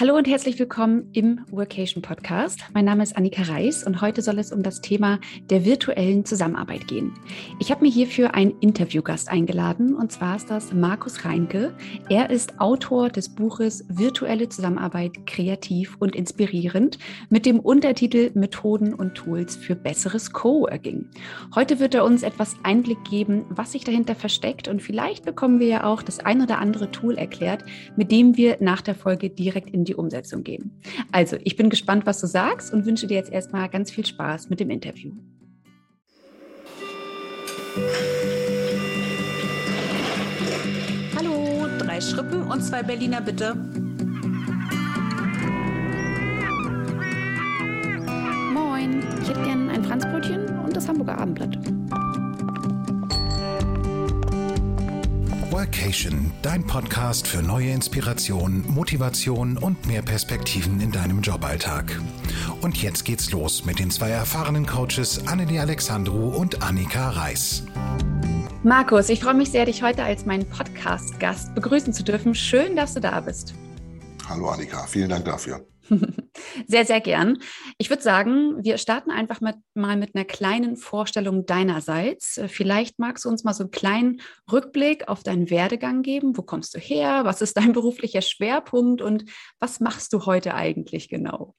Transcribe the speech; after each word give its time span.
Hallo 0.00 0.16
und 0.16 0.28
herzlich 0.28 0.56
willkommen 0.60 1.10
im 1.12 1.40
Workation 1.50 2.02
Podcast. 2.02 2.60
Mein 2.72 2.84
Name 2.84 3.02
ist 3.02 3.16
Annika 3.16 3.42
Reis 3.42 3.82
und 3.82 4.00
heute 4.00 4.22
soll 4.22 4.38
es 4.38 4.52
um 4.52 4.62
das 4.62 4.80
Thema 4.80 5.18
der 5.50 5.64
virtuellen 5.64 6.24
Zusammenarbeit 6.24 6.86
gehen. 6.86 7.14
Ich 7.58 7.72
habe 7.72 7.82
mir 7.82 7.90
hierfür 7.90 8.32
einen 8.32 8.56
Interviewgast 8.60 9.28
eingeladen 9.28 9.96
und 9.96 10.12
zwar 10.12 10.36
ist 10.36 10.50
das 10.50 10.72
Markus 10.72 11.24
Reinke. 11.24 11.74
Er 12.08 12.30
ist 12.30 12.60
Autor 12.60 13.08
des 13.08 13.28
Buches 13.28 13.86
Virtuelle 13.88 14.48
Zusammenarbeit 14.48 15.26
kreativ 15.26 15.96
und 15.98 16.14
inspirierend 16.14 17.00
mit 17.28 17.44
dem 17.44 17.58
Untertitel 17.58 18.30
Methoden 18.34 18.94
und 18.94 19.16
Tools 19.16 19.56
für 19.56 19.74
besseres 19.74 20.32
Coworking. 20.32 21.06
Heute 21.56 21.80
wird 21.80 21.96
er 21.96 22.04
uns 22.04 22.22
etwas 22.22 22.54
Einblick 22.62 23.02
geben, 23.02 23.46
was 23.48 23.72
sich 23.72 23.82
dahinter 23.82 24.14
versteckt 24.14 24.68
und 24.68 24.80
vielleicht 24.80 25.24
bekommen 25.24 25.58
wir 25.58 25.66
ja 25.66 25.84
auch 25.84 26.04
das 26.04 26.20
ein 26.20 26.40
oder 26.40 26.60
andere 26.60 26.92
Tool 26.92 27.18
erklärt, 27.18 27.64
mit 27.96 28.12
dem 28.12 28.36
wir 28.36 28.58
nach 28.60 28.80
der 28.80 28.94
Folge 28.94 29.28
direkt 29.28 29.70
in 29.70 29.87
die 29.88 29.94
Umsetzung 29.94 30.44
gehen. 30.44 30.80
Also, 31.10 31.36
ich 31.42 31.56
bin 31.56 31.70
gespannt, 31.70 32.06
was 32.06 32.20
du 32.20 32.26
sagst 32.26 32.72
und 32.72 32.86
wünsche 32.86 33.06
dir 33.06 33.16
jetzt 33.16 33.32
erstmal 33.32 33.68
ganz 33.68 33.90
viel 33.90 34.06
Spaß 34.06 34.50
mit 34.50 34.60
dem 34.60 34.70
Interview. 34.70 35.12
Hallo, 41.16 41.66
drei 41.78 42.00
Schrippen 42.00 42.42
und 42.42 42.62
zwei 42.62 42.82
Berliner 42.82 43.20
bitte. 43.20 43.54
Moin, 48.52 49.02
ich 49.22 49.28
hätte 49.28 49.42
gern 49.42 49.70
ein 49.70 49.84
Franzbrötchen 49.84 50.60
und 50.60 50.76
das 50.76 50.88
Hamburger 50.88 51.18
Abendblatt. 51.18 51.77
Workation, 55.58 56.30
dein 56.40 56.64
Podcast 56.64 57.26
für 57.26 57.42
neue 57.42 57.70
Inspiration, 57.70 58.62
Motivation 58.68 59.58
und 59.58 59.88
mehr 59.88 60.02
Perspektiven 60.02 60.80
in 60.80 60.92
deinem 60.92 61.20
Joballtag. 61.20 62.00
Und 62.60 62.80
jetzt 62.80 63.04
geht's 63.04 63.32
los 63.32 63.64
mit 63.64 63.80
den 63.80 63.90
zwei 63.90 64.10
erfahrenen 64.10 64.66
Coaches 64.66 65.26
Annelie 65.26 65.60
Alexandru 65.60 66.28
und 66.28 66.62
Annika 66.62 67.10
Reis. 67.10 67.64
Markus, 68.62 69.08
ich 69.08 69.18
freue 69.18 69.34
mich 69.34 69.50
sehr, 69.50 69.64
dich 69.64 69.82
heute 69.82 70.04
als 70.04 70.24
meinen 70.26 70.48
Podcast-Gast 70.48 71.56
begrüßen 71.56 71.92
zu 71.92 72.04
dürfen. 72.04 72.36
Schön, 72.36 72.76
dass 72.76 72.94
du 72.94 73.00
da 73.00 73.18
bist. 73.20 73.52
Hallo 74.28 74.50
Annika, 74.50 74.86
vielen 74.86 75.08
Dank 75.08 75.24
dafür. 75.24 75.66
Sehr, 76.66 76.84
sehr 76.84 77.00
gern. 77.00 77.38
Ich 77.78 77.90
würde 77.90 78.02
sagen, 78.02 78.62
wir 78.64 78.78
starten 78.78 79.10
einfach 79.10 79.40
mit, 79.40 79.56
mal 79.74 79.96
mit 79.96 80.14
einer 80.14 80.24
kleinen 80.24 80.76
Vorstellung 80.76 81.46
deinerseits. 81.46 82.40
Vielleicht 82.48 82.98
magst 82.98 83.24
du 83.24 83.28
uns 83.28 83.44
mal 83.44 83.54
so 83.54 83.64
einen 83.64 83.70
kleinen 83.70 84.20
Rückblick 84.50 85.08
auf 85.08 85.22
deinen 85.22 85.50
Werdegang 85.50 86.02
geben. 86.02 86.36
Wo 86.36 86.42
kommst 86.42 86.74
du 86.74 86.78
her? 86.78 87.24
Was 87.24 87.40
ist 87.40 87.56
dein 87.56 87.72
beruflicher 87.74 88.22
Schwerpunkt 88.22 89.02
und 89.02 89.24
was 89.58 89.80
machst 89.80 90.12
du 90.12 90.26
heute 90.26 90.54
eigentlich 90.54 91.08
genau? 91.08 91.54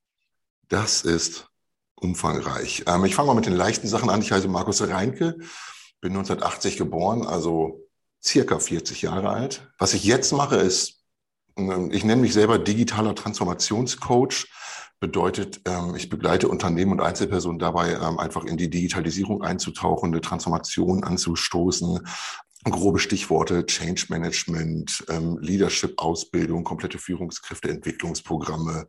Das 0.67 1.03
ist 1.03 1.47
umfangreich. 1.95 2.83
Ähm, 2.87 3.05
ich 3.05 3.15
fange 3.15 3.27
mal 3.27 3.35
mit 3.35 3.45
den 3.45 3.55
leichten 3.55 3.87
Sachen 3.87 4.09
an. 4.09 4.21
Ich 4.21 4.31
heiße 4.31 4.47
Markus 4.47 4.87
Reinke, 4.87 5.37
bin 6.01 6.13
1980 6.13 6.77
geboren, 6.77 7.25
also 7.25 7.87
circa 8.23 8.59
40 8.59 9.01
Jahre 9.01 9.29
alt. 9.29 9.67
Was 9.77 9.93
ich 9.93 10.03
jetzt 10.03 10.31
mache, 10.31 10.57
ist 10.57 10.99
ähm, 11.59 11.89
ich 11.91 12.03
nenne 12.03 12.21
mich 12.21 12.33
selber 12.33 12.57
digitaler 12.57 13.15
Transformationscoach. 13.15 14.47
Bedeutet, 15.01 15.61
ähm, 15.65 15.95
ich 15.95 16.09
begleite 16.09 16.49
Unternehmen 16.49 16.91
und 16.91 17.01
Einzelpersonen 17.01 17.57
dabei, 17.57 17.93
ähm, 17.93 18.19
einfach 18.19 18.43
in 18.43 18.57
die 18.57 18.69
Digitalisierung 18.69 19.41
einzutauchen, 19.43 20.11
eine 20.11 20.19
Transformation 20.19 21.05
anzustoßen, 21.05 22.05
grobe 22.65 22.99
Stichworte, 22.99 23.65
Change 23.65 24.07
Management, 24.09 25.05
ähm, 25.09 25.37
Leadership-Ausbildung, 25.39 26.63
komplette 26.65 26.97
Führungskräfte, 26.97 27.69
Entwicklungsprogramme. 27.69 28.87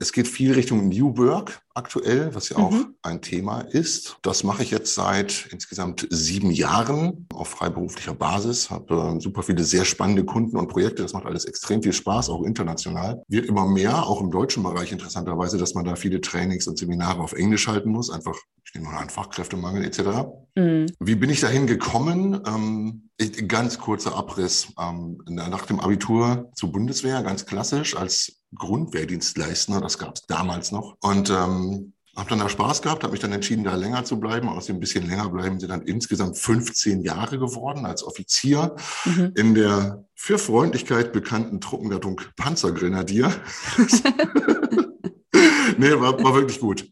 Es 0.00 0.12
geht 0.12 0.26
viel 0.26 0.52
Richtung 0.52 0.88
New 0.88 1.16
Work 1.18 1.60
aktuell, 1.74 2.34
was 2.34 2.48
ja 2.48 2.56
auch 2.56 2.70
mhm. 2.70 2.94
ein 3.02 3.20
Thema 3.20 3.60
ist. 3.60 4.16
Das 4.22 4.42
mache 4.42 4.62
ich 4.62 4.70
jetzt 4.70 4.94
seit 4.94 5.48
insgesamt 5.50 6.06
sieben 6.10 6.50
Jahren 6.50 7.26
auf 7.34 7.48
freiberuflicher 7.48 8.14
Basis, 8.14 8.70
habe 8.70 9.16
äh, 9.16 9.20
super 9.20 9.42
viele 9.42 9.64
sehr 9.64 9.84
spannende 9.84 10.24
Kunden 10.24 10.56
und 10.56 10.68
Projekte. 10.68 11.02
Das 11.02 11.12
macht 11.12 11.26
alles 11.26 11.44
extrem 11.44 11.82
viel 11.82 11.92
Spaß, 11.92 12.30
auch 12.30 12.42
international. 12.42 13.22
Wird 13.28 13.46
immer 13.46 13.66
mehr, 13.66 14.06
auch 14.06 14.22
im 14.22 14.30
deutschen 14.30 14.62
Bereich 14.62 14.92
interessanterweise, 14.92 15.58
dass 15.58 15.74
man 15.74 15.84
da 15.84 15.94
viele 15.94 16.22
Trainings 16.22 16.66
und 16.66 16.78
Seminare 16.78 17.20
auf 17.20 17.34
Englisch 17.34 17.68
halten 17.68 17.90
muss, 17.90 18.10
einfach 18.10 18.36
ich 18.74 18.80
nehme 18.80 18.92
mal 18.92 19.02
an 19.02 19.10
Fachkräftemangel 19.10 19.84
etc. 19.84 20.26
Mhm. 20.54 20.86
Wie 21.00 21.14
bin 21.14 21.30
ich 21.30 21.40
dahin 21.40 21.66
gekommen? 21.66 22.40
Ähm, 22.46 23.08
ich, 23.16 23.48
ganz 23.48 23.78
kurzer 23.78 24.14
Abriss. 24.14 24.68
Ähm, 24.78 25.18
nach 25.26 25.66
dem 25.66 25.80
Abitur 25.80 26.50
zur 26.54 26.72
Bundeswehr, 26.72 27.22
ganz 27.22 27.46
klassisch 27.46 27.96
als 27.96 28.40
Grundwehrdienstleister, 28.54 29.80
das 29.80 29.98
gab 29.98 30.16
es 30.16 30.22
damals 30.26 30.70
noch. 30.70 30.96
Und 31.00 31.30
ähm, 31.30 31.92
habe 32.16 32.30
dann 32.30 32.38
da 32.38 32.48
Spaß 32.48 32.82
gehabt, 32.82 33.02
habe 33.02 33.12
mich 33.12 33.20
dann 33.20 33.32
entschieden, 33.32 33.64
da 33.64 33.74
länger 33.74 34.04
zu 34.04 34.20
bleiben. 34.20 34.48
Aus 34.48 34.66
dem 34.66 34.78
bisschen 34.78 35.08
länger 35.08 35.28
bleiben 35.28 35.58
sind 35.58 35.70
dann 35.70 35.82
insgesamt 35.82 36.38
15 36.38 37.02
Jahre 37.02 37.38
geworden 37.38 37.86
als 37.86 38.04
Offizier 38.04 38.76
mhm. 39.04 39.32
in 39.34 39.54
der 39.54 40.04
für 40.14 40.38
Freundlichkeit 40.38 41.12
bekannten 41.12 41.60
Truppengattung 41.60 42.20
Panzergrenadier. 42.36 43.32
nee, 45.78 45.92
war, 45.92 46.22
war 46.22 46.34
wirklich 46.34 46.60
gut. 46.60 46.86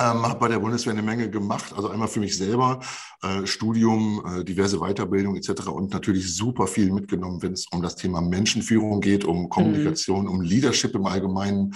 Ähm, 0.00 0.26
habe 0.26 0.40
bei 0.40 0.48
der 0.48 0.58
Bundeswehr 0.58 0.92
eine 0.92 1.02
Menge 1.02 1.30
gemacht, 1.30 1.72
also 1.76 1.88
einmal 1.88 2.08
für 2.08 2.18
mich 2.18 2.36
selber, 2.36 2.80
äh, 3.22 3.46
Studium, 3.46 4.24
äh, 4.26 4.44
diverse 4.44 4.78
Weiterbildung 4.78 5.36
etc. 5.36 5.68
und 5.68 5.92
natürlich 5.92 6.34
super 6.34 6.66
viel 6.66 6.90
mitgenommen, 6.90 7.40
wenn 7.42 7.52
es 7.52 7.66
um 7.70 7.80
das 7.80 7.94
Thema 7.94 8.20
Menschenführung 8.20 9.00
geht, 9.00 9.24
um 9.24 9.48
Kommunikation, 9.48 10.22
mhm. 10.22 10.30
um 10.30 10.40
Leadership 10.40 10.96
im 10.96 11.06
Allgemeinen. 11.06 11.74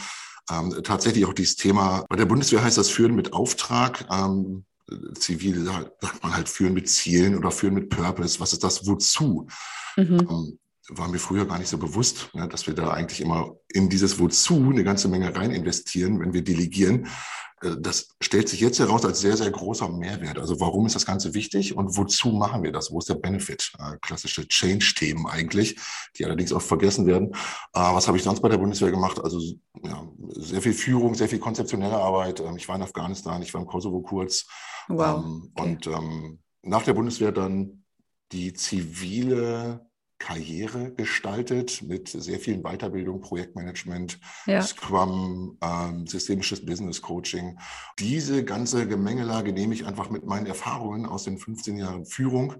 Ähm, 0.51 0.75
tatsächlich 0.83 1.27
auch 1.27 1.33
dieses 1.33 1.55
Thema, 1.55 2.05
bei 2.09 2.17
der 2.17 2.25
Bundeswehr 2.25 2.63
heißt 2.63 2.79
das 2.79 2.91
Führen 2.91 3.15
mit 3.15 3.33
Auftrag. 3.33 4.05
Ähm, 4.11 4.65
zivil 5.15 5.65
sagt 5.65 6.23
man 6.23 6.35
halt 6.35 6.49
Führen 6.49 6.75
mit 6.75 6.89
Zielen 6.89 7.37
oder 7.37 7.53
Führen 7.53 7.75
mit 7.75 7.91
Purpose. 7.91 8.41
Was 8.41 8.53
ist 8.53 8.65
das? 8.65 8.87
Wozu? 8.87 9.47
Mhm. 9.97 10.27
Ähm, 10.29 10.59
war 10.91 11.09
mir 11.09 11.19
früher 11.19 11.47
gar 11.47 11.59
nicht 11.59 11.69
so 11.69 11.79
bewusst, 11.79 12.31
ne, 12.35 12.49
dass 12.49 12.67
wir 12.67 12.75
da 12.75 12.91
eigentlich 12.91 13.21
immer 13.21 13.57
in 13.69 13.89
dieses 13.89 14.19
Wozu 14.19 14.71
eine 14.71 14.85
ganze 14.85 15.09
Menge 15.09 15.35
rein 15.37 15.51
investieren, 15.51 16.19
wenn 16.21 16.33
wir 16.33 16.43
delegieren. 16.43 17.07
Äh, 17.63 17.77
das 17.81 18.09
stellt 18.21 18.49
sich 18.49 18.61
jetzt 18.61 18.79
heraus 18.79 19.05
als 19.05 19.21
sehr, 19.21 19.37
sehr 19.37 19.51
großer 19.51 19.89
Mehrwert. 19.89 20.39
Also 20.39 20.61
warum 20.61 20.87
ist 20.87 20.95
das 20.95 21.07
Ganze 21.07 21.35
wichtig 21.35 21.77
und 21.77 21.97
wozu 21.97 22.31
machen 22.31 22.63
wir 22.63 22.73
das? 22.73 22.91
Wo 22.91 22.99
ist 22.99 23.09
der 23.09 23.15
Benefit? 23.15 23.73
Äh, 23.79 23.97
klassische 24.01 24.47
Change-Themen 24.47 25.27
eigentlich, 25.27 25.79
die 26.17 26.25
allerdings 26.25 26.53
oft 26.53 26.67
vergessen 26.67 27.07
werden. 27.07 27.33
Äh, 27.75 27.81
was 27.81 28.07
habe 28.09 28.17
ich 28.19 28.25
sonst 28.25 28.41
bei 28.41 28.49
der 28.49 28.59
Bundeswehr 28.59 28.91
gemacht? 28.91 29.21
Also 29.23 29.41
ja, 29.83 30.09
sehr 30.31 30.63
viel 30.63 30.75
Führung, 30.75 31.15
sehr 31.15 31.29
viel 31.29 31.39
konzeptionelle 31.39 31.97
Arbeit. 31.97 32.41
Ähm, 32.41 32.57
ich 32.57 32.69
war 32.69 32.77
in 32.77 32.83
Afghanistan, 32.83 33.43
ich 33.43 33.53
war 33.55 33.61
im 33.61 33.67
Kosovo 33.67 34.01
kurz. 34.01 34.47
Wow. 34.89 35.25
Ähm, 35.25 35.53
okay. 35.55 35.71
Und 35.71 35.87
ähm, 35.87 36.39
nach 36.63 36.83
der 36.83 36.95
Bundeswehr 36.95 37.33
dann 37.33 37.85
die 38.33 38.53
zivile 38.53 39.88
Karriere 40.19 40.93
gestaltet 40.93 41.83
mit 41.83 42.09
sehr 42.09 42.41
vielen 42.41 42.63
Weiterbildung, 42.63 43.21
Projektmanagement, 43.21 44.19
ja. 44.47 44.61
Scrum, 44.63 45.59
ähm, 45.63 46.07
systemisches 46.07 46.65
Business 46.67 47.01
Coaching. 47.01 47.59
Diese 47.99 48.45
ganze 48.45 48.89
Gemengelage 48.89 49.53
nehme 49.53 49.75
ich 49.75 49.87
einfach 49.87 50.11
mit 50.11 50.27
meinen 50.27 50.47
Erfahrungen 50.47 51.07
aus 51.07 51.25
den 51.25 51.39
15 51.39 51.79
Jahren 51.79 52.05
Führung. 52.05 52.57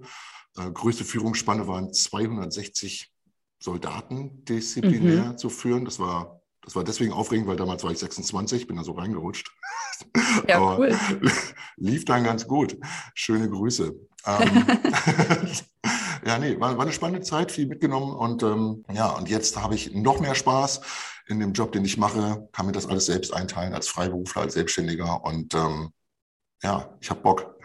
Äh, 0.57 0.71
größte 0.71 1.03
Führungsspanne 1.03 1.67
waren 1.67 1.93
260 1.93 3.11
Soldaten 3.59 4.45
disziplinär 4.45 5.31
mhm. 5.31 5.37
zu 5.37 5.49
führen. 5.49 5.83
Das 5.83 5.99
war, 5.99 6.41
das 6.61 6.75
war 6.75 6.85
deswegen 6.85 7.11
aufregend, 7.11 7.47
weil 7.47 7.57
damals 7.57 7.83
war 7.83 7.91
ich 7.91 7.99
26, 7.99 8.67
bin 8.67 8.77
da 8.77 8.83
so 8.83 8.93
reingerutscht. 8.93 9.51
Ja, 10.47 10.57
Aber 10.57 10.79
cool. 10.79 10.97
lief 11.75 12.05
dann 12.05 12.23
ganz 12.23 12.47
gut. 12.47 12.77
Schöne 13.13 13.49
Grüße. 13.49 13.93
Ähm, 14.25 14.65
ja, 16.25 16.37
nee, 16.37 16.59
war, 16.59 16.77
war 16.77 16.83
eine 16.83 16.91
spannende 16.91 17.21
Zeit, 17.21 17.51
viel 17.51 17.67
mitgenommen 17.67 18.13
und 18.13 18.43
ähm, 18.43 18.83
ja, 18.91 19.09
und 19.11 19.29
jetzt 19.29 19.57
habe 19.57 19.75
ich 19.75 19.93
noch 19.93 20.19
mehr 20.19 20.35
Spaß 20.35 20.81
in 21.27 21.39
dem 21.39 21.53
Job, 21.53 21.71
den 21.71 21.85
ich 21.85 21.97
mache, 21.97 22.47
kann 22.51 22.65
mir 22.65 22.71
das 22.71 22.87
alles 22.87 23.05
selbst 23.05 23.33
einteilen 23.33 23.73
als 23.73 23.87
Freiberufler, 23.87 24.43
als 24.43 24.53
Selbstständiger 24.53 25.23
und 25.23 25.53
ähm, 25.53 25.91
ja, 26.63 26.89
ich 26.99 27.09
habe 27.09 27.21
Bock. 27.21 27.58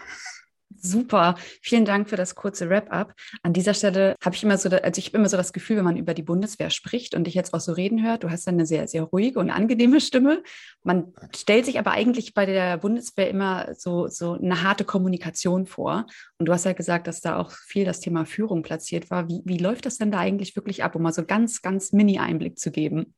Super, 0.87 1.37
vielen 1.63 1.87
Dank 1.87 2.11
für 2.11 2.17
das 2.17 2.35
kurze 2.35 2.69
Wrap-up. 2.69 3.15
An 3.43 3.55
dieser 3.55 3.73
Stelle 3.73 4.17
habe 4.23 4.37
ich 4.37 4.43
immer 4.43 4.59
so, 4.59 4.69
also 4.69 4.99
ich 4.99 5.07
habe 5.07 5.17
immer 5.17 5.31
so 5.31 5.39
das 5.39 5.55
Gefühl, 5.55 5.79
wenn 5.79 5.85
man 5.85 5.97
über 5.97 6.13
die 6.13 6.23
Bundeswehr 6.23 6.69
spricht 6.69 7.15
und 7.15 7.27
dich 7.27 7.33
jetzt 7.33 7.55
auch 7.55 7.61
so 7.61 7.73
reden 7.73 8.05
hört, 8.07 8.23
du 8.23 8.31
hast 8.31 8.47
eine 8.49 8.67
sehr, 8.67 8.87
sehr 8.87 9.05
ruhige 9.05 9.39
und 9.39 9.49
angenehme 9.49 9.99
Stimme. 9.99 10.43
Man 10.83 11.15
stellt 11.35 11.65
sich 11.65 11.79
aber 11.79 11.93
eigentlich 11.93 12.35
bei 12.35 12.45
der 12.45 12.77
Bundeswehr 12.77 13.31
immer 13.31 13.75
so, 13.75 14.09
so 14.09 14.35
eine 14.35 14.63
harte 14.63 14.85
Kommunikation 14.85 15.65
vor. 15.65 16.05
Und 16.37 16.51
du 16.51 16.53
hast 16.53 16.67
ja 16.67 16.75
gesagt, 16.75 17.07
dass 17.07 17.23
da 17.23 17.39
auch 17.39 17.53
viel 17.53 17.87
das 17.87 18.01
Thema 18.01 18.27
Führung 18.27 18.63
platziert 18.63 19.11
war. 19.11 19.27
Wie, 19.27 19.41
wie 19.47 19.57
läuft 19.57 19.87
das 19.87 19.97
denn 19.97 20.11
da 20.11 20.19
eigentlich 20.19 20.55
wirklich 20.55 20.85
ab, 20.85 20.97
um 20.97 21.01
mal 21.01 21.15
so 21.15 21.25
ganz, 21.25 21.63
ganz 21.63 21.93
Mini-Einblick 21.93 22.59
zu 22.59 22.71
geben? 22.71 23.15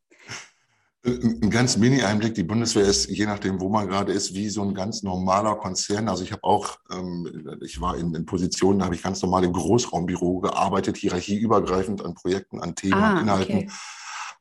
Ein 1.04 1.50
ganz 1.50 1.76
Mini-Einblick. 1.76 2.34
Die 2.34 2.42
Bundeswehr 2.42 2.84
ist, 2.84 3.08
je 3.08 3.26
nachdem, 3.26 3.60
wo 3.60 3.68
man 3.68 3.86
gerade 3.86 4.12
ist, 4.12 4.34
wie 4.34 4.48
so 4.48 4.62
ein 4.62 4.74
ganz 4.74 5.02
normaler 5.02 5.54
Konzern. 5.56 6.08
Also 6.08 6.24
ich 6.24 6.32
habe 6.32 6.42
auch, 6.42 6.78
ähm, 6.90 7.58
ich 7.62 7.80
war 7.80 7.96
in, 7.96 8.12
in 8.14 8.26
Positionen, 8.26 8.80
da 8.80 8.86
habe 8.86 8.96
ich 8.96 9.02
ganz 9.02 9.22
normal 9.22 9.44
im 9.44 9.52
Großraumbüro 9.52 10.40
gearbeitet, 10.40 10.96
hierarchieübergreifend 10.96 12.04
an 12.04 12.14
Projekten, 12.14 12.60
an 12.60 12.74
Themen, 12.74 12.94
ah, 12.94 13.14
an 13.14 13.22
Inhalten. 13.22 13.56
Okay. 13.56 13.70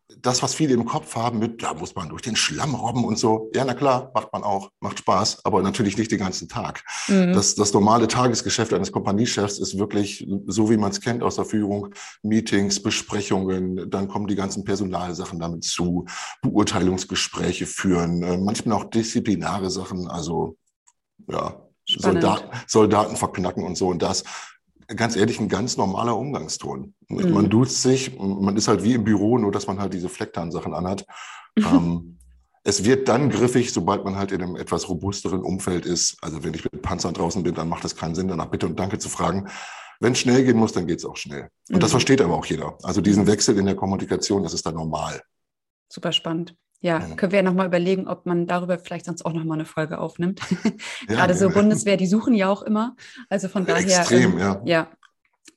Das, 0.07 0.43
was 0.43 0.53
viele 0.53 0.73
im 0.73 0.85
Kopf 0.85 1.15
haben 1.15 1.39
mit, 1.39 1.63
da 1.63 1.73
muss 1.73 1.95
man 1.95 2.09
durch 2.09 2.21
den 2.21 2.35
Schlamm 2.35 2.75
robben 2.75 3.03
und 3.05 3.17
so. 3.17 3.49
Ja, 3.55 3.65
na 3.65 3.73
klar, 3.73 4.11
macht 4.13 4.31
man 4.33 4.43
auch, 4.43 4.69
macht 4.79 4.99
Spaß, 4.99 5.43
aber 5.45 5.61
natürlich 5.61 5.97
nicht 5.97 6.11
den 6.11 6.19
ganzen 6.19 6.47
Tag. 6.47 6.83
Mhm. 7.07 7.33
Das, 7.33 7.55
das 7.55 7.73
normale 7.73 8.07
Tagesgeschäft 8.07 8.73
eines 8.73 8.91
Kompaniechefs 8.91 9.57
ist 9.57 9.77
wirklich 9.77 10.27
so, 10.45 10.69
wie 10.69 10.77
man 10.77 10.91
es 10.91 11.01
kennt 11.01 11.23
aus 11.23 11.37
der 11.37 11.45
Führung. 11.45 11.93
Meetings, 12.21 12.81
Besprechungen, 12.81 13.89
dann 13.89 14.07
kommen 14.07 14.27
die 14.27 14.35
ganzen 14.35 14.63
Personalsachen 14.63 15.39
damit 15.39 15.63
zu, 15.63 16.05
Beurteilungsgespräche 16.41 17.65
führen, 17.65 18.21
äh, 18.21 18.37
manchmal 18.37 18.77
auch 18.77 18.85
disziplinare 18.85 19.71
Sachen, 19.71 20.07
also 20.07 20.57
ja, 21.27 21.61
Soldaten, 21.87 22.49
Soldaten 22.67 23.15
verknacken 23.15 23.63
und 23.63 23.77
so 23.77 23.89
und 23.89 24.01
das 24.01 24.23
ganz 24.87 25.15
ehrlich 25.15 25.39
ein 25.39 25.49
ganz 25.49 25.77
normaler 25.77 26.17
Umgangston. 26.17 26.93
Mhm. 27.07 27.31
Man 27.31 27.49
duzt 27.49 27.81
sich, 27.81 28.17
man 28.17 28.55
ist 28.57 28.67
halt 28.67 28.83
wie 28.83 28.93
im 28.93 29.03
Büro, 29.03 29.37
nur 29.37 29.51
dass 29.51 29.67
man 29.67 29.79
halt 29.79 29.93
diese 29.93 30.09
Flecktarn-Sachen 30.09 30.73
anhat. 30.73 31.05
ähm, 31.57 32.17
es 32.63 32.83
wird 32.83 33.07
dann 33.07 33.29
griffig, 33.29 33.71
sobald 33.71 34.03
man 34.03 34.15
halt 34.15 34.31
in 34.31 34.41
einem 34.41 34.55
etwas 34.55 34.89
robusteren 34.89 35.41
Umfeld 35.41 35.85
ist. 35.85 36.17
Also 36.21 36.43
wenn 36.43 36.53
ich 36.53 36.63
mit 36.63 36.81
Panzern 36.81 37.13
draußen 37.13 37.43
bin, 37.43 37.53
dann 37.53 37.69
macht 37.69 37.85
es 37.85 37.95
keinen 37.95 38.15
Sinn, 38.15 38.27
danach 38.27 38.47
Bitte 38.47 38.65
und 38.65 38.79
Danke 38.79 38.97
zu 38.97 39.07
fragen. 39.07 39.47
Wenn 39.99 40.13
es 40.13 40.19
schnell 40.19 40.43
gehen 40.43 40.57
muss, 40.57 40.73
dann 40.73 40.87
geht 40.87 40.99
es 40.99 41.05
auch 41.05 41.15
schnell. 41.15 41.49
Und 41.69 41.75
mhm. 41.75 41.79
das 41.79 41.91
versteht 41.91 42.21
aber 42.21 42.35
auch 42.35 42.45
jeder. 42.45 42.77
Also 42.83 43.01
diesen 43.01 43.27
Wechsel 43.27 43.57
in 43.57 43.65
der 43.65 43.75
Kommunikation, 43.75 44.43
das 44.43 44.53
ist 44.53 44.65
dann 44.65 44.75
normal. 44.75 45.21
Super 45.91 46.11
spannend. 46.11 46.55
Ja, 46.81 46.99
können 47.15 47.31
wir 47.31 47.39
ja 47.39 47.43
nochmal 47.43 47.65
überlegen, 47.65 48.07
ob 48.07 48.25
man 48.25 48.45
darüber 48.47 48.77
vielleicht 48.77 49.05
sonst 49.05 49.25
auch 49.25 49.33
nochmal 49.33 49.57
eine 49.57 49.65
Folge 49.65 49.97
aufnimmt. 49.97 50.41
Ja, 51.07 51.15
Gerade 51.15 51.33
so 51.35 51.49
Bundeswehr, 51.49 51.97
die 51.97 52.07
suchen 52.07 52.33
ja 52.33 52.49
auch 52.49 52.61
immer. 52.61 52.95
Also 53.29 53.47
von 53.47 53.65
daher. 53.67 53.99
Extrem, 53.99 54.33
ähm, 54.33 54.39
ja. 54.39 54.61
Ja, 54.65 54.87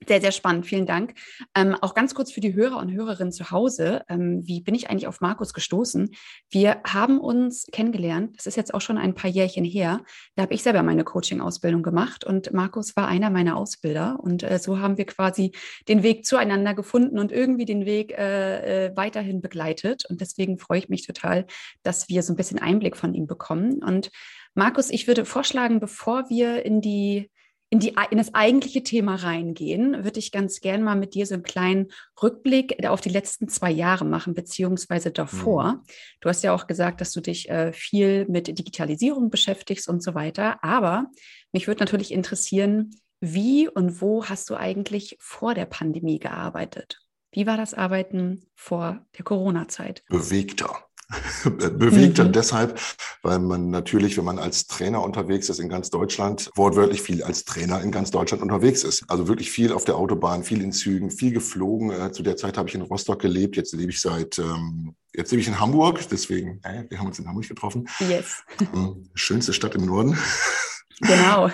sehr, 0.06 0.20
sehr 0.20 0.32
spannend. 0.32 0.66
Vielen 0.66 0.86
Dank. 0.86 1.14
Ähm, 1.54 1.74
auch 1.74 1.94
ganz 1.94 2.14
kurz 2.14 2.30
für 2.30 2.40
die 2.40 2.54
Hörer 2.54 2.78
und 2.78 2.92
Hörerinnen 2.92 3.32
zu 3.32 3.50
Hause. 3.50 4.02
Ähm, 4.08 4.40
wie 4.44 4.60
bin 4.60 4.74
ich 4.74 4.88
eigentlich 4.88 5.08
auf 5.08 5.20
Markus 5.20 5.52
gestoßen? 5.52 6.10
Wir 6.50 6.80
haben 6.86 7.18
uns 7.18 7.66
kennengelernt. 7.72 8.36
Das 8.36 8.46
ist 8.46 8.56
jetzt 8.56 8.74
auch 8.74 8.80
schon 8.80 8.96
ein 8.96 9.14
paar 9.14 9.30
Jährchen 9.30 9.64
her. 9.64 10.02
Da 10.36 10.42
habe 10.42 10.54
ich 10.54 10.62
selber 10.62 10.82
meine 10.82 11.04
Coaching-Ausbildung 11.04 11.82
gemacht 11.82 12.24
und 12.24 12.52
Markus 12.52 12.96
war 12.96 13.08
einer 13.08 13.30
meiner 13.30 13.56
Ausbilder. 13.56 14.18
Und 14.20 14.44
äh, 14.44 14.58
so 14.58 14.78
haben 14.78 14.98
wir 14.98 15.06
quasi 15.06 15.52
den 15.88 16.02
Weg 16.02 16.24
zueinander 16.24 16.74
gefunden 16.74 17.18
und 17.18 17.32
irgendwie 17.32 17.64
den 17.64 17.84
Weg 17.84 18.12
äh, 18.16 18.86
äh, 18.86 18.96
weiterhin 18.96 19.40
begleitet. 19.40 20.04
Und 20.08 20.20
deswegen 20.20 20.58
freue 20.58 20.78
ich 20.78 20.88
mich 20.88 21.06
total, 21.06 21.46
dass 21.82 22.08
wir 22.08 22.22
so 22.22 22.32
ein 22.32 22.36
bisschen 22.36 22.60
Einblick 22.60 22.96
von 22.96 23.14
ihm 23.14 23.26
bekommen. 23.26 23.82
Und 23.82 24.10
Markus, 24.54 24.90
ich 24.90 25.06
würde 25.06 25.24
vorschlagen, 25.24 25.80
bevor 25.80 26.30
wir 26.30 26.64
in 26.64 26.80
die 26.80 27.30
in, 27.70 27.80
die, 27.80 27.94
in 28.10 28.18
das 28.18 28.34
eigentliche 28.34 28.82
Thema 28.82 29.16
reingehen, 29.16 30.04
würde 30.04 30.18
ich 30.18 30.32
ganz 30.32 30.60
gern 30.60 30.82
mal 30.82 30.96
mit 30.96 31.14
dir 31.14 31.26
so 31.26 31.34
einen 31.34 31.42
kleinen 31.42 31.88
Rückblick 32.22 32.86
auf 32.86 33.00
die 33.00 33.10
letzten 33.10 33.48
zwei 33.48 33.70
Jahre 33.70 34.06
machen, 34.06 34.34
beziehungsweise 34.34 35.10
davor. 35.10 35.74
Mhm. 35.74 35.80
Du 36.20 36.28
hast 36.28 36.42
ja 36.42 36.54
auch 36.54 36.66
gesagt, 36.66 37.00
dass 37.00 37.12
du 37.12 37.20
dich 37.20 37.50
äh, 37.50 37.72
viel 37.72 38.26
mit 38.28 38.46
Digitalisierung 38.48 39.28
beschäftigst 39.30 39.88
und 39.88 40.02
so 40.02 40.14
weiter. 40.14 40.62
Aber 40.64 41.10
mich 41.52 41.66
würde 41.66 41.80
natürlich 41.80 42.12
interessieren, 42.12 42.90
wie 43.20 43.68
und 43.68 44.00
wo 44.00 44.24
hast 44.24 44.48
du 44.48 44.54
eigentlich 44.54 45.16
vor 45.20 45.54
der 45.54 45.66
Pandemie 45.66 46.18
gearbeitet? 46.18 47.00
Wie 47.32 47.46
war 47.46 47.58
das 47.58 47.74
Arbeiten 47.74 48.46
vor 48.54 49.04
der 49.18 49.24
Corona-Zeit? 49.24 50.04
Bewegter. 50.08 50.87
Bewegter 51.44 52.24
mhm. 52.24 52.32
deshalb, 52.32 52.78
weil 53.22 53.38
man 53.38 53.70
natürlich, 53.70 54.18
wenn 54.18 54.24
man 54.24 54.38
als 54.38 54.66
Trainer 54.66 55.02
unterwegs 55.02 55.48
ist 55.48 55.58
in 55.58 55.68
ganz 55.68 55.88
Deutschland, 55.88 56.50
wortwörtlich 56.54 57.00
viel 57.00 57.22
als 57.22 57.44
Trainer 57.44 57.80
in 57.80 57.90
ganz 57.90 58.10
Deutschland 58.10 58.42
unterwegs 58.42 58.84
ist. 58.84 59.04
Also 59.08 59.26
wirklich 59.26 59.50
viel 59.50 59.72
auf 59.72 59.84
der 59.84 59.96
Autobahn, 59.96 60.44
viel 60.44 60.60
in 60.60 60.72
Zügen, 60.72 61.10
viel 61.10 61.32
geflogen. 61.32 61.90
Äh, 61.90 62.12
zu 62.12 62.22
der 62.22 62.36
Zeit 62.36 62.58
habe 62.58 62.68
ich 62.68 62.74
in 62.74 62.82
Rostock 62.82 63.20
gelebt. 63.20 63.56
Jetzt 63.56 63.72
lebe 63.72 63.90
ich 63.90 64.00
seit, 64.00 64.38
ähm, 64.38 64.94
jetzt 65.14 65.30
lebe 65.30 65.40
ich 65.40 65.48
in 65.48 65.58
Hamburg. 65.58 66.06
Deswegen, 66.10 66.60
äh, 66.62 66.84
wir 66.90 66.98
haben 66.98 67.06
uns 67.06 67.18
in 67.18 67.26
Hamburg 67.26 67.48
getroffen. 67.48 67.88
Yes. 68.00 68.42
Ähm, 68.74 69.08
schönste 69.14 69.54
Stadt 69.54 69.74
im 69.74 69.86
Norden. 69.86 70.18
Genau. 71.00 71.48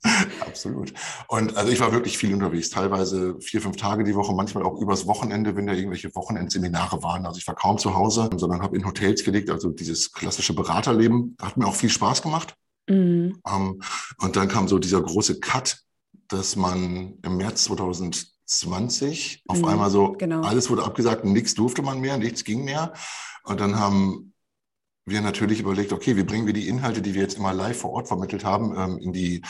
Absolut. 0.40 0.92
Und 1.28 1.56
also 1.56 1.72
ich 1.72 1.80
war 1.80 1.92
wirklich 1.92 2.18
viel 2.18 2.32
unterwegs, 2.32 2.70
teilweise 2.70 3.40
vier, 3.40 3.60
fünf 3.60 3.76
Tage 3.76 4.04
die 4.04 4.14
Woche, 4.14 4.34
manchmal 4.34 4.64
auch 4.64 4.80
übers 4.80 5.06
Wochenende, 5.06 5.56
wenn 5.56 5.66
da 5.66 5.72
irgendwelche 5.72 6.14
Wochenendseminare 6.14 7.02
waren. 7.02 7.26
Also 7.26 7.38
ich 7.38 7.46
war 7.46 7.54
kaum 7.54 7.78
zu 7.78 7.94
Hause, 7.94 8.30
sondern 8.36 8.62
habe 8.62 8.76
in 8.76 8.86
Hotels 8.86 9.24
gelegt. 9.24 9.50
Also 9.50 9.70
dieses 9.70 10.12
klassische 10.12 10.54
Beraterleben 10.54 11.36
hat 11.40 11.56
mir 11.56 11.66
auch 11.66 11.74
viel 11.74 11.90
Spaß 11.90 12.22
gemacht. 12.22 12.54
Mhm. 12.88 13.40
Um, 13.42 13.52
ähm, 13.52 13.82
und 14.18 14.36
dann 14.36 14.48
kam 14.48 14.68
so 14.68 14.78
dieser 14.78 15.00
große 15.00 15.40
Cut, 15.40 15.78
dass 16.28 16.56
man 16.56 17.18
im 17.22 17.36
März 17.36 17.64
2020 17.64 19.44
auf 19.48 19.58
mhm, 19.58 19.64
einmal 19.64 19.90
so, 19.90 20.12
genau. 20.12 20.42
alles 20.42 20.70
wurde 20.70 20.84
abgesagt, 20.84 21.24
nichts 21.24 21.54
durfte 21.54 21.82
man 21.82 22.00
mehr, 22.00 22.18
nichts 22.18 22.44
ging 22.44 22.64
mehr. 22.64 22.92
Und 23.44 23.60
dann 23.60 23.78
haben 23.78 24.32
wir 25.06 25.20
natürlich 25.20 25.60
überlegt, 25.60 25.92
okay, 25.92 26.16
wie 26.16 26.22
bringen 26.22 26.46
wir 26.46 26.52
die 26.52 26.68
Inhalte, 26.68 27.02
die 27.02 27.14
wir 27.14 27.22
jetzt 27.22 27.36
immer 27.36 27.52
live 27.52 27.78
vor 27.78 27.92
Ort 27.92 28.08
vermittelt 28.08 28.44
haben, 28.44 28.74
ähm, 28.76 28.98
in 28.98 29.12
die 29.12 29.42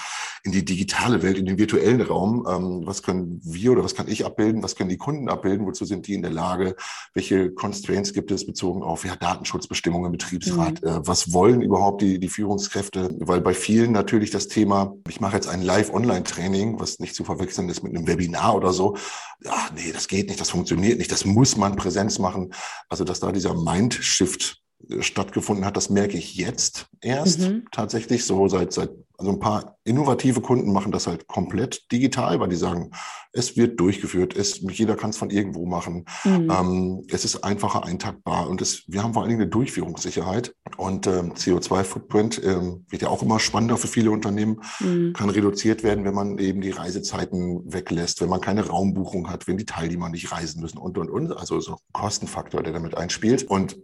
in 0.43 0.53
die 0.53 0.65
digitale 0.65 1.23
Welt, 1.23 1.37
in 1.37 1.45
den 1.45 1.59
virtuellen 1.59 2.01
Raum. 2.01 2.47
Ähm, 2.49 2.83
was 2.85 3.03
können 3.03 3.41
wir 3.45 3.73
oder 3.73 3.85
was 3.85 3.95
kann 3.95 4.09
ich 4.09 4.25
abbilden? 4.25 4.63
Was 4.63 4.75
können 4.75 4.89
die 4.89 4.97
Kunden 4.97 5.29
abbilden? 5.29 5.67
Wozu 5.67 5.85
sind 5.85 6.07
die 6.07 6.15
in 6.15 6.23
der 6.23 6.31
Lage? 6.31 6.77
Welche 7.15 7.51
Constraints 7.51 8.13
gibt 8.13 8.31
es 8.31 8.47
bezogen 8.47 8.83
auf 8.83 9.05
ja, 9.05 9.17
Datenschutzbestimmungen, 9.17 10.13
Betriebsrat? 10.13 10.83
Mhm. 10.83 10.89
Äh, 10.89 11.07
was 11.07 11.33
wollen 11.33 11.61
überhaupt 11.61 12.01
die, 12.03 12.19
die 12.19 12.29
Führungskräfte? 12.29 13.11
Weil 13.21 13.41
bei 13.41 13.55
vielen 13.55 13.93
natürlich 13.93 14.31
das 14.31 14.49
Thema, 14.49 14.95
ich 15.09 15.21
mache 15.21 15.37
jetzt 15.37 15.49
ein 15.49 15.63
Live-Online-Training, 15.63 16.81
was 16.81 17.01
nicht 17.01 17.15
zu 17.15 17.25
verwechseln 17.25 17.69
ist 17.69 17.83
mit 17.83 17.95
einem 17.95 18.07
Webinar 18.07 18.57
oder 18.57 18.73
so. 18.73 18.97
Ja, 19.45 19.69
nee, 19.75 19.93
das 19.93 20.09
geht 20.09 20.29
nicht, 20.29 20.41
das 20.41 20.51
funktioniert 20.51 20.99
nicht, 20.99 21.13
das 21.13 21.25
muss 21.25 21.57
man 21.57 21.77
Präsenz 21.77 22.19
machen. 22.19 22.53
Also, 22.89 23.05
dass 23.05 23.21
da 23.21 23.33
dieser 23.33 23.55
Mindshift 23.55 24.61
stattgefunden 25.01 25.65
hat, 25.65 25.77
das 25.77 25.91
merke 25.91 26.17
ich 26.17 26.35
jetzt 26.37 26.87
erst 27.01 27.41
mhm. 27.41 27.65
tatsächlich 27.71 28.25
so 28.25 28.49
seit, 28.49 28.73
seit, 28.73 28.91
also 29.19 29.33
ein 29.33 29.39
paar 29.39 29.77
innovative 29.85 30.41
Kunden 30.41 30.73
machen 30.73 30.93
das 30.93 31.07
halt 31.07 31.27
komplett 31.27 31.93
digital, 31.93 32.41
weil 32.41 32.49
die 32.49 32.57
sagen, 32.57 32.91
es 33.33 33.57
wird 33.57 33.79
durchgeführt, 33.79 34.35
es, 34.35 34.61
jeder 34.71 34.97
kann 34.97 35.11
es 35.11 35.19
von 35.19 35.31
irgendwo 35.31 35.67
machen, 35.67 36.07
mhm. 36.25 36.51
ähm, 36.51 37.07
es 37.09 37.25
ist 37.25 37.45
einfacher 37.45 37.85
eintaktbar 37.85 38.49
und 38.49 38.63
es, 38.63 38.85
wir 38.89 39.03
haben 39.03 39.13
vor 39.13 39.23
allen 39.23 39.29
Dingen 39.29 39.43
eine 39.43 39.51
Durchführungssicherheit 39.51 40.55
und 40.77 41.07
ähm, 41.07 41.35
CO2-Footprint 41.35 42.43
ähm, 42.43 42.87
wird 42.89 43.03
ja 43.03 43.09
auch 43.09 43.23
immer 43.23 43.39
spannender 43.39 43.77
für 43.77 43.89
viele 43.89 44.11
Unternehmen, 44.11 44.61
mhm. 44.81 45.13
kann 45.13 45.31
reduziert 45.31 45.83
werden, 45.83 46.05
wenn 46.05 46.15
man 46.15 46.39
eben 46.39 46.63
die 46.63 46.71
Reisezeiten 46.71 47.73
weglässt, 47.73 48.21
wenn 48.21 48.31
man 48.31 48.41
keine 48.41 48.67
Raumbuchung 48.67 49.31
hat, 49.31 49.47
wenn 49.47 49.59
die 49.59 49.67
Teilnehmer 49.67 50.09
nicht 50.09 50.33
reisen 50.33 50.61
müssen 50.63 50.79
und, 50.79 50.99
und, 50.99 51.11
und, 51.11 51.37
also 51.37 51.61
so 51.61 51.73
ein 51.73 51.79
Kostenfaktor, 51.93 52.63
der 52.63 52.73
damit 52.73 52.97
einspielt 52.97 53.45
und 53.45 53.77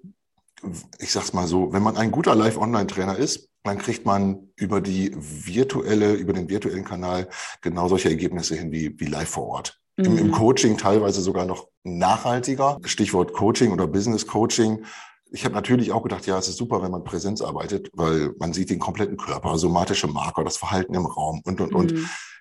ich 0.99 1.13
sag's 1.13 1.33
mal 1.33 1.47
so, 1.47 1.73
wenn 1.73 1.83
man 1.83 1.97
ein 1.97 2.11
guter 2.11 2.35
Live-Online-Trainer 2.35 3.17
ist, 3.17 3.49
dann 3.65 3.79
kriegt 3.79 4.07
man 4.07 4.49
über 4.57 4.81
die 4.81 5.13
virtuelle, 5.17 6.15
über 6.15 6.33
den 6.33 6.49
virtuellen 6.49 6.85
Kanal 6.85 7.29
genau 7.61 7.89
solche 7.89 8.09
Ergebnisse 8.09 8.55
hin 8.55 8.71
wie, 8.73 8.99
wie 8.99 9.07
live 9.07 9.29
vor 9.29 9.47
Ort. 9.47 9.81
Mhm. 9.97 10.05
Im, 10.05 10.19
Im, 10.19 10.27
mhm. 10.29 10.33
Coaching 10.33 10.77
teilweise 10.77 11.21
sogar 11.21 11.45
noch 11.45 11.69
nachhaltiger. 11.85 12.79
Stichwort 12.85 13.33
Coaching 13.33 13.73
oder 13.73 13.87
Business 13.87 14.27
Coaching. 14.27 14.85
Ich 15.33 15.45
habe 15.45 15.55
natürlich 15.55 15.93
auch 15.93 16.03
gedacht, 16.03 16.27
ja, 16.27 16.39
es 16.39 16.49
ist 16.49 16.57
super, 16.57 16.83
wenn 16.83 16.93
man 16.93 17.03
Präsenz 17.03 17.43
arbeitet, 17.43 17.91
weil 17.95 18.33
man 18.39 18.53
sieht 18.53 18.71
den 18.71 18.79
kompletten 18.79 19.17
Körper, 19.17 19.59
somatische 19.59 20.07
Marker, 20.07 20.45
das 20.45 20.57
Verhalten 20.57 20.95
im 20.95 21.07
Raum 21.07 21.43
und, 21.45 21.61
und, 21.61 21.71
mhm. 21.71 21.77
und. 21.77 21.95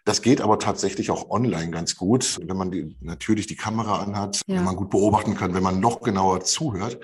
Das 0.06 0.22
geht 0.22 0.40
aber 0.40 0.60
tatsächlich 0.60 1.10
auch 1.10 1.32
online 1.32 1.72
ganz 1.72 1.96
gut, 1.96 2.40
wenn 2.46 2.56
man 2.56 2.70
die, 2.70 2.96
natürlich 3.02 3.48
die 3.48 3.56
Kamera 3.56 4.04
anhat, 4.04 4.42
ja. 4.46 4.58
wenn 4.58 4.64
man 4.64 4.76
gut 4.76 4.92
beobachten 4.92 5.34
kann, 5.34 5.56
wenn 5.56 5.64
man 5.64 5.80
noch 5.80 6.02
genauer 6.02 6.42
zuhört. 6.42 7.00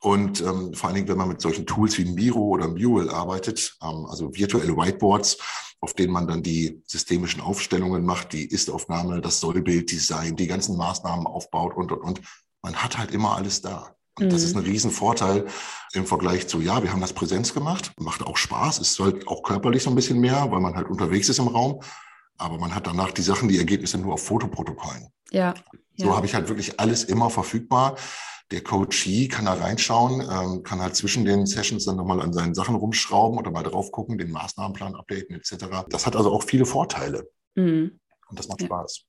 Und 0.00 0.40
ähm, 0.40 0.74
vor 0.74 0.88
allen 0.88 0.94
Dingen, 0.94 1.08
wenn 1.08 1.18
man 1.18 1.28
mit 1.28 1.40
solchen 1.40 1.66
Tools 1.66 1.98
wie 1.98 2.04
Miro 2.04 2.40
oder 2.40 2.68
Mural 2.68 3.10
arbeitet, 3.10 3.76
ähm, 3.82 4.06
also 4.06 4.34
virtuelle 4.34 4.76
Whiteboards, 4.76 5.38
auf 5.80 5.94
denen 5.94 6.12
man 6.12 6.26
dann 6.26 6.42
die 6.42 6.82
systemischen 6.86 7.40
Aufstellungen 7.40 8.04
macht, 8.04 8.32
die 8.32 8.46
Ist-Aufnahme, 8.46 9.20
das 9.20 9.40
Sollbilddesign, 9.40 10.36
die 10.36 10.46
ganzen 10.46 10.76
Maßnahmen 10.76 11.26
aufbaut 11.26 11.76
und, 11.76 11.92
und, 11.92 12.00
und. 12.00 12.20
Man 12.62 12.76
hat 12.76 12.98
halt 12.98 13.12
immer 13.12 13.36
alles 13.36 13.60
da. 13.60 13.94
Und 14.18 14.26
mhm. 14.26 14.30
das 14.30 14.42
ist 14.42 14.54
mhm. 14.54 14.62
ein 14.62 14.66
Riesenvorteil 14.66 15.46
im 15.92 16.06
Vergleich 16.06 16.46
zu, 16.48 16.60
ja, 16.60 16.82
wir 16.82 16.92
haben 16.92 17.00
das 17.00 17.12
Präsenz 17.12 17.54
gemacht, 17.54 17.92
macht 17.98 18.22
auch 18.22 18.36
Spaß, 18.36 18.78
ist 18.78 18.98
halt 18.98 19.26
auch 19.28 19.42
körperlich 19.42 19.82
so 19.82 19.90
ein 19.90 19.96
bisschen 19.96 20.20
mehr, 20.20 20.50
weil 20.50 20.60
man 20.60 20.74
halt 20.74 20.88
unterwegs 20.88 21.28
ist 21.28 21.38
im 21.38 21.48
Raum. 21.48 21.80
Aber 22.36 22.58
man 22.58 22.72
hat 22.74 22.86
danach 22.86 23.10
die 23.10 23.22
Sachen, 23.22 23.48
die 23.48 23.58
Ergebnisse 23.58 23.98
nur 23.98 24.14
auf 24.14 24.24
Fotoprotokollen. 24.24 25.08
Ja. 25.30 25.54
So 25.96 26.06
ja. 26.06 26.16
habe 26.16 26.26
ich 26.26 26.34
halt 26.34 26.48
wirklich 26.48 26.78
alles 26.78 27.04
immer 27.04 27.30
verfügbar 27.30 27.96
der 28.50 28.62
Coachee 28.62 29.28
kann 29.28 29.44
da 29.44 29.54
reinschauen, 29.54 30.20
ähm, 30.20 30.62
kann 30.62 30.80
halt 30.80 30.96
zwischen 30.96 31.24
den 31.24 31.46
Sessions 31.46 31.84
dann 31.84 31.96
nochmal 31.96 32.20
an 32.20 32.32
seinen 32.32 32.54
Sachen 32.54 32.74
rumschrauben 32.74 33.38
oder 33.38 33.50
mal 33.50 33.62
drauf 33.62 33.92
gucken, 33.92 34.18
den 34.18 34.30
Maßnahmenplan 34.30 34.94
updaten 34.94 35.36
etc. 35.36 35.86
Das 35.88 36.06
hat 36.06 36.16
also 36.16 36.32
auch 36.32 36.42
viele 36.42 36.64
Vorteile. 36.64 37.28
Mhm. 37.54 38.00
Und 38.28 38.38
das 38.38 38.48
macht 38.48 38.62
ja. 38.62 38.66
Spaß. 38.66 39.04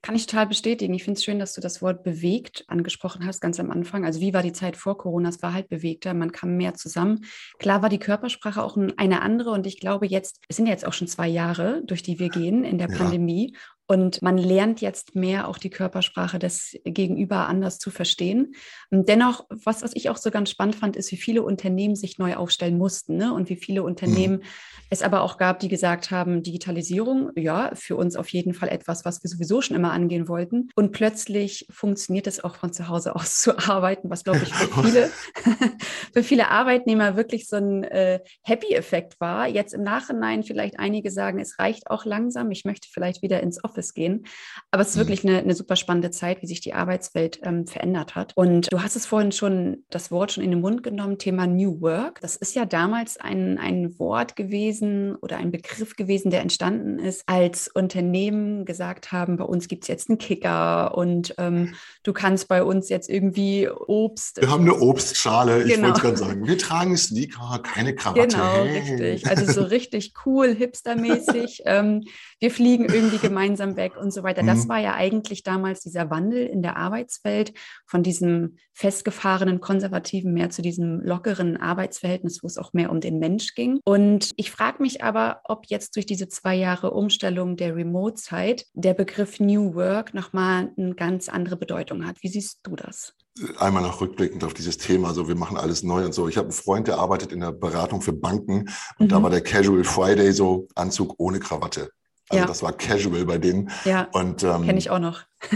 Kann 0.00 0.14
ich 0.14 0.26
total 0.26 0.46
bestätigen. 0.46 0.94
Ich 0.94 1.04
finde 1.04 1.18
es 1.18 1.24
schön, 1.24 1.38
dass 1.38 1.52
du 1.52 1.60
das 1.60 1.82
Wort 1.82 2.02
bewegt 2.02 2.64
angesprochen 2.68 3.26
hast, 3.26 3.40
ganz 3.40 3.60
am 3.60 3.70
Anfang. 3.70 4.04
Also 4.04 4.20
wie 4.20 4.32
war 4.32 4.42
die 4.42 4.52
Zeit 4.52 4.76
vor 4.76 4.96
Corona? 4.96 5.28
Es 5.28 5.42
war 5.42 5.52
halt 5.52 5.68
bewegter, 5.68 6.14
man 6.14 6.32
kam 6.32 6.56
mehr 6.56 6.74
zusammen. 6.74 7.26
Klar 7.58 7.82
war 7.82 7.90
die 7.90 7.98
Körpersprache 7.98 8.62
auch 8.62 8.78
eine 8.96 9.20
andere 9.20 9.50
und 9.50 9.66
ich 9.66 9.78
glaube 9.78 10.06
jetzt, 10.06 10.40
es 10.48 10.56
sind 10.56 10.66
ja 10.66 10.72
jetzt 10.72 10.86
auch 10.86 10.94
schon 10.94 11.08
zwei 11.08 11.28
Jahre, 11.28 11.82
durch 11.84 12.02
die 12.02 12.18
wir 12.18 12.30
gehen 12.30 12.64
in 12.64 12.78
der 12.78 12.88
ja. 12.88 12.96
Pandemie 12.96 13.54
Und 13.90 14.20
man 14.20 14.36
lernt 14.36 14.82
jetzt 14.82 15.14
mehr 15.14 15.48
auch 15.48 15.56
die 15.56 15.70
Körpersprache 15.70 16.38
des 16.38 16.78
Gegenüber 16.84 17.48
anders 17.48 17.78
zu 17.78 17.90
verstehen. 17.90 18.54
Und 18.90 19.08
dennoch, 19.08 19.46
was, 19.48 19.82
was 19.82 19.92
ich 19.94 20.10
auch 20.10 20.18
so 20.18 20.30
ganz 20.30 20.50
spannend 20.50 20.76
fand, 20.76 20.94
ist, 20.94 21.10
wie 21.10 21.16
viele 21.16 21.42
Unternehmen 21.42 21.96
sich 21.96 22.18
neu 22.18 22.36
aufstellen 22.36 22.76
mussten 22.76 23.16
ne? 23.16 23.32
und 23.32 23.48
wie 23.48 23.56
viele 23.56 23.82
Unternehmen 23.82 24.36
mhm. 24.36 24.42
es 24.90 25.00
aber 25.00 25.22
auch 25.22 25.38
gab, 25.38 25.60
die 25.60 25.68
gesagt 25.68 26.10
haben, 26.10 26.42
Digitalisierung, 26.42 27.30
ja, 27.34 27.70
für 27.74 27.96
uns 27.96 28.14
auf 28.16 28.28
jeden 28.28 28.52
Fall 28.52 28.68
etwas, 28.68 29.06
was 29.06 29.22
wir 29.22 29.30
sowieso 29.30 29.62
schon 29.62 29.74
immer 29.74 29.92
angehen 29.92 30.28
wollten. 30.28 30.68
Und 30.74 30.92
plötzlich 30.92 31.66
funktioniert 31.70 32.26
es 32.26 32.44
auch 32.44 32.56
von 32.56 32.74
zu 32.74 32.88
Hause 32.88 33.16
aus 33.16 33.38
zu 33.40 33.56
arbeiten, 33.56 34.10
was, 34.10 34.22
glaube 34.22 34.40
ich, 34.42 34.52
für 34.52 34.82
viele, 34.82 35.10
für 36.12 36.22
viele 36.22 36.50
Arbeitnehmer 36.50 37.16
wirklich 37.16 37.48
so 37.48 37.56
ein 37.56 37.84
äh, 37.84 38.20
Happy-Effekt 38.42 39.18
war. 39.18 39.48
Jetzt 39.48 39.72
im 39.72 39.82
Nachhinein 39.82 40.42
vielleicht 40.42 40.78
einige 40.78 41.10
sagen, 41.10 41.38
es 41.38 41.58
reicht 41.58 41.90
auch 41.90 42.04
langsam, 42.04 42.50
ich 42.50 42.66
möchte 42.66 42.88
vielleicht 42.92 43.22
wieder 43.22 43.42
ins 43.42 43.64
Office 43.64 43.77
gehen. 43.94 44.26
Aber 44.70 44.82
es 44.82 44.90
ist 44.90 44.96
mhm. 44.96 45.00
wirklich 45.00 45.24
eine, 45.24 45.38
eine, 45.38 45.54
super 45.54 45.76
spannende 45.76 46.10
Zeit, 46.10 46.42
wie 46.42 46.46
sich 46.46 46.60
die 46.60 46.74
Arbeitswelt 46.74 47.40
ähm, 47.42 47.66
verändert 47.66 48.14
hat. 48.14 48.32
Und 48.36 48.72
du 48.72 48.82
hast 48.82 48.96
es 48.96 49.06
vorhin 49.06 49.32
schon, 49.32 49.84
das 49.90 50.10
Wort 50.10 50.32
schon 50.32 50.44
in 50.44 50.50
den 50.50 50.60
Mund 50.60 50.82
genommen, 50.82 51.18
Thema 51.18 51.46
New 51.46 51.80
Work. 51.80 52.20
Das 52.20 52.36
ist 52.36 52.54
ja 52.54 52.64
damals 52.64 53.18
ein, 53.18 53.58
ein 53.58 53.98
Wort 53.98 54.36
gewesen 54.36 55.16
oder 55.16 55.38
ein 55.38 55.50
Begriff 55.50 55.96
gewesen, 55.96 56.30
der 56.30 56.40
entstanden 56.40 56.98
ist, 56.98 57.22
als 57.26 57.68
Unternehmen 57.68 58.64
gesagt 58.64 59.12
haben, 59.12 59.36
bei 59.36 59.44
uns 59.44 59.68
gibt 59.68 59.84
es 59.84 59.88
jetzt 59.88 60.08
einen 60.08 60.18
Kicker 60.18 60.96
und 60.96 61.34
ähm, 61.38 61.74
du 62.02 62.12
kannst 62.12 62.48
bei 62.48 62.62
uns 62.62 62.88
jetzt 62.88 63.08
irgendwie 63.08 63.68
Obst. 63.68 64.40
Wir 64.40 64.50
haben 64.50 64.62
eine 64.62 64.78
Obstschale, 64.78 65.62
ich 65.62 65.74
genau. 65.74 65.88
wollte 65.88 66.00
gerade 66.00 66.16
sagen. 66.16 66.46
Wir 66.46 66.58
tragen 66.58 66.96
Sneaker, 66.96 67.60
keine 67.62 67.94
Krawatte. 67.94 68.28
Genau, 68.28 68.64
hey. 68.64 68.78
richtig. 68.78 69.26
Also 69.26 69.52
so 69.52 69.62
richtig 69.62 70.12
cool, 70.24 70.54
hipstermäßig. 70.54 71.62
ähm, 71.64 72.04
wir 72.40 72.50
fliegen 72.50 72.84
irgendwie 72.86 73.18
gemeinsam 73.18 73.67
weg 73.76 73.96
und 73.96 74.12
so 74.12 74.22
weiter. 74.22 74.42
Das 74.42 74.64
mhm. 74.64 74.68
war 74.68 74.78
ja 74.78 74.94
eigentlich 74.94 75.42
damals 75.42 75.80
dieser 75.80 76.10
Wandel 76.10 76.46
in 76.46 76.62
der 76.62 76.76
Arbeitswelt 76.76 77.52
von 77.86 78.02
diesem 78.02 78.56
festgefahrenen, 78.72 79.60
konservativen 79.60 80.32
mehr 80.32 80.50
zu 80.50 80.62
diesem 80.62 81.00
lockeren 81.00 81.56
Arbeitsverhältnis, 81.56 82.42
wo 82.42 82.46
es 82.46 82.58
auch 82.58 82.72
mehr 82.72 82.90
um 82.90 83.00
den 83.00 83.18
Mensch 83.18 83.54
ging. 83.54 83.80
Und 83.84 84.32
ich 84.36 84.50
frage 84.50 84.82
mich 84.82 85.02
aber, 85.02 85.40
ob 85.44 85.66
jetzt 85.66 85.96
durch 85.96 86.06
diese 86.06 86.28
zwei 86.28 86.54
Jahre 86.54 86.92
Umstellung 86.92 87.56
der 87.56 87.74
Remote-Zeit 87.74 88.66
der 88.74 88.94
Begriff 88.94 89.40
New 89.40 89.74
Work 89.74 90.14
nochmal 90.14 90.70
eine 90.76 90.94
ganz 90.94 91.28
andere 91.28 91.56
Bedeutung 91.56 92.06
hat. 92.06 92.16
Wie 92.22 92.28
siehst 92.28 92.60
du 92.62 92.76
das? 92.76 93.14
einmal 93.58 93.82
noch 93.82 94.00
rückblickend 94.00 94.44
auf 94.44 94.54
dieses 94.54 94.78
Thema, 94.78 95.14
so 95.14 95.28
wir 95.28 95.34
machen 95.34 95.56
alles 95.56 95.82
neu 95.82 96.04
und 96.04 96.12
so. 96.12 96.28
Ich 96.28 96.36
habe 96.36 96.46
einen 96.46 96.52
Freund, 96.52 96.88
der 96.88 96.98
arbeitet 96.98 97.32
in 97.32 97.40
der 97.40 97.52
Beratung 97.52 98.00
für 98.00 98.12
Banken 98.12 98.68
und 98.98 99.06
mhm. 99.06 99.08
da 99.08 99.22
war 99.22 99.30
der 99.30 99.42
Casual 99.42 99.84
Friday 99.84 100.32
so 100.32 100.68
Anzug 100.74 101.14
ohne 101.18 101.40
Krawatte. 101.40 101.90
Also 102.30 102.42
ja. 102.42 102.46
das 102.46 102.62
war 102.62 102.72
casual 102.72 103.24
bei 103.24 103.38
denen. 103.38 103.70
Ja, 103.84 104.08
und 104.12 104.42
ähm, 104.42 104.64
kenne 104.64 104.78
ich 104.78 104.90
auch 104.90 104.98
noch. 104.98 105.22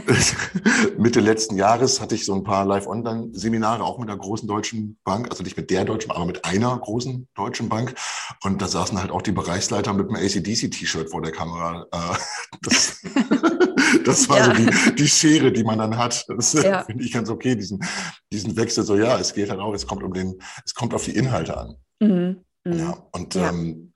Mitte 0.98 1.20
letzten 1.20 1.56
Jahres 1.56 2.00
hatte 2.00 2.14
ich 2.14 2.24
so 2.24 2.34
ein 2.34 2.44
paar 2.44 2.64
Live-Online-Seminare, 2.64 3.82
auch 3.82 3.98
mit 3.98 4.08
einer 4.08 4.18
großen 4.18 4.48
deutschen 4.48 4.98
Bank, 5.04 5.28
also 5.30 5.42
nicht 5.42 5.56
mit 5.56 5.70
der 5.70 5.84
deutschen, 5.84 6.10
aber 6.10 6.24
mit 6.24 6.44
einer 6.44 6.76
großen 6.78 7.28
deutschen 7.34 7.68
Bank. 7.68 7.94
Und 8.42 8.62
da 8.62 8.68
saßen 8.68 8.98
halt 8.98 9.10
auch 9.10 9.22
die 9.22 9.32
Bereichsleiter 9.32 9.92
mit 9.92 10.08
einem 10.08 10.16
ACDC-T-Shirt 10.16 11.10
vor 11.10 11.20
der 11.20 11.32
Kamera. 11.32 11.86
Äh, 11.92 12.18
das, 12.62 13.02
das 14.04 14.28
war 14.28 14.38
ja. 14.38 14.44
so 14.44 14.52
die, 14.52 14.94
die 14.94 15.08
Schere, 15.08 15.52
die 15.52 15.64
man 15.64 15.78
dann 15.78 15.98
hat. 15.98 16.24
Das 16.28 16.54
ja. 16.54 16.84
finde 16.84 17.04
ich 17.04 17.12
ganz 17.12 17.28
okay, 17.28 17.54
diesen, 17.54 17.84
diesen 18.32 18.56
Wechsel. 18.56 18.84
So, 18.84 18.96
ja, 18.96 19.18
es 19.18 19.34
geht 19.34 19.50
halt 19.50 19.60
auch, 19.60 19.74
es 19.74 19.86
kommt 19.86 20.02
um 20.02 20.14
den, 20.14 20.38
es 20.64 20.74
kommt 20.74 20.94
auf 20.94 21.04
die 21.04 21.16
Inhalte 21.16 21.56
an. 21.56 21.76
Mhm. 22.00 22.44
Mhm. 22.64 22.78
Ja, 22.78 23.06
und 23.12 23.36
ähm, 23.36 23.92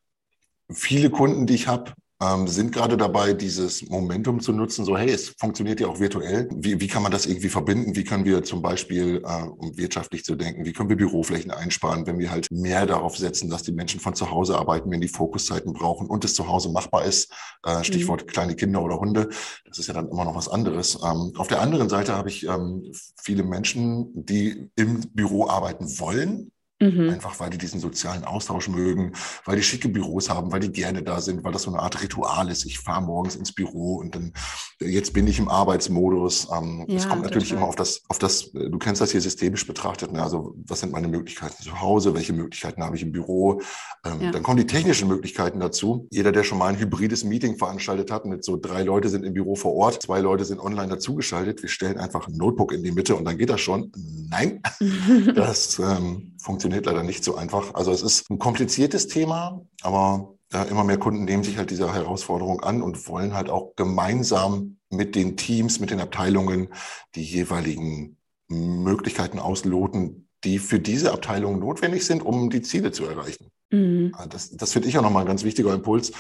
viele 0.71 1.11
Kunden, 1.11 1.47
die 1.47 1.55
ich 1.55 1.69
habe, 1.69 1.93
ähm, 2.23 2.49
sind 2.49 2.73
gerade 2.73 2.97
dabei, 2.97 3.35
dieses 3.35 3.89
Momentum 3.89 4.41
zu 4.41 4.53
nutzen, 4.53 4.85
so 4.85 4.97
hey, 4.97 5.11
es 5.11 5.35
funktioniert 5.39 5.81
ja 5.81 5.89
auch 5.89 6.01
virtuell. 6.01 6.49
Wie, 6.55 6.81
wie 6.81 6.87
kann 6.87 7.03
man 7.03 7.13
das 7.13 7.27
irgendwie 7.27 7.49
verbinden? 7.51 7.95
Wie 7.95 8.05
können 8.05 8.25
wir 8.25 8.43
zum 8.43 8.63
Beispiel, 8.63 9.23
äh, 9.25 9.43
um 9.43 9.77
wirtschaftlich 9.77 10.25
zu 10.25 10.35
denken, 10.35 10.65
wie 10.65 10.73
können 10.73 10.89
wir 10.89 10.97
Büroflächen 10.97 11.51
einsparen, 11.51 12.07
wenn 12.07 12.19
wir 12.19 12.31
halt 12.31 12.49
mehr 12.51 12.87
darauf 12.87 13.19
setzen, 13.19 13.51
dass 13.51 13.63
die 13.63 13.73
Menschen 13.73 14.01
von 14.01 14.15
zu 14.15 14.31
Hause 14.31 14.57
arbeiten, 14.57 14.91
wenn 14.91 15.01
die 15.01 15.09
Fokuszeiten 15.09 15.75
brauchen 15.75 16.07
und 16.07 16.25
es 16.25 16.35
zu 16.35 16.49
Hause 16.49 16.71
machbar 16.71 17.05
ist. 17.05 17.33
Äh, 17.65 17.85
Stichwort 17.85 18.25
mhm. 18.25 18.29
kleine 18.29 18.57
Kinder 18.57 18.83
oder 18.83 18.99
Hunde. 18.99 19.29
Das 19.67 19.79
ist 19.79 19.87
ja 19.87 19.95
dann 19.95 20.09
immer 20.09 20.25
noch 20.25 20.37
was 20.37 20.49
anderes. 20.49 20.99
Ähm, 21.05 21.33
auf 21.37 21.49
der 21.49 21.61
anderen 21.61 21.91
Seite 21.91 22.15
habe 22.15 22.31
ich 22.31 22.47
ähm, 22.47 22.93
viele 23.21 23.43
Menschen, 23.43 24.11
die 24.15 24.71
im 24.77 25.01
Büro 25.13 25.49
arbeiten 25.49 25.99
wollen, 25.99 26.51
Mhm. 26.79 27.09
Einfach 27.09 27.41
weil 27.41 27.49
die 27.49 27.57
diesen 27.57 27.81
sozialen 27.81 28.25
Austausch 28.25 28.69
mögen, 28.69 29.13
weil 29.47 29.57
die 29.57 29.63
schicke 29.63 29.89
Büros 29.89 30.29
haben, 30.29 30.53
weil 30.53 30.61
die 30.61 30.71
gerne 30.71 31.03
da 31.03 31.23
sind, 31.23 31.43
weil 31.43 31.53
das 31.53 31.63
so 31.63 31.71
eine 31.71 31.81
Art 31.81 32.03
Ritual 32.03 32.51
ist. 32.51 32.67
Ich 32.67 32.81
fahre 32.81 33.01
morgens 33.01 33.35
ins 33.35 33.53
Büro 33.53 33.97
und 33.97 34.15
dann 34.15 34.33
jetzt 34.81 35.15
bin 35.15 35.27
ich 35.27 35.39
im 35.39 35.49
Arbeitsmodus. 35.49 36.49
Ähm, 36.55 36.85
ja, 36.87 36.97
es 36.97 37.09
kommt 37.09 37.23
natürlich 37.23 37.49
total. 37.49 37.63
immer 37.63 37.69
auf 37.69 37.77
das, 37.77 38.03
auf 38.09 38.19
das, 38.19 38.55
äh, 38.55 38.69
du 38.69 38.79
kennst 38.79 39.01
das 39.01 39.13
hier 39.13 39.23
systemisch 39.23 39.67
betrachtet. 39.67 40.13
Ne? 40.13 40.23
Also 40.23 40.55
was 40.67 40.81
sind 40.81 40.93
meine 40.93 41.09
Möglichkeiten 41.09 41.63
zu 41.63 41.81
Hause? 41.81 42.15
Welche 42.15 42.35
Möglichkeiten 42.35 42.83
habe 42.83 42.95
ich 42.95 43.03
im 43.03 43.13
Büro? 43.13 43.63
Ähm, 44.05 44.21
ja. 44.21 44.31
Dann 44.31 44.43
kommen 44.43 44.59
die 44.59 44.67
technischen 44.67 45.09
Möglichkeiten 45.09 45.61
dazu. 45.61 46.07
Jeder, 46.11 46.31
der 46.31 46.45
schon 46.45 46.59
mal 46.59 46.67
ein 46.67 46.79
hybrides 46.79 47.25
Meeting 47.25 47.57
veranstaltet 47.57 48.11
hat, 48.11 48.27
mit 48.27 48.45
so 48.45 48.59
drei 48.59 48.83
Leute 48.83 49.09
sind 49.09 49.25
im 49.25 49.33
Büro 49.33 49.55
vor 49.55 49.75
Ort, 49.75 50.03
zwei 50.03 50.21
Leute 50.21 50.45
sind 50.45 50.61
online 50.61 50.89
dazugeschaltet. 50.89 51.63
Wir 51.63 51.71
stellen 51.71 51.97
einfach 51.97 52.29
ein 52.29 52.37
Notebook 52.37 52.73
in 52.73 52.83
die 52.83 52.93
Mitte 52.93 53.17
und 53.17 53.25
dann 53.25 53.39
geht 53.39 53.49
das 53.49 53.63
schon. 53.63 53.91
Nein, 54.29 54.61
das 55.35 55.79
ähm, 55.79 56.36
funktioniert 56.47 56.87
leider 56.87 57.03
nicht 57.03 57.25
so 57.25 57.35
einfach. 57.35 57.75
Also 57.75 57.91
es 57.91 58.03
ist 58.03 58.31
ein 58.31 58.39
kompliziertes 58.39 59.09
Thema, 59.09 59.67
aber 59.83 60.35
ja, 60.53 60.63
immer 60.63 60.85
mehr 60.85 60.97
Kunden 60.97 61.25
nehmen 61.25 61.43
sich 61.43 61.59
halt 61.59 61.71
dieser 61.71 61.93
Herausforderung 61.93 62.61
an 62.61 62.83
und 62.83 63.09
wollen 63.09 63.35
halt 63.35 63.51
auch 63.51 63.75
gemeinsam 63.75 64.79
mit 64.89 65.17
den 65.17 65.37
Teams, 65.37 65.81
mit 65.81 65.91
den 65.91 66.01
Abteilungen 66.01 66.69
die 67.17 67.25
jeweiligen 67.25 68.17
Möglichkeiten 68.47 69.41
ausloten, 69.41 70.29
die 70.45 70.61
für 70.61 70.79
diese 70.79 71.13
Abteilungen 71.13 71.59
notwendig 71.59 72.07
sind, 72.07 72.25
um 72.25 72.49
die 72.49 72.63
Ziele 72.63 72.93
zu 72.93 73.05
erreichen. 73.07 73.51
Mhm. 73.71 74.15
Das, 74.31 74.51
das 74.53 74.73
finde 74.73 74.89
ich 74.89 74.97
auch 74.97 75.03
nochmal 75.03 75.25
ein 75.25 75.29
ganz 75.29 75.43
wichtiger 75.43 75.75
Impuls, 75.75 76.13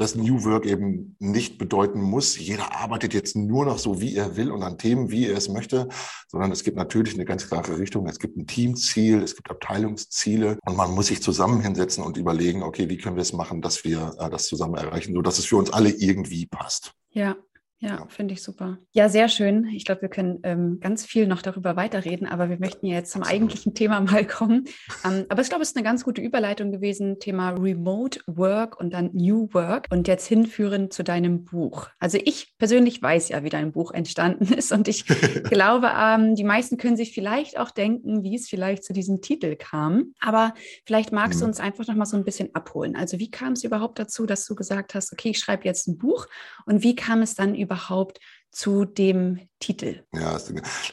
dass 0.00 0.14
New 0.14 0.44
Work 0.44 0.64
eben 0.64 1.14
nicht 1.18 1.58
bedeuten 1.58 2.00
muss, 2.00 2.38
jeder 2.38 2.74
arbeitet 2.74 3.12
jetzt 3.12 3.36
nur 3.36 3.66
noch 3.66 3.78
so, 3.78 4.00
wie 4.00 4.16
er 4.16 4.36
will 4.36 4.50
und 4.50 4.62
an 4.62 4.78
Themen, 4.78 5.10
wie 5.10 5.26
er 5.26 5.36
es 5.36 5.48
möchte, 5.48 5.88
sondern 6.28 6.50
es 6.52 6.64
gibt 6.64 6.76
natürlich 6.76 7.14
eine 7.14 7.26
ganz 7.26 7.46
klare 7.46 7.78
Richtung. 7.78 8.06
Es 8.06 8.18
gibt 8.18 8.36
ein 8.36 8.46
Teamziel, 8.46 9.22
es 9.22 9.36
gibt 9.36 9.50
Abteilungsziele 9.50 10.58
und 10.64 10.76
man 10.76 10.94
muss 10.94 11.08
sich 11.08 11.22
zusammen 11.22 11.60
hinsetzen 11.60 12.02
und 12.02 12.16
überlegen, 12.16 12.62
okay, 12.62 12.88
wie 12.88 12.96
können 12.96 13.16
wir 13.16 13.22
es 13.22 13.34
machen, 13.34 13.60
dass 13.60 13.84
wir 13.84 14.14
äh, 14.18 14.30
das 14.30 14.46
zusammen 14.46 14.74
erreichen, 14.74 15.14
so 15.14 15.20
dass 15.20 15.38
es 15.38 15.44
für 15.44 15.56
uns 15.56 15.70
alle 15.70 15.90
irgendwie 15.90 16.46
passt. 16.46 16.94
Ja, 17.10 17.36
ja, 17.82 18.06
finde 18.08 18.34
ich 18.34 18.42
super. 18.42 18.76
Ja, 18.92 19.08
sehr 19.08 19.28
schön. 19.28 19.66
Ich 19.68 19.86
glaube, 19.86 20.02
wir 20.02 20.10
können 20.10 20.40
ähm, 20.42 20.80
ganz 20.80 21.06
viel 21.06 21.26
noch 21.26 21.40
darüber 21.40 21.76
weiterreden, 21.76 22.26
aber 22.26 22.50
wir 22.50 22.58
möchten 22.58 22.84
ja 22.84 22.96
jetzt 22.96 23.10
zum 23.10 23.22
eigentlichen 23.22 23.72
Thema 23.72 24.00
mal 24.00 24.26
kommen. 24.26 24.66
Ähm, 25.02 25.24
aber 25.30 25.40
ich 25.40 25.48
glaube, 25.48 25.62
es 25.62 25.70
ist 25.70 25.76
eine 25.76 25.84
ganz 25.84 26.04
gute 26.04 26.20
Überleitung 26.20 26.72
gewesen, 26.72 27.20
Thema 27.20 27.52
Remote 27.52 28.20
Work 28.26 28.78
und 28.78 28.92
dann 28.92 29.08
New 29.14 29.48
Work 29.54 29.86
und 29.88 30.08
jetzt 30.08 30.26
hinführen 30.26 30.90
zu 30.90 31.02
deinem 31.02 31.44
Buch. 31.44 31.88
Also 31.98 32.18
ich 32.22 32.52
persönlich 32.58 33.00
weiß 33.00 33.30
ja, 33.30 33.44
wie 33.44 33.48
dein 33.48 33.72
Buch 33.72 33.92
entstanden 33.92 34.52
ist 34.52 34.72
und 34.72 34.86
ich 34.86 35.06
glaube, 35.44 35.90
ähm, 35.98 36.34
die 36.34 36.44
meisten 36.44 36.76
können 36.76 36.98
sich 36.98 37.14
vielleicht 37.14 37.58
auch 37.58 37.70
denken, 37.70 38.22
wie 38.22 38.36
es 38.36 38.50
vielleicht 38.50 38.84
zu 38.84 38.92
diesem 38.92 39.22
Titel 39.22 39.56
kam. 39.56 40.12
Aber 40.20 40.52
vielleicht 40.84 41.12
magst 41.12 41.38
mhm. 41.38 41.40
du 41.40 41.46
uns 41.46 41.60
einfach 41.60 41.86
noch 41.86 41.94
mal 41.94 42.04
so 42.04 42.18
ein 42.18 42.24
bisschen 42.24 42.54
abholen. 42.54 42.94
Also 42.94 43.18
wie 43.18 43.30
kam 43.30 43.54
es 43.54 43.64
überhaupt 43.64 43.98
dazu, 43.98 44.26
dass 44.26 44.44
du 44.44 44.54
gesagt 44.54 44.94
hast, 44.94 45.14
okay, 45.14 45.30
ich 45.30 45.38
schreibe 45.38 45.64
jetzt 45.64 45.88
ein 45.88 45.96
Buch 45.96 46.26
und 46.66 46.82
wie 46.82 46.94
kam 46.94 47.22
es 47.22 47.34
dann 47.34 47.54
über 47.54 47.69
überhaupt 47.70 48.18
zu 48.52 48.84
dem 48.84 49.38
Titel? 49.60 50.02
Ja, 50.12 50.36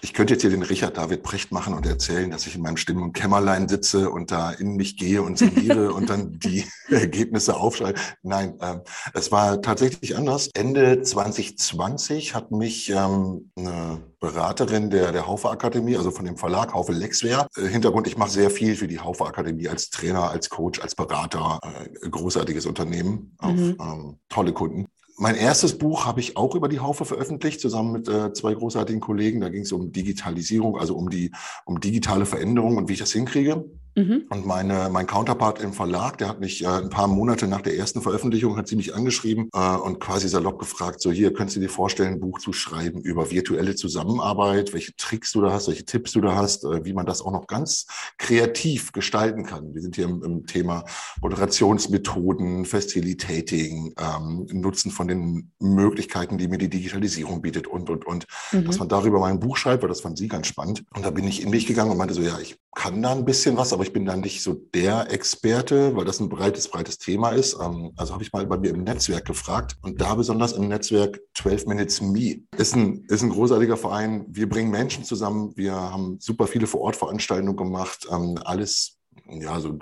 ich 0.01 0.13
könnte 0.13 0.33
jetzt 0.33 0.41
hier 0.41 0.51
den 0.51 0.61
Richard 0.61 0.95
David 0.95 1.23
Precht 1.23 1.51
machen 1.51 1.73
und 1.73 1.87
erzählen, 1.87 2.29
dass 2.29 2.45
ich 2.45 2.53
in 2.53 2.61
meinem 2.61 2.77
Stimmen- 2.77 3.01
und 3.01 3.13
Kämmerlein 3.13 3.67
sitze 3.67 4.11
und 4.11 4.29
da 4.29 4.51
in 4.51 4.75
mich 4.75 4.95
gehe 4.95 5.23
und 5.23 5.39
sinniere 5.39 5.91
und 5.95 6.07
dann 6.09 6.37
die 6.37 6.65
Ergebnisse 6.87 7.55
aufschreibe. 7.55 7.99
Nein, 8.21 8.59
äh, 8.59 8.77
es 9.15 9.31
war 9.31 9.59
tatsächlich 9.63 10.15
anders. 10.15 10.49
Ende 10.53 11.01
2020 11.01 12.35
hat 12.35 12.51
mich 12.51 12.91
ähm, 12.91 13.51
eine 13.55 14.03
Beraterin 14.19 14.91
der, 14.91 15.11
der 15.11 15.25
Haufe 15.25 15.49
Akademie, 15.49 15.97
also 15.97 16.11
von 16.11 16.25
dem 16.25 16.37
Verlag 16.37 16.73
Haufe 16.75 16.91
Lexware. 16.91 17.47
Äh, 17.57 17.67
Hintergrund, 17.69 18.05
ich 18.05 18.17
mache 18.17 18.31
sehr 18.31 18.51
viel 18.51 18.75
für 18.75 18.87
die 18.87 18.99
Haufe 18.99 19.25
Akademie 19.25 19.67
als 19.67 19.89
Trainer, 19.89 20.29
als 20.29 20.49
Coach, 20.49 20.79
als 20.79 20.93
Berater. 20.93 21.59
Äh, 21.63 22.09
großartiges 22.09 22.67
Unternehmen, 22.67 23.35
auf 23.39 23.55
mhm. 23.55 23.77
ähm, 23.79 24.19
tolle 24.29 24.53
Kunden 24.53 24.87
mein 25.17 25.35
erstes 25.35 25.77
Buch 25.77 26.05
habe 26.05 26.19
ich 26.19 26.37
auch 26.37 26.53
über 26.53 26.69
die 26.69 26.79
Haufe 26.79 27.03
veröffentlicht, 27.03 27.59
zusammen 27.59 27.91
mit 27.91 28.07
äh, 28.07 28.33
zwei 28.33 28.53
großartigen 28.53 29.01
Kollegen. 29.01 29.41
Da 29.41 29.49
ging 29.49 29.63
es 29.63 29.71
um 29.71 29.91
Digitalisierung, 29.91 30.77
also 30.77 30.95
um 30.95 31.09
die 31.09 31.31
um 31.65 31.79
digitale 31.79 32.27
Veränderung 32.27 32.77
und 32.77 32.87
wie 32.87 32.93
ich 32.93 32.99
das 32.99 33.13
hinkriege. 33.13 33.65
Mhm. 33.97 34.25
Und 34.29 34.45
meine, 34.45 34.89
mein 34.91 35.07
Counterpart 35.07 35.59
im 35.59 35.73
Verlag, 35.73 36.19
der 36.19 36.29
hat 36.29 36.39
mich 36.39 36.63
äh, 36.63 36.67
ein 36.67 36.89
paar 36.89 37.07
Monate 37.07 37.47
nach 37.47 37.61
der 37.61 37.75
ersten 37.75 38.03
Veröffentlichung, 38.03 38.55
hat 38.55 38.67
sie 38.67 38.75
mich 38.75 38.93
angeschrieben 38.93 39.49
äh, 39.53 39.75
und 39.75 39.99
quasi 39.99 40.29
salopp 40.29 40.59
gefragt, 40.59 41.01
so 41.01 41.11
hier, 41.11 41.33
könntest 41.33 41.57
du 41.57 41.61
dir 41.61 41.69
vorstellen, 41.69 42.13
ein 42.13 42.19
Buch 42.19 42.37
zu 42.37 42.53
schreiben 42.53 43.01
über 43.01 43.31
virtuelle 43.31 43.73
Zusammenarbeit, 43.75 44.71
welche 44.73 44.95
Tricks 44.97 45.31
du 45.31 45.41
da 45.41 45.51
hast, 45.51 45.67
welche 45.67 45.83
Tipps 45.83 46.11
du 46.11 46.21
da 46.21 46.35
hast, 46.35 46.63
äh, 46.63 46.85
wie 46.85 46.93
man 46.93 47.07
das 47.07 47.23
auch 47.23 47.31
noch 47.31 47.47
ganz 47.47 47.87
kreativ 48.19 48.91
gestalten 48.91 49.43
kann. 49.43 49.73
Wir 49.73 49.81
sind 49.81 49.95
hier 49.95 50.05
im, 50.05 50.23
im 50.23 50.45
Thema 50.45 50.85
Moderationsmethoden, 51.21 52.65
Facilitating, 52.65 53.95
ähm, 53.97 54.45
Nutzen 54.51 54.91
von 54.91 55.07
den 55.07 55.51
Möglichkeiten, 55.57 56.37
die 56.37 56.47
mir 56.47 56.59
die 56.59 56.69
Digitalisierung 56.69 57.41
bietet 57.41 57.65
und, 57.65 57.89
und, 57.89 58.05
und. 58.05 58.27
Mhm. 58.51 58.65
Dass 58.65 58.77
man 58.77 58.89
darüber 58.89 59.19
mein 59.19 59.39
Buch 59.39 59.57
schreibt, 59.57 59.81
weil 59.81 59.89
das 59.89 60.01
fand 60.01 60.19
sie 60.19 60.27
ganz 60.27 60.45
spannend. 60.45 60.83
Und 60.95 61.03
da 61.03 61.09
bin 61.09 61.27
ich 61.27 61.41
in 61.41 61.49
mich 61.49 61.65
gegangen 61.65 61.89
und 61.89 61.97
meinte 61.97 62.13
so, 62.13 62.21
ja, 62.21 62.37
ich 62.39 62.59
kann 62.77 63.01
da 63.01 63.11
ein 63.11 63.25
bisschen 63.25 63.57
was, 63.57 63.73
aber 63.73 63.81
ich 63.81 63.91
bin 63.91 64.05
da 64.05 64.15
nicht 64.15 64.43
so 64.43 64.53
der 64.53 65.11
Experte, 65.11 65.95
weil 65.95 66.05
das 66.05 66.19
ein 66.19 66.29
breites, 66.29 66.67
breites 66.67 66.99
Thema 66.99 67.31
ist. 67.31 67.57
Ähm, 67.59 67.91
also 67.97 68.13
habe 68.13 68.21
ich 68.21 68.31
mal 68.31 68.45
bei 68.45 68.55
mir 68.55 68.69
im 68.69 68.83
Netzwerk 68.83 69.25
gefragt 69.25 69.75
und 69.81 69.99
da 69.99 70.13
besonders 70.13 70.53
im 70.53 70.67
Netzwerk 70.67 71.19
12 71.33 71.65
Minutes 71.65 72.01
Me. 72.01 72.41
Ist 72.55 72.75
ein, 72.75 73.03
ist 73.09 73.23
ein 73.23 73.31
großartiger 73.31 73.77
Verein. 73.77 74.27
Wir 74.29 74.47
bringen 74.47 74.69
Menschen 74.69 75.03
zusammen. 75.03 75.53
Wir 75.55 75.73
haben 75.73 76.17
super 76.19 76.45
viele 76.45 76.67
Vor-Ort-Veranstaltungen 76.67 77.55
gemacht. 77.55 78.07
Ähm, 78.11 78.37
alles, 78.45 78.99
ja, 79.27 79.59
so 79.59 79.79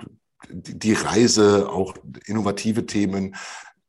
die 0.48 0.94
Reise, 0.94 1.68
auch 1.68 1.94
innovative 2.24 2.86
Themen, 2.86 3.36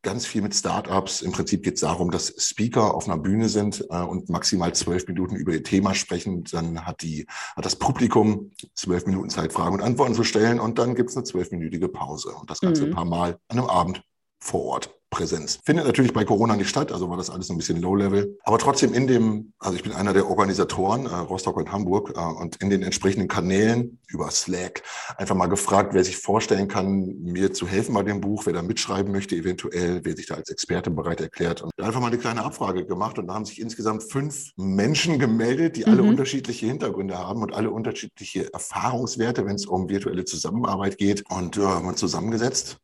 ganz 0.07 0.25
viel 0.25 0.41
mit 0.41 0.55
Startups. 0.55 1.21
Im 1.21 1.33
Prinzip 1.33 1.63
geht 1.63 1.73
es 1.73 1.81
darum, 1.81 2.11
dass 2.11 2.33
Speaker 2.37 2.95
auf 2.95 3.09
einer 3.09 3.17
Bühne 3.17 3.49
sind 3.49 3.85
äh, 3.89 4.01
und 4.01 4.29
maximal 4.29 4.73
zwölf 4.73 5.05
Minuten 5.05 5.35
über 5.35 5.51
ihr 5.51 5.63
Thema 5.63 5.93
sprechen. 5.93 6.45
Dann 6.45 6.85
hat 6.85 7.01
die 7.01 7.27
hat 7.57 7.65
das 7.65 7.75
Publikum 7.75 8.51
zwölf 8.73 9.05
Minuten 9.05 9.29
Zeit, 9.29 9.51
Fragen 9.51 9.75
und 9.75 9.81
Antworten 9.81 10.13
zu 10.13 10.23
stellen 10.23 10.61
und 10.61 10.79
dann 10.79 10.95
gibt 10.95 11.09
es 11.09 11.17
eine 11.17 11.25
zwölfminütige 11.25 11.89
Pause 11.89 12.29
und 12.29 12.49
das 12.49 12.61
Ganze 12.61 12.83
mhm. 12.83 12.91
ein 12.91 12.95
paar 12.95 13.03
Mal 13.03 13.37
an 13.49 13.59
einem 13.59 13.67
Abend 13.67 14.01
vor 14.39 14.63
Ort. 14.63 14.96
Präsenz. 15.09 15.59
Findet 15.63 15.85
natürlich 15.85 16.13
bei 16.13 16.25
Corona 16.25 16.55
nicht 16.55 16.69
statt, 16.69 16.91
also 16.91 17.09
war 17.09 17.15
das 17.15 17.29
alles 17.29 17.49
ein 17.49 17.57
bisschen 17.57 17.81
Low-Level. 17.81 18.37
Aber 18.43 18.57
trotzdem 18.57 18.93
in 18.93 19.07
dem, 19.07 19.53
also 19.57 19.77
ich 19.77 19.83
bin 19.83 19.93
einer 19.93 20.13
der 20.13 20.29
Organisatoren, 20.29 21.05
äh, 21.05 21.15
Rostock 21.15 21.55
und 21.57 21.71
Hamburg, 21.71 22.13
äh, 22.15 22.19
und 22.19 22.57
in 22.57 22.69
den 22.69 22.83
entsprechenden 22.83 23.29
Kanälen 23.29 23.99
über 24.09 24.29
Slack 24.31 24.83
einfach 25.17 25.35
mal 25.35 25.47
gefragt, 25.47 25.93
wer 25.93 26.03
sich 26.03 26.17
vorstellen 26.17 26.67
kann, 26.67 27.15
mir 27.21 27.53
zu 27.53 27.67
helfen 27.67 27.93
bei 27.93 28.03
dem 28.03 28.19
Buch, 28.19 28.45
wer 28.45 28.53
da 28.53 28.61
mitschreiben 28.61 29.11
möchte, 29.11 29.35
eventuell, 29.35 30.01
wer 30.03 30.15
sich 30.15 30.27
da 30.27 30.35
als 30.35 30.49
Experte 30.49 30.91
bereit 30.91 31.21
erklärt. 31.21 31.61
Und 31.61 31.71
einfach 31.81 32.01
mal 32.01 32.07
eine 32.07 32.17
kleine 32.17 32.43
Abfrage 32.43 32.85
gemacht 32.85 33.17
und 33.17 33.27
da 33.27 33.33
haben 33.33 33.45
sich 33.45 33.61
insgesamt 33.61 34.03
fünf 34.03 34.51
Menschen 34.57 35.19
gemeldet, 35.19 35.77
die 35.77 35.85
mhm. 35.85 35.91
alle 35.91 36.03
unterschiedliche 36.03 36.65
Hintergründe 36.65 37.17
haben 37.17 37.41
und 37.41 37.53
alle 37.53 37.71
unterschiedliche 37.71 38.51
Erfahrungswerte, 38.53 39.45
wenn 39.45 39.55
es 39.55 39.65
um 39.65 39.87
virtuelle 39.87 40.25
Zusammenarbeit 40.25 40.97
geht. 40.97 41.23
Und 41.29 41.55
ja, 41.55 41.75
haben 41.75 41.87
wir 41.87 41.95
zusammengesetzt 41.95 42.77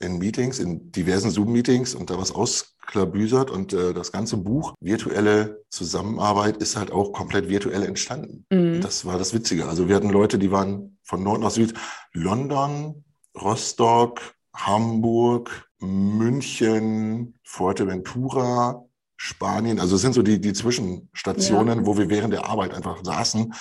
in 0.00 0.18
Meetings, 0.18 0.58
in 0.58 0.92
diversen 0.92 1.30
Zoom-Meetings 1.30 1.94
und 1.94 2.10
da 2.10 2.18
was 2.18 2.32
ausklabüsert 2.32 3.50
und 3.50 3.72
äh, 3.72 3.92
das 3.92 4.12
ganze 4.12 4.36
Buch 4.36 4.74
virtuelle 4.80 5.64
Zusammenarbeit 5.70 6.58
ist 6.58 6.76
halt 6.76 6.92
auch 6.92 7.12
komplett 7.12 7.48
virtuell 7.48 7.82
entstanden. 7.82 8.46
Mhm. 8.50 8.80
Das 8.80 9.04
war 9.04 9.18
das 9.18 9.34
Witzige. 9.34 9.66
Also 9.66 9.88
wir 9.88 9.96
hatten 9.96 10.10
Leute, 10.10 10.38
die 10.38 10.52
waren 10.52 10.98
von 11.02 11.22
Nord 11.22 11.40
nach 11.40 11.50
Süd, 11.50 11.74
London, 12.12 13.04
Rostock, 13.40 14.20
Hamburg, 14.54 15.68
München, 15.80 17.34
Fuerteventura, 17.44 18.84
Spanien. 19.16 19.80
Also 19.80 19.96
es 19.96 20.02
sind 20.02 20.14
so 20.14 20.22
die, 20.22 20.40
die 20.40 20.52
Zwischenstationen, 20.52 21.80
ja. 21.80 21.86
wo 21.86 21.98
wir 21.98 22.08
während 22.08 22.32
der 22.32 22.46
Arbeit 22.46 22.72
einfach 22.72 23.04
saßen 23.04 23.52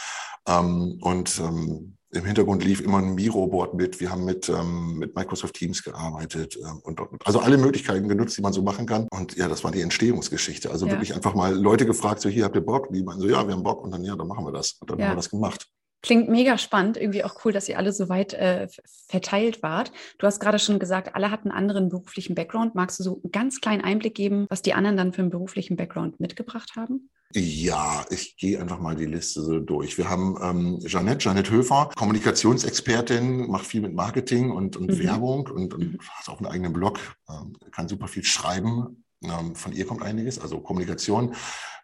ähm, 0.47 0.99
und 1.01 1.39
ähm, 1.39 1.96
im 2.11 2.25
Hintergrund 2.25 2.63
lief 2.63 2.79
immer 2.81 2.99
ein 2.99 3.15
Miro-Board 3.15 3.73
mit. 3.73 3.99
Wir 3.99 4.11
haben 4.11 4.23
mit, 4.23 4.47
ähm, 4.47 4.97
mit 4.97 5.15
Microsoft 5.15 5.55
Teams 5.55 5.83
gearbeitet 5.83 6.57
ähm, 6.57 6.79
und, 6.83 7.01
und, 7.01 7.25
also 7.25 7.39
alle 7.39 7.57
Möglichkeiten 7.57 8.07
genutzt, 8.07 8.37
die 8.37 8.41
man 8.41 8.53
so 8.53 8.61
machen 8.61 8.85
kann. 8.85 9.07
Und 9.11 9.35
ja, 9.35 9.47
das 9.47 9.63
war 9.63 9.71
die 9.71 9.81
Entstehungsgeschichte. 9.81 10.71
Also 10.71 10.85
ja. 10.85 10.93
wirklich 10.93 11.13
einfach 11.13 11.35
mal 11.35 11.53
Leute 11.53 11.85
gefragt, 11.85 12.21
so 12.21 12.29
hier 12.29 12.45
habt 12.45 12.55
ihr 12.55 12.61
Bock? 12.61 12.91
Die 12.93 13.03
meinen 13.03 13.19
so, 13.19 13.27
ja, 13.27 13.45
wir 13.45 13.53
haben 13.53 13.63
Bock 13.63 13.83
und 13.83 13.91
dann 13.91 14.03
ja, 14.05 14.15
dann 14.15 14.27
machen 14.27 14.45
wir 14.45 14.53
das. 14.53 14.73
Und 14.79 14.89
dann 14.89 14.99
ja. 14.99 15.05
haben 15.05 15.11
wir 15.13 15.17
das 15.17 15.29
gemacht. 15.29 15.67
Klingt 16.03 16.29
mega 16.29 16.57
spannend, 16.57 16.95
irgendwie 16.95 17.23
auch 17.23 17.43
cool, 17.43 17.51
dass 17.51 17.67
ihr 17.67 17.77
alle 17.77 17.91
so 17.91 18.07
weit 18.07 18.33
äh, 18.33 18.67
verteilt 19.09 19.61
wart. 19.63 19.91
Du 20.19 20.27
hast 20.27 20.39
gerade 20.39 20.59
schon 20.59 20.79
gesagt, 20.79 21.15
alle 21.15 21.31
hatten 21.31 21.49
einen 21.49 21.57
anderen 21.57 21.89
beruflichen 21.89 22.35
Background. 22.35 22.75
Magst 22.75 22.99
du 22.99 23.03
so 23.03 23.19
einen 23.21 23.31
ganz 23.31 23.59
kleinen 23.59 23.83
Einblick 23.83 24.15
geben, 24.15 24.45
was 24.49 24.61
die 24.61 24.73
anderen 24.73 24.95
dann 24.95 25.11
für 25.11 25.23
einen 25.23 25.31
beruflichen 25.31 25.75
Background 25.75 26.19
mitgebracht 26.19 26.73
haben? 26.77 27.09
Ja, 27.33 28.05
ich 28.09 28.37
gehe 28.37 28.59
einfach 28.59 28.79
mal 28.79 28.95
die 28.95 29.05
Liste 29.05 29.41
so 29.41 29.59
durch. 29.59 29.97
Wir 29.97 30.09
haben 30.09 30.37
ähm, 30.41 30.79
Jeanette, 30.79 31.17
Jeanette 31.17 31.51
Höfer, 31.51 31.89
Kommunikationsexpertin, 31.95 33.49
macht 33.49 33.65
viel 33.65 33.81
mit 33.81 33.93
Marketing 33.93 34.51
und, 34.51 34.77
und 34.77 34.91
mhm. 34.91 34.99
Werbung 34.99 35.47
und, 35.47 35.73
und 35.73 35.93
mhm. 35.93 35.99
hat 35.99 36.29
auch 36.29 36.37
einen 36.37 36.47
eigenen 36.47 36.73
Blog, 36.73 36.99
ähm, 37.29 37.53
kann 37.71 37.89
super 37.89 38.07
viel 38.07 38.23
schreiben. 38.23 39.03
Ähm, 39.23 39.55
von 39.55 39.73
ihr 39.73 39.85
kommt 39.85 40.03
einiges, 40.03 40.39
also 40.39 40.61
Kommunikation. 40.61 41.35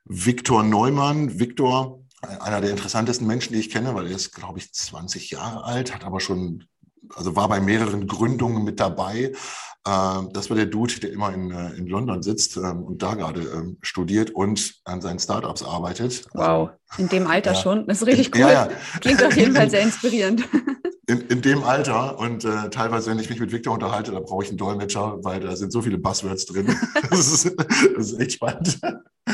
Viktor 0.06 0.63
Neumann, 0.63 1.39
Viktor, 1.39 2.03
einer 2.21 2.62
der 2.62 2.71
interessantesten 2.71 3.27
Menschen, 3.27 3.53
die 3.53 3.60
ich 3.60 3.69
kenne, 3.69 3.95
weil 3.95 4.08
er 4.08 4.15
ist, 4.15 4.32
glaube 4.32 4.60
ich, 4.60 4.73
20 4.73 5.32
Jahre 5.32 5.65
alt, 5.65 5.93
hat 5.93 6.06
aber 6.06 6.19
schon, 6.19 6.65
also 7.15 7.36
war 7.36 7.49
bei 7.49 7.60
mehreren 7.60 8.08
Gründungen 8.08 8.63
mit 8.63 8.80
dabei, 8.80 9.34
ähm, 9.86 10.30
das 10.32 10.49
war 10.49 10.56
der 10.56 10.67
Dude, 10.67 10.99
der 11.02 11.12
immer 11.12 11.34
in, 11.34 11.52
äh, 11.52 11.73
in 11.73 11.88
London 11.88 12.23
sitzt 12.23 12.56
ähm, 12.56 12.84
und 12.84 13.04
da 13.04 13.15
gerade 13.15 13.41
ähm, 13.41 13.78
studiert 13.82 14.32
und 14.32 14.76
an 14.86 15.02
seinen 15.02 15.19
Startups 15.19 15.62
arbeitet. 15.62 16.26
Wow, 16.34 16.69
in 16.97 17.10
dem 17.10 17.28
Alter 17.28 17.52
ja. 17.52 17.60
schon. 17.60 17.86
Das 17.88 18.02
ist 18.02 18.08
richtig 18.08 18.34
cool. 18.34 18.41
Ja, 18.41 18.52
ja. 18.52 18.69
Klingt 19.02 19.21
auf 19.21 19.36
jeden 19.36 19.54
Fall 19.54 19.69
sehr 19.69 19.82
inspirierend. 19.82 20.47
In, 21.08 21.19
in 21.28 21.41
dem 21.41 21.63
Alter 21.63 22.17
und 22.17 22.45
äh, 22.45 22.69
teilweise, 22.69 23.12
wenn 23.12 23.19
ich 23.19 23.30
mich 23.30 23.41
mit 23.41 23.52
Victor 23.52 23.73
unterhalte, 23.73 24.13
da 24.13 24.21
brauche 24.21 24.43
ich 24.43 24.49
einen 24.49 24.58
Dolmetscher, 24.58 25.17
weil 25.21 25.41
da 25.41 25.54
sind 25.58 25.73
so 25.73 25.82
viele 25.82 25.97
Buzzwords 25.97 26.45
drin. 26.45 26.73
das, 27.10 27.34
ist, 27.34 27.54
das 27.97 28.12
ist 28.13 28.19
echt 28.21 28.34
spannend. 28.34 28.80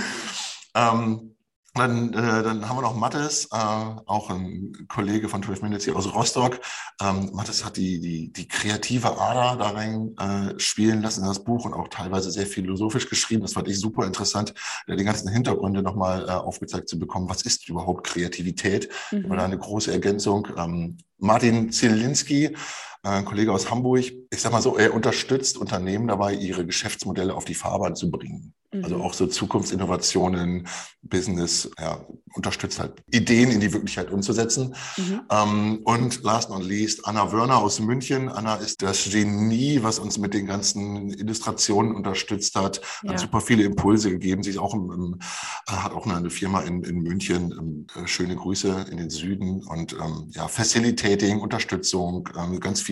ähm, 0.76 1.36
dann, 1.80 2.14
äh, 2.14 2.44
dann 2.44 2.68
haben 2.68 2.78
wir 2.78 2.82
noch 2.82 2.96
Mattes, 2.96 3.46
äh, 3.52 3.58
auch 3.58 4.30
ein 4.30 4.86
Kollege 4.88 5.30
von 5.30 5.42
12 5.42 5.62
Minutes 5.62 5.86
hier 5.86 5.96
aus 5.96 6.14
Rostock. 6.14 6.60
Ähm, 7.02 7.32
Mattes 7.34 7.66
hat 7.66 7.78
die, 7.78 8.00
die, 8.00 8.32
die 8.32 8.48
kreative 8.48 9.18
Ader 9.20 9.58
da 9.58 9.72
rein 9.72 10.16
äh, 10.18 10.60
spielen 10.60 11.02
lassen 11.02 11.22
in 11.22 11.28
das 11.28 11.44
Buch 11.44 11.66
und 11.66 11.74
auch 11.74 11.88
teilweise 11.88 12.32
sehr 12.32 12.46
philosophisch 12.46 13.10
geschrieben. 13.10 13.42
Das 13.42 13.54
fand 13.54 13.68
ich 13.68 13.80
super 13.80 14.06
interessant, 14.06 14.54
äh, 14.88 14.96
die 14.96 15.04
ganzen 15.04 15.30
Hintergründe 15.30 15.82
nochmal 15.82 16.28
äh, 16.28 16.32
aufgezeigt 16.32 16.90
zu 16.90 17.00
bekommen. 17.00 17.30
Was 17.30 17.42
ist 17.42 17.68
überhaupt 17.68 18.06
Kreativität? 18.06 18.90
Mhm. 19.12 19.30
Da 19.30 19.46
eine 19.46 19.58
große 19.58 19.92
Ergänzung. 19.92 20.48
Ähm, 20.58 20.98
Martin 21.20 21.72
Zielinski, 21.72 22.56
ein 23.04 23.26
Kollege 23.26 23.52
aus 23.52 23.72
Hamburg, 23.72 24.06
ich 24.30 24.42
sag 24.42 24.52
mal 24.52 24.62
so, 24.62 24.78
er 24.78 24.94
unterstützt 24.94 25.58
Unternehmen 25.58 26.08
dabei, 26.08 26.34
ihre 26.34 26.66
Geschäftsmodelle 26.66 27.34
auf 27.34 27.46
die 27.46 27.56
Fahrbahn 27.56 27.96
zu 27.96 28.12
bringen. 28.12 28.54
Also 28.72 28.98
mhm. 28.98 29.02
auch 29.02 29.14
so 29.16 29.26
Zukunftsinnovationen, 29.26 30.68
Business, 31.02 31.72
ja, 31.80 32.06
unterstützt 32.36 32.80
halt 32.80 33.02
Ideen 33.10 33.50
in 33.50 33.62
die 33.62 33.74
Wirklichkeit 33.74 34.12
umzusetzen. 34.12 34.76
Mhm. 34.96 35.22
Ähm, 35.32 35.80
und 35.86 36.22
last 36.22 36.50
but 36.50 36.60
not 36.60 36.68
least, 36.68 37.08
Anna 37.08 37.32
Wörner 37.32 37.58
aus 37.58 37.80
München. 37.80 38.30
Anna 38.30 38.56
ist 38.56 38.84
das 38.84 39.10
Genie, 39.10 39.80
was 39.82 39.98
uns 39.98 40.20
mit 40.20 40.36
den 40.36 40.46
ganzen 40.46 41.10
Illustrationen 41.10 41.96
unterstützt 41.96 42.56
hat, 42.56 42.80
ja. 43.02 43.12
hat 43.12 43.20
super 43.20 43.42
viele 43.42 43.64
Impulse 43.64 44.12
gegeben. 44.12 44.44
Sie 44.44 44.52
ist 44.52 44.60
auch 44.60 44.76
im, 44.76 44.92
im, 44.92 45.20
äh, 45.68 45.72
hat 45.72 45.94
auch 45.94 46.06
eine 46.06 46.30
Firma 46.30 46.62
in, 46.62 46.84
in 46.84 47.00
München. 47.00 47.52
Ähm, 47.52 47.88
äh, 47.96 48.08
schöne 48.08 48.36
Grüße 48.36 48.86
in 48.92 48.98
den 48.98 49.10
Süden 49.10 49.64
und 49.64 49.94
ähm, 49.94 50.30
ja, 50.30 50.48
Facilitating, 50.48 51.40
Unterstützung, 51.40 52.30
ähm, 52.38 52.60
ganz 52.60 52.82
viel 52.82 52.89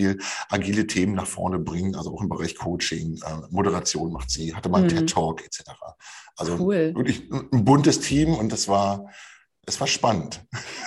agile 0.48 0.86
Themen 0.86 1.14
nach 1.14 1.26
vorne 1.26 1.58
bringen, 1.58 1.94
also 1.94 2.14
auch 2.14 2.22
im 2.22 2.28
Bereich 2.28 2.56
Coaching, 2.56 3.20
äh, 3.24 3.46
Moderation 3.50 4.12
macht 4.12 4.30
sie, 4.30 4.54
hatte 4.54 4.68
mal 4.68 4.78
einen 4.78 4.86
mhm. 4.86 4.98
TED 5.00 5.10
Talk 5.10 5.44
etc. 5.44 5.62
Also 6.36 6.56
cool. 6.58 6.94
wirklich 6.94 7.30
ein 7.30 7.64
buntes 7.64 8.00
Team 8.00 8.34
und 8.34 8.52
das 8.52 8.68
war 8.68 9.10
es 9.68 9.78
war 9.80 9.86
spannend. 9.86 10.40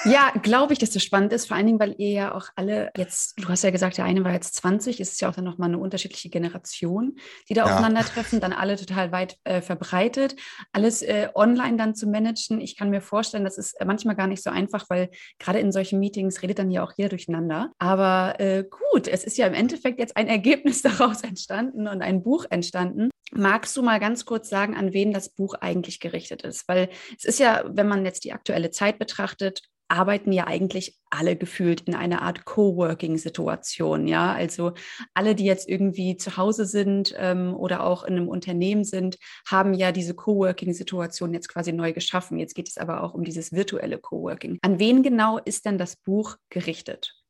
Ja, 0.05 0.31
glaube 0.41 0.73
ich, 0.73 0.79
dass 0.79 0.89
das 0.89 1.03
spannend 1.03 1.31
ist, 1.33 1.47
vor 1.47 1.55
allen 1.55 1.67
Dingen, 1.67 1.79
weil 1.79 1.95
ihr 1.97 2.09
ja 2.09 2.35
auch 2.35 2.47
alle 2.55 2.91
jetzt, 2.97 3.39
du 3.39 3.47
hast 3.47 3.63
ja 3.63 3.69
gesagt, 3.69 3.97
der 3.97 4.05
eine 4.05 4.23
war 4.23 4.33
jetzt 4.33 4.55
20, 4.55 4.99
es 4.99 5.11
ist 5.11 5.21
ja 5.21 5.29
auch 5.29 5.35
dann 5.35 5.45
nochmal 5.45 5.69
eine 5.69 5.77
unterschiedliche 5.77 6.29
Generation, 6.29 7.15
die 7.47 7.53
da 7.53 7.65
ja. 7.65 7.71
aufeinandertreffen, 7.71 8.39
dann 8.39 8.53
alle 8.53 8.75
total 8.75 9.11
weit 9.11 9.37
äh, 9.43 9.61
verbreitet, 9.61 10.35
alles 10.71 11.03
äh, 11.03 11.29
online 11.35 11.77
dann 11.77 11.95
zu 11.95 12.07
managen. 12.07 12.59
Ich 12.59 12.75
kann 12.75 12.89
mir 12.89 13.01
vorstellen, 13.01 13.43
das 13.43 13.57
ist 13.57 13.75
manchmal 13.85 14.15
gar 14.15 14.27
nicht 14.27 14.43
so 14.43 14.49
einfach, 14.49 14.89
weil 14.89 15.09
gerade 15.37 15.59
in 15.59 15.71
solchen 15.71 15.99
Meetings 15.99 16.41
redet 16.41 16.59
dann 16.59 16.71
ja 16.71 16.83
auch 16.83 16.93
jeder 16.97 17.09
durcheinander. 17.09 17.71
Aber 17.77 18.39
äh, 18.39 18.63
gut, 18.63 19.07
es 19.07 19.23
ist 19.23 19.37
ja 19.37 19.45
im 19.45 19.53
Endeffekt 19.53 19.99
jetzt 19.99 20.17
ein 20.17 20.27
Ergebnis 20.27 20.81
daraus 20.81 21.21
entstanden 21.21 21.87
und 21.87 22.01
ein 22.01 22.23
Buch 22.23 22.45
entstanden. 22.49 23.09
Magst 23.33 23.77
du 23.77 23.81
mal 23.81 23.99
ganz 23.99 24.25
kurz 24.25 24.49
sagen, 24.49 24.75
an 24.75 24.93
wen 24.93 25.13
das 25.13 25.29
Buch 25.29 25.53
eigentlich 25.55 25.99
gerichtet 25.99 26.43
ist? 26.43 26.67
Weil 26.67 26.89
es 27.17 27.25
ist 27.25 27.39
ja, 27.39 27.63
wenn 27.67 27.87
man 27.87 28.05
jetzt 28.05 28.23
die 28.23 28.33
aktuelle 28.33 28.71
Zeit 28.71 28.99
betrachtet, 28.99 29.61
arbeiten 29.91 30.31
ja 30.31 30.47
eigentlich 30.47 30.97
alle 31.09 31.35
gefühlt 31.35 31.81
in 31.81 31.95
einer 31.95 32.21
Art 32.21 32.45
Coworking-Situation. 32.45 34.07
Ja, 34.07 34.33
also 34.33 34.71
alle, 35.13 35.35
die 35.35 35.43
jetzt 35.43 35.67
irgendwie 35.67 36.15
zu 36.15 36.37
Hause 36.37 36.65
sind 36.65 37.13
ähm, 37.17 37.53
oder 37.53 37.83
auch 37.83 38.03
in 38.03 38.15
einem 38.15 38.29
Unternehmen 38.29 38.85
sind, 38.85 39.17
haben 39.45 39.73
ja 39.73 39.91
diese 39.91 40.15
Coworking-Situation 40.15 41.33
jetzt 41.33 41.49
quasi 41.49 41.73
neu 41.73 41.91
geschaffen. 41.91 42.39
Jetzt 42.39 42.55
geht 42.55 42.69
es 42.69 42.77
aber 42.77 43.03
auch 43.03 43.13
um 43.13 43.23
dieses 43.23 43.51
virtuelle 43.51 43.97
Coworking. 43.97 44.57
An 44.61 44.79
wen 44.79 45.03
genau 45.03 45.37
ist 45.37 45.65
denn 45.65 45.77
das 45.77 45.97
Buch 45.97 46.37
gerichtet? 46.49 47.20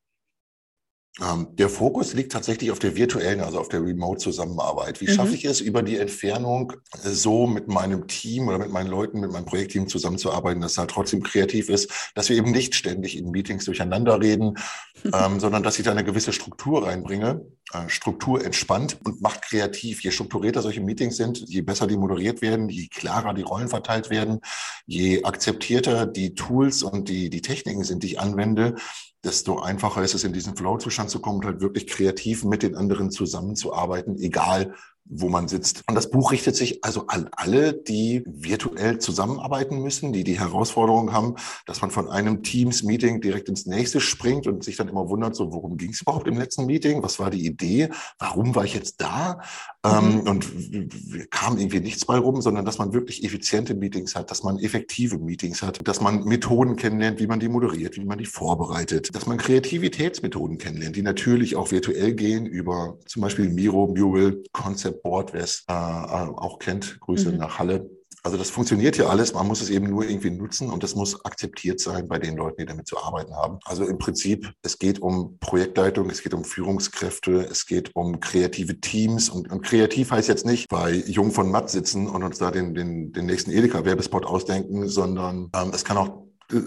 Ähm, 1.19 1.47
der 1.57 1.67
Fokus 1.67 2.13
liegt 2.13 2.31
tatsächlich 2.31 2.71
auf 2.71 2.79
der 2.79 2.95
virtuellen, 2.95 3.41
also 3.41 3.59
auf 3.59 3.67
der 3.67 3.83
Remote-Zusammenarbeit. 3.83 5.01
Wie 5.01 5.09
mhm. 5.09 5.15
schaffe 5.15 5.35
ich 5.35 5.43
es, 5.43 5.59
über 5.59 5.83
die 5.83 5.97
Entfernung 5.97 6.71
äh, 7.03 7.09
so 7.09 7.47
mit 7.47 7.67
meinem 7.67 8.07
Team 8.07 8.47
oder 8.47 8.57
mit 8.57 8.71
meinen 8.71 8.87
Leuten, 8.87 9.19
mit 9.19 9.29
meinem 9.29 9.45
Projektteam 9.45 9.89
zusammenzuarbeiten, 9.89 10.61
dass 10.61 10.73
es 10.73 10.77
halt 10.77 10.89
trotzdem 10.89 11.21
kreativ 11.21 11.67
ist, 11.67 12.11
dass 12.15 12.29
wir 12.29 12.37
eben 12.37 12.51
nicht 12.51 12.75
ständig 12.75 13.17
in 13.17 13.29
Meetings 13.29 13.65
durcheinander 13.65 14.21
reden, 14.21 14.57
ähm, 15.13 15.41
sondern 15.41 15.63
dass 15.63 15.77
ich 15.77 15.83
da 15.83 15.91
eine 15.91 16.05
gewisse 16.05 16.31
Struktur 16.31 16.87
reinbringe. 16.87 17.41
Äh, 17.73 17.89
Struktur 17.89 18.43
entspannt 18.45 18.97
und 19.03 19.21
macht 19.21 19.41
kreativ. 19.41 20.01
Je 20.03 20.11
strukturierter 20.11 20.61
solche 20.61 20.79
Meetings 20.79 21.17
sind, 21.17 21.43
je 21.45 21.61
besser 21.61 21.87
die 21.87 21.97
moderiert 21.97 22.41
werden, 22.41 22.69
je 22.69 22.87
klarer 22.87 23.33
die 23.33 23.41
Rollen 23.41 23.67
verteilt 23.67 24.09
werden, 24.09 24.39
je 24.85 25.23
akzeptierter 25.25 26.05
die 26.05 26.35
Tools 26.35 26.83
und 26.83 27.09
die, 27.09 27.29
die 27.29 27.41
Techniken 27.41 27.83
sind, 27.83 28.03
die 28.03 28.07
ich 28.07 28.19
anwende, 28.19 28.75
desto 29.23 29.59
einfacher 29.59 30.01
ist 30.01 30.15
es, 30.15 30.23
in 30.23 30.33
diesen 30.33 30.55
Flow-Zustand 30.55 31.09
zu 31.09 31.19
kommen 31.19 31.39
und 31.39 31.45
halt 31.45 31.61
wirklich 31.61 31.87
kreativ 31.87 32.43
mit 32.43 32.63
den 32.63 32.75
anderen 32.75 33.11
zusammenzuarbeiten, 33.11 34.17
egal 34.17 34.73
wo 35.05 35.29
man 35.29 35.47
sitzt. 35.47 35.83
Und 35.87 35.95
das 35.95 36.09
Buch 36.09 36.31
richtet 36.31 36.55
sich 36.55 36.83
also 36.83 37.07
an 37.07 37.29
alle, 37.33 37.73
die 37.73 38.23
virtuell 38.25 38.99
zusammenarbeiten 38.99 39.81
müssen, 39.81 40.13
die 40.13 40.23
die 40.23 40.39
Herausforderung 40.39 41.11
haben, 41.11 41.35
dass 41.65 41.81
man 41.81 41.91
von 41.91 42.09
einem 42.09 42.43
Teams-Meeting 42.43 43.19
direkt 43.21 43.49
ins 43.49 43.65
nächste 43.65 43.99
springt 43.99 44.47
und 44.47 44.63
sich 44.63 44.77
dann 44.77 44.87
immer 44.87 45.09
wundert, 45.09 45.35
so 45.35 45.51
worum 45.51 45.77
ging 45.77 45.91
es 45.91 46.01
überhaupt 46.01 46.27
im 46.27 46.37
letzten 46.37 46.65
Meeting? 46.65 47.03
Was 47.03 47.19
war 47.19 47.29
die 47.29 47.45
Idee? 47.45 47.89
Warum 48.19 48.55
war 48.55 48.63
ich 48.63 48.73
jetzt 48.73 49.01
da? 49.01 49.41
Ähm, 49.83 50.21
mhm. 50.21 50.21
und 50.27 51.31
kam 51.31 51.57
irgendwie 51.57 51.79
nichts 51.79 52.05
bei 52.05 52.15
rum, 52.15 52.39
sondern 52.39 52.65
dass 52.65 52.77
man 52.77 52.93
wirklich 52.93 53.23
effiziente 53.23 53.73
Meetings 53.73 54.13
hat, 54.13 54.29
dass 54.29 54.43
man 54.43 54.59
effektive 54.59 55.17
Meetings 55.17 55.63
hat, 55.63 55.79
dass 55.87 56.01
man 56.01 56.23
Methoden 56.23 56.75
kennenlernt, 56.75 57.19
wie 57.19 57.25
man 57.25 57.39
die 57.39 57.49
moderiert, 57.49 57.95
wie 57.97 58.05
man 58.05 58.19
die 58.19 58.27
vorbereitet, 58.27 59.15
dass 59.15 59.25
man 59.25 59.39
Kreativitätsmethoden 59.39 60.59
kennenlernt, 60.59 60.95
die 60.95 61.01
natürlich 61.01 61.55
auch 61.55 61.71
virtuell 61.71 62.13
gehen 62.13 62.45
über 62.45 62.99
zum 63.07 63.23
Beispiel 63.23 63.49
Miro, 63.49 63.87
Mural, 63.87 64.43
Concept 64.51 64.90
Board, 64.91 65.33
wer 65.33 65.43
es 65.43 65.63
äh, 65.67 65.73
auch 65.73 66.59
kennt. 66.59 66.99
Grüße 66.99 67.31
mhm. 67.31 67.37
nach 67.37 67.59
Halle. 67.59 67.89
Also 68.23 68.37
das 68.37 68.51
funktioniert 68.51 68.97
ja 68.97 69.07
alles, 69.07 69.33
man 69.33 69.47
muss 69.47 69.61
es 69.61 69.71
eben 69.71 69.89
nur 69.89 70.07
irgendwie 70.07 70.29
nutzen 70.29 70.69
und 70.69 70.83
es 70.83 70.93
muss 70.93 71.25
akzeptiert 71.25 71.79
sein 71.79 72.07
bei 72.07 72.19
den 72.19 72.37
Leuten, 72.37 72.61
die 72.61 72.67
damit 72.67 72.87
zu 72.87 73.01
arbeiten 73.01 73.35
haben. 73.35 73.57
Also 73.65 73.83
im 73.83 73.97
Prinzip, 73.97 74.47
es 74.61 74.77
geht 74.77 74.99
um 74.99 75.39
Projektleitung, 75.39 76.07
es 76.11 76.21
geht 76.21 76.35
um 76.35 76.43
Führungskräfte, 76.43 77.47
es 77.49 77.65
geht 77.65 77.95
um 77.95 78.19
kreative 78.19 78.79
Teams 78.79 79.29
und, 79.29 79.49
und 79.49 79.63
kreativ 79.63 80.11
heißt 80.11 80.27
jetzt 80.27 80.45
nicht 80.45 80.69
bei 80.69 80.91
Jung 80.91 81.31
von 81.31 81.49
Matt 81.49 81.71
sitzen 81.71 82.07
und 82.07 82.21
uns 82.21 82.37
da 82.37 82.51
den, 82.51 82.75
den, 82.75 83.11
den 83.11 83.25
nächsten 83.25 83.49
Edeka-Werbespot 83.49 84.27
ausdenken, 84.27 84.87
sondern 84.87 85.49
ähm, 85.55 85.71
es 85.73 85.83
kann 85.83 85.97
auch 85.97 86.27
äh, 86.51 86.59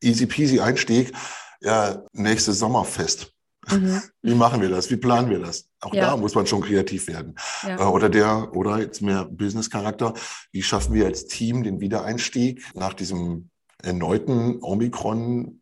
easy 0.00 0.24
peasy 0.24 0.60
Einstieg, 0.60 1.12
ja, 1.60 2.02
nächstes 2.12 2.58
Sommerfest. 2.58 3.31
Mhm. 3.70 4.02
Wie 4.22 4.34
machen 4.34 4.60
wir 4.60 4.68
das? 4.68 4.90
Wie 4.90 4.96
planen 4.96 5.30
wir 5.30 5.38
das? 5.38 5.68
Auch 5.80 5.94
ja. 5.94 6.10
da 6.10 6.16
muss 6.16 6.34
man 6.34 6.46
schon 6.46 6.62
kreativ 6.62 7.08
werden. 7.08 7.36
Ja. 7.62 7.80
Äh, 7.80 7.84
oder 7.84 8.08
der, 8.08 8.54
oder 8.54 8.78
jetzt 8.78 9.02
mehr 9.02 9.24
Business-Charakter. 9.24 10.14
Wie 10.50 10.62
schaffen 10.62 10.94
wir 10.94 11.06
als 11.06 11.26
Team 11.26 11.62
den 11.62 11.80
Wiedereinstieg 11.80 12.64
nach 12.74 12.94
diesem 12.94 13.50
erneuten 13.82 14.58
Omikron. 14.62 15.60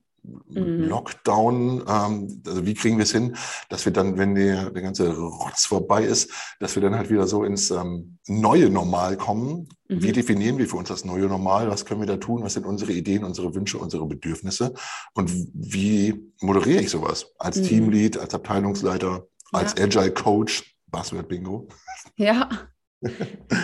Lockdown, 0.48 1.82
ähm, 1.88 2.42
also 2.46 2.66
wie 2.66 2.74
kriegen 2.74 2.98
wir 2.98 3.04
es 3.04 3.12
hin, 3.12 3.36
dass 3.68 3.84
wir 3.84 3.92
dann, 3.92 4.18
wenn 4.18 4.34
der, 4.34 4.70
der 4.70 4.82
ganze 4.82 5.16
Rotz 5.16 5.66
vorbei 5.66 6.04
ist, 6.04 6.30
dass 6.60 6.74
wir 6.74 6.82
dann 6.82 6.94
halt 6.94 7.10
wieder 7.10 7.26
so 7.26 7.44
ins 7.44 7.70
ähm, 7.70 8.18
neue 8.26 8.70
Normal 8.70 9.16
kommen. 9.16 9.68
Mhm. 9.88 10.02
Wie 10.02 10.12
definieren 10.12 10.58
wir 10.58 10.68
für 10.68 10.76
uns 10.76 10.88
das 10.88 11.04
neue 11.04 11.26
Normal? 11.26 11.70
Was 11.70 11.84
können 11.84 12.00
wir 12.00 12.06
da 12.06 12.16
tun? 12.16 12.42
Was 12.42 12.54
sind 12.54 12.66
unsere 12.66 12.92
Ideen, 12.92 13.24
unsere 13.24 13.54
Wünsche, 13.54 13.78
unsere 13.78 14.06
Bedürfnisse? 14.06 14.74
Und 15.14 15.30
wie 15.54 16.32
moderiere 16.40 16.82
ich 16.82 16.90
sowas? 16.90 17.32
Als 17.38 17.56
mhm. 17.58 17.64
Teamlead, 17.64 18.18
als 18.18 18.34
Abteilungsleiter, 18.34 19.26
als 19.52 19.74
ja. 19.76 19.84
Agile 19.84 20.12
Coach, 20.12 20.76
Buzzword 20.86 21.28
Bingo. 21.28 21.68
Ja. 22.16 22.48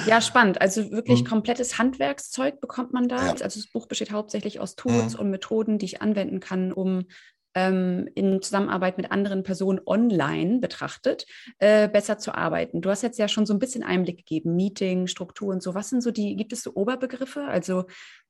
Ja, 0.07 0.21
spannend. 0.21 0.61
Also 0.61 0.91
wirklich 0.91 1.23
mhm. 1.23 1.27
komplettes 1.27 1.79
Handwerkszeug 1.79 2.61
bekommt 2.61 2.93
man 2.93 3.09
da. 3.09 3.27
Ja. 3.27 3.31
Also 3.33 3.61
das 3.61 3.71
Buch 3.71 3.87
besteht 3.87 4.11
hauptsächlich 4.11 4.61
aus 4.61 4.77
Tools 4.77 5.15
mhm. 5.15 5.21
und 5.21 5.31
Methoden, 5.31 5.79
die 5.79 5.87
ich 5.87 6.03
anwenden 6.03 6.41
kann, 6.41 6.73
um 6.73 7.07
ähm, 7.55 8.09
in 8.15 8.43
Zusammenarbeit 8.43 8.99
mit 8.99 9.11
anderen 9.11 9.43
Personen 9.43 9.81
online 9.87 10.61
betrachtet, 10.61 11.27
äh, 11.59 11.89
besser 11.89 12.19
zu 12.19 12.35
arbeiten. 12.35 12.83
Du 12.83 12.91
hast 12.91 13.03
jetzt 13.03 13.19
ja 13.19 13.29
schon 13.29 13.47
so 13.47 13.55
ein 13.55 13.59
bisschen 13.59 13.83
Einblick 13.83 14.19
gegeben, 14.19 14.57
Meeting, 14.57 15.07
Struktur 15.07 15.55
und 15.55 15.63
so. 15.63 15.75
Was 15.75 15.89
sind 15.89 16.03
so 16.03 16.11
die, 16.11 16.37
gibt 16.37 16.53
es 16.53 16.63
so 16.63 16.75
Oberbegriffe? 16.75 17.45
Also 17.45 17.85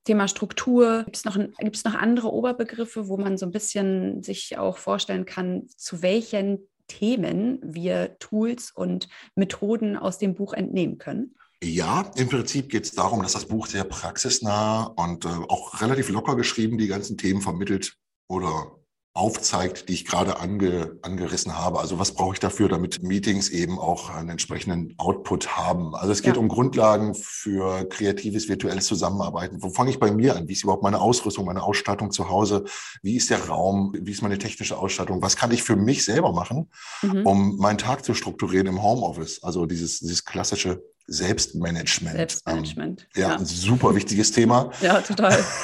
Thema 0.05 0.29
Struktur, 0.29 1.03
gibt 1.05 1.17
es 1.17 1.25
noch, 1.25 1.37
gibt 1.37 1.77
es 1.77 1.85
noch 1.85 1.95
andere 1.95 2.33
Oberbegriffe, 2.33 3.09
wo 3.09 3.17
man 3.17 3.37
so 3.37 3.47
ein 3.47 3.53
bisschen 3.53 4.23
sich 4.23 4.57
auch 4.59 4.79
vorstellen 4.79 5.25
kann, 5.25 5.67
zu 5.77 6.03
welchen 6.03 6.69
Themen 6.89 7.59
wir 7.63 8.19
Tools 8.19 8.71
und 8.71 9.09
Methoden 9.35 9.97
aus 9.97 10.19
dem 10.19 10.35
Buch 10.35 10.53
entnehmen 10.53 10.99
können? 10.99 11.35
Ja, 11.63 12.11
im 12.17 12.29
Prinzip 12.29 12.69
geht 12.69 12.85
es 12.85 12.93
darum, 12.93 13.23
dass 13.23 13.33
das 13.33 13.47
Buch 13.47 13.67
sehr 13.67 13.85
praxisnah 13.85 14.85
und 14.85 15.25
äh, 15.25 15.29
auch 15.29 15.81
relativ 15.81 16.11
locker 16.11 16.37
geschrieben 16.37 16.79
die 16.79 16.87
ganzen 16.87 17.17
Themen 17.17 17.41
vermittelt 17.41 17.97
oder 18.29 18.79
aufzeigt, 19.17 19.89
die 19.89 19.95
ich 19.95 20.05
gerade 20.05 20.41
ange, 20.41 20.99
angerissen 21.03 21.59
habe. 21.59 21.81
Also 21.81 21.99
was 21.99 22.13
brauche 22.13 22.35
ich 22.35 22.41
dafür, 22.41 22.69
damit 22.69 23.03
Meetings 23.03 23.49
eben 23.49 23.79
auch 23.79 24.11
einen 24.11 24.29
entsprechenden 24.29 24.95
Output 24.99 25.57
haben. 25.57 25.95
Also 25.95 26.13
es 26.13 26.23
geht 26.23 26.35
ja. 26.35 26.41
um 26.41 26.49
Grundlagen 26.49 27.15
für 27.15 27.89
kreatives, 27.89 28.49
virtuelles 28.49 28.87
Zusammenarbeiten. 28.87 29.63
Wo 29.63 29.71
fange 29.71 29.91
ich 29.91 29.99
bei 29.99 30.11
mir 30.11 30.37
an? 30.37 30.49
Wie 30.49 30.53
ist 30.53 30.65
überhaupt 30.65 30.83
meine 30.83 31.01
Ausrüstung, 31.01 31.47
meine 31.47 31.63
Ausstattung 31.63 32.11
zu 32.11 32.29
Hause? 32.29 32.65
Wie 33.03 33.17
ist 33.17 33.31
der 33.31 33.47
Raum? 33.47 33.95
Wie 33.99 34.13
ist 34.13 34.23
meine 34.23 34.39
technische 34.39 34.77
Ausstattung? 34.77 35.23
Was 35.23 35.37
kann 35.37 35.51
ich 35.51 35.63
für 35.63 35.77
mich 35.77 36.05
selber 36.05 36.33
machen, 36.33 36.71
mhm. 37.03 37.27
um 37.27 37.57
meinen 37.57 37.79
Tag 37.79 38.05
zu 38.05 38.13
strukturieren 38.13 38.67
im 38.67 38.83
Homeoffice? 38.83 39.43
Also 39.43 39.67
dieses, 39.67 40.01
dieses 40.01 40.25
klassische 40.25 40.83
Selbstmanagement. 41.07 42.17
Selbstmanagement. 42.17 43.09
Ähm, 43.15 43.23
ja, 43.23 43.29
ja, 43.29 43.37
ein 43.37 43.47
super 43.47 43.95
wichtiges 43.95 44.33
Thema. 44.33 44.71
Ja, 44.81 45.01
total. 45.01 45.39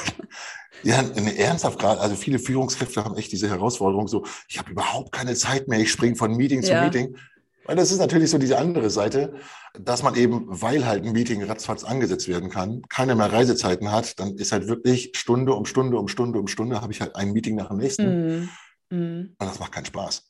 Ja, 0.85 1.01
ernsthaft 1.01 1.79
gerade, 1.79 2.01
also 2.01 2.15
viele 2.15 2.39
Führungskräfte 2.39 3.05
haben 3.05 3.15
echt 3.15 3.31
diese 3.31 3.47
Herausforderung, 3.47 4.09
so, 4.09 4.25
ich 4.49 4.59
habe 4.59 4.71
überhaupt 4.71 5.13
keine 5.13 5.33
Zeit 5.33 5.69
mehr, 5.69 5.79
ich 5.79 5.89
springe 5.89 6.17
von 6.17 6.35
Meeting 6.35 6.61
ja. 6.61 6.67
zu 6.67 6.83
Meeting. 6.83 7.15
Weil 7.65 7.77
das 7.77 7.91
ist 7.91 7.99
natürlich 7.99 8.29
so 8.29 8.37
diese 8.37 8.57
andere 8.57 8.89
Seite, 8.89 9.35
dass 9.79 10.03
man 10.03 10.15
eben, 10.15 10.45
weil 10.47 10.85
halt 10.85 11.05
ein 11.05 11.13
Meeting 11.13 11.41
ratzfatz 11.43 11.85
angesetzt 11.85 12.27
werden 12.27 12.49
kann, 12.49 12.81
keine 12.89 13.15
mehr 13.15 13.31
Reisezeiten 13.31 13.91
hat, 13.91 14.19
dann 14.19 14.35
ist 14.35 14.51
halt 14.51 14.67
wirklich 14.67 15.11
Stunde 15.15 15.53
um 15.53 15.65
Stunde 15.65 15.97
um 15.97 16.09
Stunde 16.09 16.39
um 16.39 16.47
Stunde 16.47 16.81
habe 16.81 16.91
ich 16.91 16.99
halt 16.99 17.15
ein 17.15 17.31
Meeting 17.31 17.55
nach 17.55 17.69
dem 17.69 17.77
nächsten. 17.77 18.49
Mhm. 18.89 19.35
Und 19.39 19.47
das 19.47 19.59
macht 19.59 19.71
keinen 19.71 19.85
Spaß. 19.85 20.27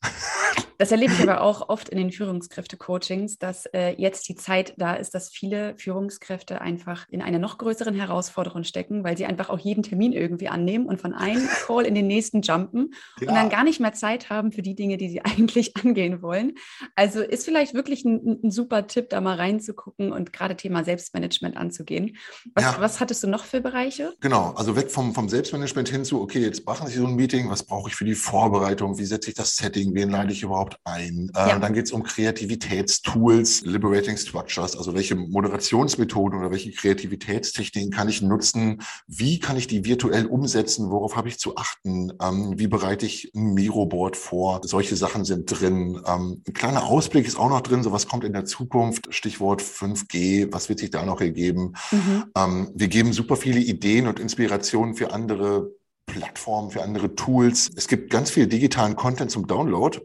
Das 0.77 0.91
erlebe 0.91 1.13
ich 1.13 1.21
aber 1.21 1.41
auch 1.41 1.69
oft 1.69 1.89
in 1.89 1.97
den 1.97 2.11
Führungskräfte-Coachings, 2.11 3.37
dass 3.37 3.65
äh, 3.67 3.95
jetzt 3.97 4.27
die 4.29 4.35
Zeit 4.35 4.73
da 4.77 4.95
ist, 4.95 5.13
dass 5.13 5.29
viele 5.29 5.75
Führungskräfte 5.77 6.61
einfach 6.61 7.05
in 7.09 7.21
einer 7.21 7.39
noch 7.39 7.57
größeren 7.57 7.95
Herausforderung 7.95 8.63
stecken, 8.63 9.03
weil 9.03 9.17
sie 9.17 9.25
einfach 9.25 9.49
auch 9.49 9.59
jeden 9.59 9.83
Termin 9.83 10.13
irgendwie 10.13 10.49
annehmen 10.49 10.85
und 10.85 11.01
von 11.01 11.13
einem 11.13 11.47
Call 11.65 11.85
in 11.85 11.95
den 11.95 12.07
nächsten 12.07 12.41
jumpen 12.41 12.93
ja. 13.19 13.29
und 13.29 13.35
dann 13.35 13.49
gar 13.49 13.63
nicht 13.63 13.79
mehr 13.79 13.93
Zeit 13.93 14.29
haben 14.29 14.51
für 14.51 14.61
die 14.61 14.75
Dinge, 14.75 14.97
die 14.97 15.09
sie 15.09 15.21
eigentlich 15.23 15.75
angehen 15.77 16.21
wollen. 16.21 16.53
Also 16.95 17.21
ist 17.21 17.45
vielleicht 17.45 17.73
wirklich 17.73 18.05
ein, 18.05 18.41
ein 18.43 18.51
super 18.51 18.87
Tipp, 18.87 19.09
da 19.09 19.21
mal 19.21 19.35
reinzugucken 19.35 20.11
und 20.11 20.33
gerade 20.33 20.55
Thema 20.55 20.83
Selbstmanagement 20.83 21.57
anzugehen. 21.57 22.17
Was, 22.55 22.63
ja. 22.63 22.75
was 22.79 22.99
hattest 22.99 23.23
du 23.23 23.27
noch 23.27 23.45
für 23.45 23.61
Bereiche? 23.61 24.13
Genau, 24.19 24.53
also 24.55 24.75
weg 24.75 24.91
vom, 24.91 25.13
vom 25.13 25.29
Selbstmanagement 25.29 25.89
hin 25.89 26.05
zu, 26.05 26.21
okay, 26.21 26.39
jetzt 26.39 26.65
machen 26.65 26.87
Sie 26.87 26.97
so 26.97 27.07
ein 27.07 27.15
Meeting, 27.15 27.49
was 27.49 27.63
brauche 27.63 27.89
ich 27.89 27.95
für 27.95 28.05
die 28.05 28.15
Vorbereitung, 28.15 28.97
wie 28.97 29.05
setze 29.05 29.29
ich 29.29 29.35
das 29.35 29.55
Setting, 29.55 29.93
wen 29.93 30.09
leite 30.09 30.33
ich 30.33 30.43
überhaupt 30.43 30.62
ein. 30.83 31.31
Äh, 31.35 31.49
ja. 31.49 31.59
Dann 31.59 31.73
geht 31.73 31.85
es 31.85 31.91
um 31.91 32.03
Kreativitätstools, 32.03 33.61
Liberating 33.61 34.17
Structures, 34.17 34.75
also 34.75 34.93
welche 34.93 35.15
Moderationsmethoden 35.15 36.39
oder 36.39 36.51
welche 36.51 36.71
Kreativitätstechniken 36.71 37.91
kann 37.91 38.09
ich 38.09 38.21
nutzen, 38.21 38.81
wie 39.07 39.39
kann 39.39 39.57
ich 39.57 39.67
die 39.67 39.85
virtuell 39.85 40.25
umsetzen, 40.25 40.89
worauf 40.89 41.15
habe 41.15 41.29
ich 41.29 41.39
zu 41.39 41.55
achten, 41.57 42.13
ähm, 42.21 42.53
wie 42.57 42.67
bereite 42.67 43.05
ich 43.05 43.31
ein 43.35 43.53
Miro-Board 43.53 44.17
vor, 44.17 44.61
solche 44.63 44.95
Sachen 44.95 45.25
sind 45.25 45.45
drin. 45.45 46.01
Ähm, 46.05 46.41
ein 46.47 46.53
kleiner 46.53 46.83
Ausblick 46.85 47.27
ist 47.27 47.37
auch 47.37 47.49
noch 47.49 47.61
drin, 47.61 47.83
so 47.83 47.91
was 47.91 48.07
kommt 48.07 48.23
in 48.23 48.33
der 48.33 48.45
Zukunft, 48.45 49.13
Stichwort 49.13 49.61
5G, 49.61 50.51
was 50.51 50.69
wird 50.69 50.79
sich 50.79 50.91
da 50.91 51.05
noch 51.05 51.21
ergeben. 51.21 51.73
Mhm. 51.91 52.25
Ähm, 52.35 52.71
wir 52.73 52.87
geben 52.87 53.13
super 53.13 53.35
viele 53.35 53.59
Ideen 53.59 54.07
und 54.07 54.19
Inspirationen 54.19 54.95
für 54.95 55.11
andere 55.11 55.71
Plattformen, 56.05 56.71
für 56.71 56.83
andere 56.83 57.15
Tools. 57.15 57.71
Es 57.75 57.87
gibt 57.87 58.09
ganz 58.09 58.29
viel 58.29 58.47
digitalen 58.47 58.95
Content 58.95 59.31
zum 59.31 59.47
Download. 59.47 59.99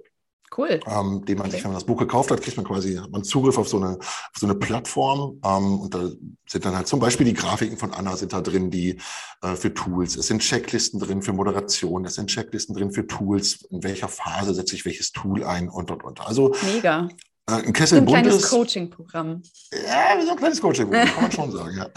Cool. 0.56 0.80
Ähm, 0.86 1.24
den 1.24 1.38
man 1.38 1.46
okay. 1.46 1.56
sich, 1.56 1.64
wenn 1.64 1.70
man 1.70 1.78
das 1.78 1.84
Buch 1.86 1.98
gekauft 1.98 2.30
hat, 2.30 2.40
kriegt 2.40 2.56
man 2.56 2.66
quasi 2.66 2.96
hat 2.96 3.10
man 3.10 3.24
Zugriff 3.24 3.58
auf 3.58 3.68
so 3.68 3.76
eine, 3.76 3.98
auf 3.98 4.36
so 4.38 4.46
eine 4.46 4.54
Plattform. 4.54 5.40
Ähm, 5.44 5.80
und 5.80 5.94
da 5.94 6.08
sind 6.48 6.64
dann 6.64 6.76
halt 6.76 6.88
zum 6.88 7.00
Beispiel 7.00 7.26
die 7.26 7.34
Grafiken 7.34 7.76
von 7.76 7.92
Anna 7.92 8.16
sind 8.16 8.32
da 8.32 8.40
drin, 8.40 8.70
die 8.70 8.98
äh, 9.42 9.54
für 9.54 9.72
Tools. 9.74 10.16
Es 10.16 10.26
sind 10.26 10.40
Checklisten 10.40 11.00
drin 11.00 11.22
für 11.22 11.32
Moderation. 11.32 12.04
Es 12.04 12.14
sind 12.14 12.28
Checklisten 12.28 12.74
drin 12.74 12.92
für 12.92 13.06
Tools. 13.06 13.62
In 13.70 13.82
welcher 13.82 14.08
Phase 14.08 14.54
setze 14.54 14.74
ich 14.74 14.84
welches 14.84 15.12
Tool 15.12 15.44
ein 15.44 15.68
und 15.68 15.90
und 15.90 16.04
und. 16.04 16.20
Also 16.26 16.54
mega. 16.72 17.08
Äh, 17.48 17.66
ein 17.66 17.72
Kessel 17.72 17.98
ein 17.98 18.06
kleines 18.06 18.50
Coaching-Programm. 18.50 19.42
Ja, 19.72 20.22
so 20.24 20.32
ein 20.32 20.36
kleines 20.36 20.60
Coaching-Programm, 20.60 21.08
kann 21.08 21.22
man 21.22 21.32
schon 21.32 21.52
sagen, 21.52 21.76
ja. 21.76 21.88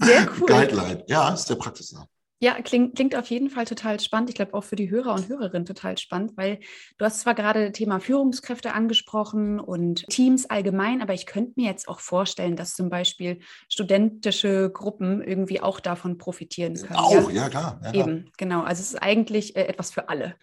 Sehr 0.00 0.28
cool. 0.38 0.46
Guideline. 0.46 1.04
Ja, 1.06 1.30
ist 1.30 1.46
der 1.46 1.54
Praxis. 1.56 1.94
Ja, 2.42 2.60
klingt, 2.60 2.96
klingt 2.96 3.14
auf 3.14 3.28
jeden 3.28 3.50
Fall 3.50 3.66
total 3.66 4.00
spannend. 4.00 4.28
Ich 4.28 4.34
glaube 4.34 4.54
auch 4.54 4.64
für 4.64 4.74
die 4.74 4.90
Hörer 4.90 5.14
und 5.14 5.28
Hörerinnen 5.28 5.64
total 5.64 5.96
spannend, 5.96 6.32
weil 6.36 6.58
du 6.98 7.04
hast 7.04 7.20
zwar 7.20 7.36
gerade 7.36 7.70
Thema 7.70 8.00
Führungskräfte 8.00 8.74
angesprochen 8.74 9.60
und 9.60 10.04
Teams 10.08 10.50
allgemein, 10.50 11.02
aber 11.02 11.14
ich 11.14 11.26
könnte 11.26 11.52
mir 11.54 11.66
jetzt 11.66 11.86
auch 11.86 12.00
vorstellen, 12.00 12.56
dass 12.56 12.74
zum 12.74 12.90
Beispiel 12.90 13.38
studentische 13.68 14.70
Gruppen 14.74 15.22
irgendwie 15.22 15.60
auch 15.60 15.78
davon 15.78 16.18
profitieren 16.18 16.74
können. 16.74 16.96
Auch, 16.98 17.30
ja, 17.30 17.44
ja 17.44 17.48
klar. 17.48 17.80
Ja, 17.84 17.94
Eben, 17.94 18.22
klar. 18.22 18.32
genau. 18.38 18.62
Also 18.62 18.80
es 18.80 18.88
ist 18.94 19.02
eigentlich 19.02 19.54
äh, 19.54 19.66
etwas 19.66 19.92
für 19.92 20.08
alle. 20.08 20.34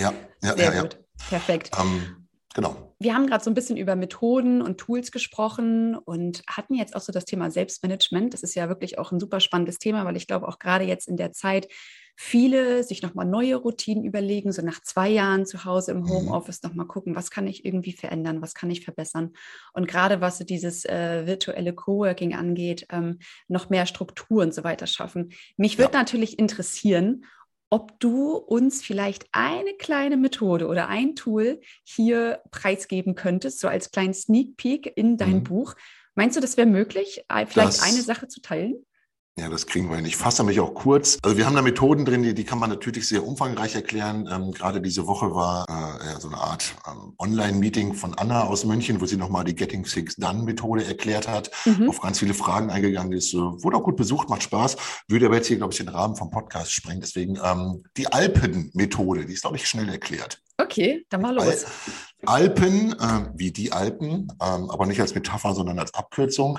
ja, 0.00 0.12
ja, 0.42 0.56
Sehr 0.56 0.74
ja. 0.74 0.82
gut. 0.82 0.98
Perfekt. 1.28 1.70
Ähm, 1.80 2.24
Genau. 2.54 2.93
Wir 3.04 3.14
haben 3.14 3.26
gerade 3.26 3.44
so 3.44 3.50
ein 3.50 3.54
bisschen 3.54 3.76
über 3.76 3.96
Methoden 3.96 4.62
und 4.62 4.78
Tools 4.78 5.12
gesprochen 5.12 5.94
und 5.94 6.42
hatten 6.48 6.74
jetzt 6.74 6.96
auch 6.96 7.02
so 7.02 7.12
das 7.12 7.26
Thema 7.26 7.50
Selbstmanagement. 7.50 8.32
Das 8.32 8.42
ist 8.42 8.54
ja 8.54 8.70
wirklich 8.70 8.98
auch 8.98 9.12
ein 9.12 9.20
super 9.20 9.40
spannendes 9.40 9.78
Thema, 9.78 10.06
weil 10.06 10.16
ich 10.16 10.26
glaube, 10.26 10.48
auch 10.48 10.58
gerade 10.58 10.86
jetzt 10.86 11.06
in 11.06 11.18
der 11.18 11.30
Zeit 11.30 11.68
viele 12.16 12.82
sich 12.82 13.02
nochmal 13.02 13.26
neue 13.26 13.56
Routinen 13.56 14.04
überlegen, 14.04 14.52
so 14.52 14.62
nach 14.62 14.80
zwei 14.80 15.10
Jahren 15.10 15.44
zu 15.44 15.66
Hause 15.66 15.90
im 15.92 15.98
mhm. 15.98 16.08
Homeoffice 16.08 16.62
nochmal 16.62 16.86
gucken, 16.86 17.14
was 17.14 17.30
kann 17.30 17.46
ich 17.46 17.66
irgendwie 17.66 17.92
verändern, 17.92 18.40
was 18.40 18.54
kann 18.54 18.70
ich 18.70 18.82
verbessern. 18.82 19.34
Und 19.74 19.86
gerade 19.86 20.22
was 20.22 20.38
so 20.38 20.44
dieses 20.44 20.86
äh, 20.86 21.26
virtuelle 21.26 21.74
Coworking 21.74 22.34
angeht, 22.34 22.86
ähm, 22.88 23.18
noch 23.48 23.68
mehr 23.68 23.84
Struktur 23.84 24.42
und 24.42 24.54
so 24.54 24.64
weiter 24.64 24.86
schaffen. 24.86 25.32
Mich 25.58 25.76
würde 25.76 25.92
ja. 25.92 25.98
natürlich 25.98 26.38
interessieren, 26.38 27.26
ob 27.74 27.98
du 27.98 28.36
uns 28.36 28.84
vielleicht 28.84 29.26
eine 29.32 29.72
kleine 29.72 30.16
Methode 30.16 30.68
oder 30.68 30.86
ein 30.88 31.16
Tool 31.16 31.60
hier 31.82 32.40
preisgeben 32.52 33.16
könntest, 33.16 33.58
so 33.58 33.66
als 33.66 33.90
kleinen 33.90 34.14
Sneak 34.14 34.56
Peek 34.56 34.92
in 34.94 35.16
dein 35.16 35.38
mhm. 35.38 35.42
Buch. 35.42 35.74
Meinst 36.14 36.36
du, 36.36 36.40
das 36.40 36.56
wäre 36.56 36.68
möglich, 36.68 37.24
vielleicht 37.28 37.56
das, 37.56 37.82
eine 37.82 38.02
Sache 38.02 38.28
zu 38.28 38.40
teilen? 38.40 38.86
Ja, 39.36 39.48
das 39.48 39.66
kriegen 39.66 39.90
wir 39.90 39.96
hin. 39.96 40.06
Ich 40.06 40.16
fasse 40.16 40.44
mich 40.44 40.60
auch 40.60 40.74
kurz. 40.74 41.18
Also 41.22 41.36
wir 41.36 41.44
haben 41.44 41.56
da 41.56 41.62
Methoden 41.62 42.04
drin, 42.04 42.22
die, 42.22 42.34
die 42.34 42.44
kann 42.44 42.60
man 42.60 42.70
natürlich 42.70 43.08
sehr 43.08 43.26
umfangreich 43.26 43.74
erklären. 43.74 44.28
Ähm, 44.30 44.52
gerade 44.52 44.80
diese 44.80 45.08
Woche 45.08 45.34
war 45.34 45.66
äh, 45.68 46.06
ja, 46.06 46.20
so 46.20 46.28
eine 46.28 46.38
Art 46.38 46.76
ähm, 46.86 47.14
Online-Meeting 47.18 47.94
von 47.94 48.14
Anna 48.14 48.44
aus 48.44 48.64
München, 48.64 49.00
wo 49.00 49.06
sie 49.06 49.16
nochmal 49.16 49.42
die 49.42 49.56
Getting 49.56 49.82
Things 49.82 50.14
Done-Methode 50.14 50.84
erklärt 50.84 51.26
hat, 51.26 51.50
mhm. 51.64 51.88
auf 51.88 52.00
ganz 52.00 52.20
viele 52.20 52.32
Fragen 52.32 52.70
eingegangen 52.70 53.12
ist. 53.12 53.34
Äh, 53.34 53.38
wurde 53.38 53.76
auch 53.76 53.82
gut 53.82 53.96
besucht, 53.96 54.28
macht 54.28 54.44
Spaß. 54.44 54.76
Würde 55.08 55.26
aber 55.26 55.34
jetzt 55.34 55.48
hier, 55.48 55.56
glaube 55.56 55.72
ich, 55.72 55.78
den 55.78 55.88
Rahmen 55.88 56.14
vom 56.14 56.30
Podcast 56.30 56.70
sprengen. 56.70 57.00
Deswegen 57.00 57.36
ähm, 57.42 57.82
die 57.96 58.06
Alpen-Methode, 58.06 59.26
die 59.26 59.32
ist, 59.32 59.40
glaube 59.40 59.56
ich, 59.56 59.66
schnell 59.66 59.88
erklärt. 59.88 60.43
Okay, 60.74 61.06
dann 61.08 61.22
mal 61.22 61.32
los. 61.32 61.66
Alpen, 62.26 62.94
äh, 62.94 63.30
wie 63.34 63.52
die 63.52 63.70
Alpen, 63.70 64.26
ähm, 64.42 64.70
aber 64.70 64.86
nicht 64.86 65.00
als 65.00 65.14
Metapher, 65.14 65.54
sondern 65.54 65.78
als 65.78 65.94
Abkürzung. 65.94 66.58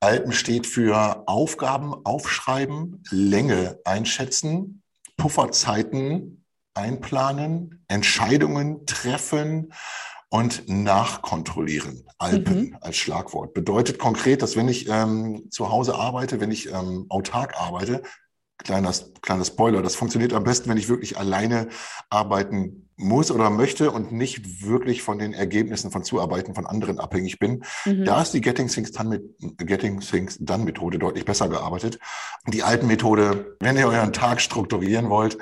Alpen 0.00 0.32
steht 0.32 0.66
für 0.66 1.24
Aufgaben 1.26 1.92
aufschreiben, 2.06 3.02
Länge 3.10 3.78
einschätzen, 3.84 4.82
Pufferzeiten 5.18 6.46
einplanen, 6.72 7.84
Entscheidungen 7.88 8.86
treffen 8.86 9.74
und 10.30 10.66
nachkontrollieren. 10.66 12.06
Alpen 12.16 12.68
mhm. 12.68 12.76
als 12.80 12.96
Schlagwort. 12.96 13.52
Bedeutet 13.52 13.98
konkret, 13.98 14.40
dass 14.40 14.56
wenn 14.56 14.68
ich 14.68 14.88
ähm, 14.88 15.50
zu 15.50 15.70
Hause 15.70 15.96
arbeite, 15.96 16.40
wenn 16.40 16.50
ich 16.50 16.72
ähm, 16.72 17.04
autark 17.10 17.60
arbeite, 17.60 18.02
kleiner, 18.64 18.92
kleiner 19.22 19.44
Spoiler, 19.44 19.82
das 19.82 19.94
funktioniert 19.94 20.32
am 20.32 20.44
besten, 20.44 20.70
wenn 20.70 20.76
ich 20.76 20.88
wirklich 20.88 21.18
alleine 21.18 21.68
arbeiten 22.08 22.88
muss 22.96 23.30
oder 23.30 23.48
möchte 23.48 23.90
und 23.90 24.12
nicht 24.12 24.62
wirklich 24.62 25.02
von 25.02 25.18
den 25.18 25.32
Ergebnissen 25.32 25.90
von 25.90 26.04
Zuarbeiten 26.04 26.54
von 26.54 26.66
anderen 26.66 26.98
abhängig 26.98 27.38
bin. 27.38 27.64
Mhm. 27.86 28.04
Da 28.04 28.22
ist 28.22 28.32
die 28.32 28.40
Getting 28.40 28.68
Things, 28.68 28.92
Done, 28.92 29.20
Getting 29.58 30.00
Things 30.00 30.36
Done 30.38 30.64
Methode 30.64 30.98
deutlich 30.98 31.24
besser 31.24 31.48
gearbeitet. 31.48 31.98
Die 32.46 32.62
alten 32.62 32.86
Methode, 32.86 33.56
wenn 33.60 33.76
ihr 33.76 33.88
euren 33.88 34.12
Tag 34.12 34.40
strukturieren 34.40 35.08
wollt, 35.08 35.38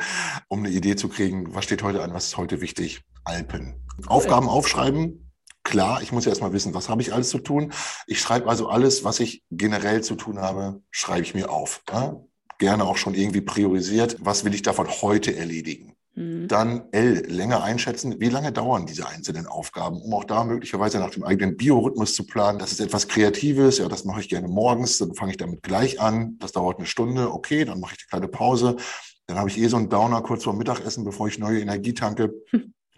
um 0.46 0.60
eine 0.60 0.70
Idee 0.70 0.96
zu 0.96 1.08
kriegen, 1.08 1.54
was 1.54 1.64
steht 1.64 1.82
heute 1.82 2.02
an, 2.02 2.14
was 2.14 2.26
ist 2.26 2.36
heute 2.36 2.60
wichtig? 2.60 3.02
Alpen. 3.24 3.74
Cool. 3.98 4.06
Aufgaben 4.08 4.48
aufschreiben, 4.48 5.24
Klar, 5.64 6.00
ich 6.00 6.12
muss 6.12 6.24
ja 6.24 6.30
erstmal 6.30 6.54
wissen, 6.54 6.72
was 6.72 6.88
habe 6.88 7.02
ich 7.02 7.12
alles 7.12 7.28
zu 7.28 7.40
tun. 7.40 7.74
Ich 8.06 8.20
schreibe 8.20 8.48
also 8.48 8.70
alles, 8.70 9.04
was 9.04 9.20
ich 9.20 9.42
generell 9.50 10.02
zu 10.02 10.14
tun 10.14 10.38
habe, 10.38 10.80
schreibe 10.90 11.20
ich 11.20 11.34
mir 11.34 11.50
auf. 11.50 11.82
Ja? 11.90 12.22
Gerne 12.58 12.84
auch 12.84 12.96
schon 12.96 13.14
irgendwie 13.14 13.40
priorisiert. 13.40 14.16
Was 14.20 14.44
will 14.44 14.54
ich 14.54 14.62
davon 14.62 14.88
heute 14.88 15.34
erledigen? 15.36 15.94
Mhm. 16.18 16.48
Dann 16.48 16.82
L, 16.90 17.24
länger 17.28 17.62
einschätzen, 17.62 18.18
wie 18.18 18.28
lange 18.28 18.50
dauern 18.50 18.86
diese 18.86 19.08
einzelnen 19.08 19.46
Aufgaben, 19.46 20.02
um 20.02 20.12
auch 20.14 20.24
da 20.24 20.42
möglicherweise 20.42 20.98
nach 20.98 21.10
dem 21.10 21.22
eigenen 21.22 21.56
Biorhythmus 21.56 22.14
zu 22.14 22.26
planen. 22.26 22.58
Das 22.58 22.72
ist 22.72 22.80
etwas 22.80 23.06
Kreatives, 23.06 23.78
ja, 23.78 23.86
das 23.88 24.04
mache 24.04 24.20
ich 24.20 24.28
gerne 24.28 24.48
morgens, 24.48 24.98
dann 24.98 25.14
fange 25.14 25.30
ich 25.30 25.36
damit 25.36 25.62
gleich 25.62 26.00
an. 26.00 26.36
Das 26.40 26.50
dauert 26.50 26.78
eine 26.78 26.86
Stunde, 26.86 27.32
okay, 27.32 27.64
dann 27.64 27.78
mache 27.78 27.94
ich 27.96 28.02
eine 28.02 28.08
kleine 28.08 28.28
Pause. 28.28 28.76
Dann 29.28 29.38
habe 29.38 29.48
ich 29.48 29.58
eh 29.58 29.68
so 29.68 29.76
einen 29.76 29.90
Downer 29.90 30.22
kurz 30.22 30.42
vor 30.42 30.54
Mittagessen, 30.54 31.04
bevor 31.04 31.28
ich 31.28 31.38
neue 31.38 31.60
Energie 31.60 31.94
tanke. 31.94 32.34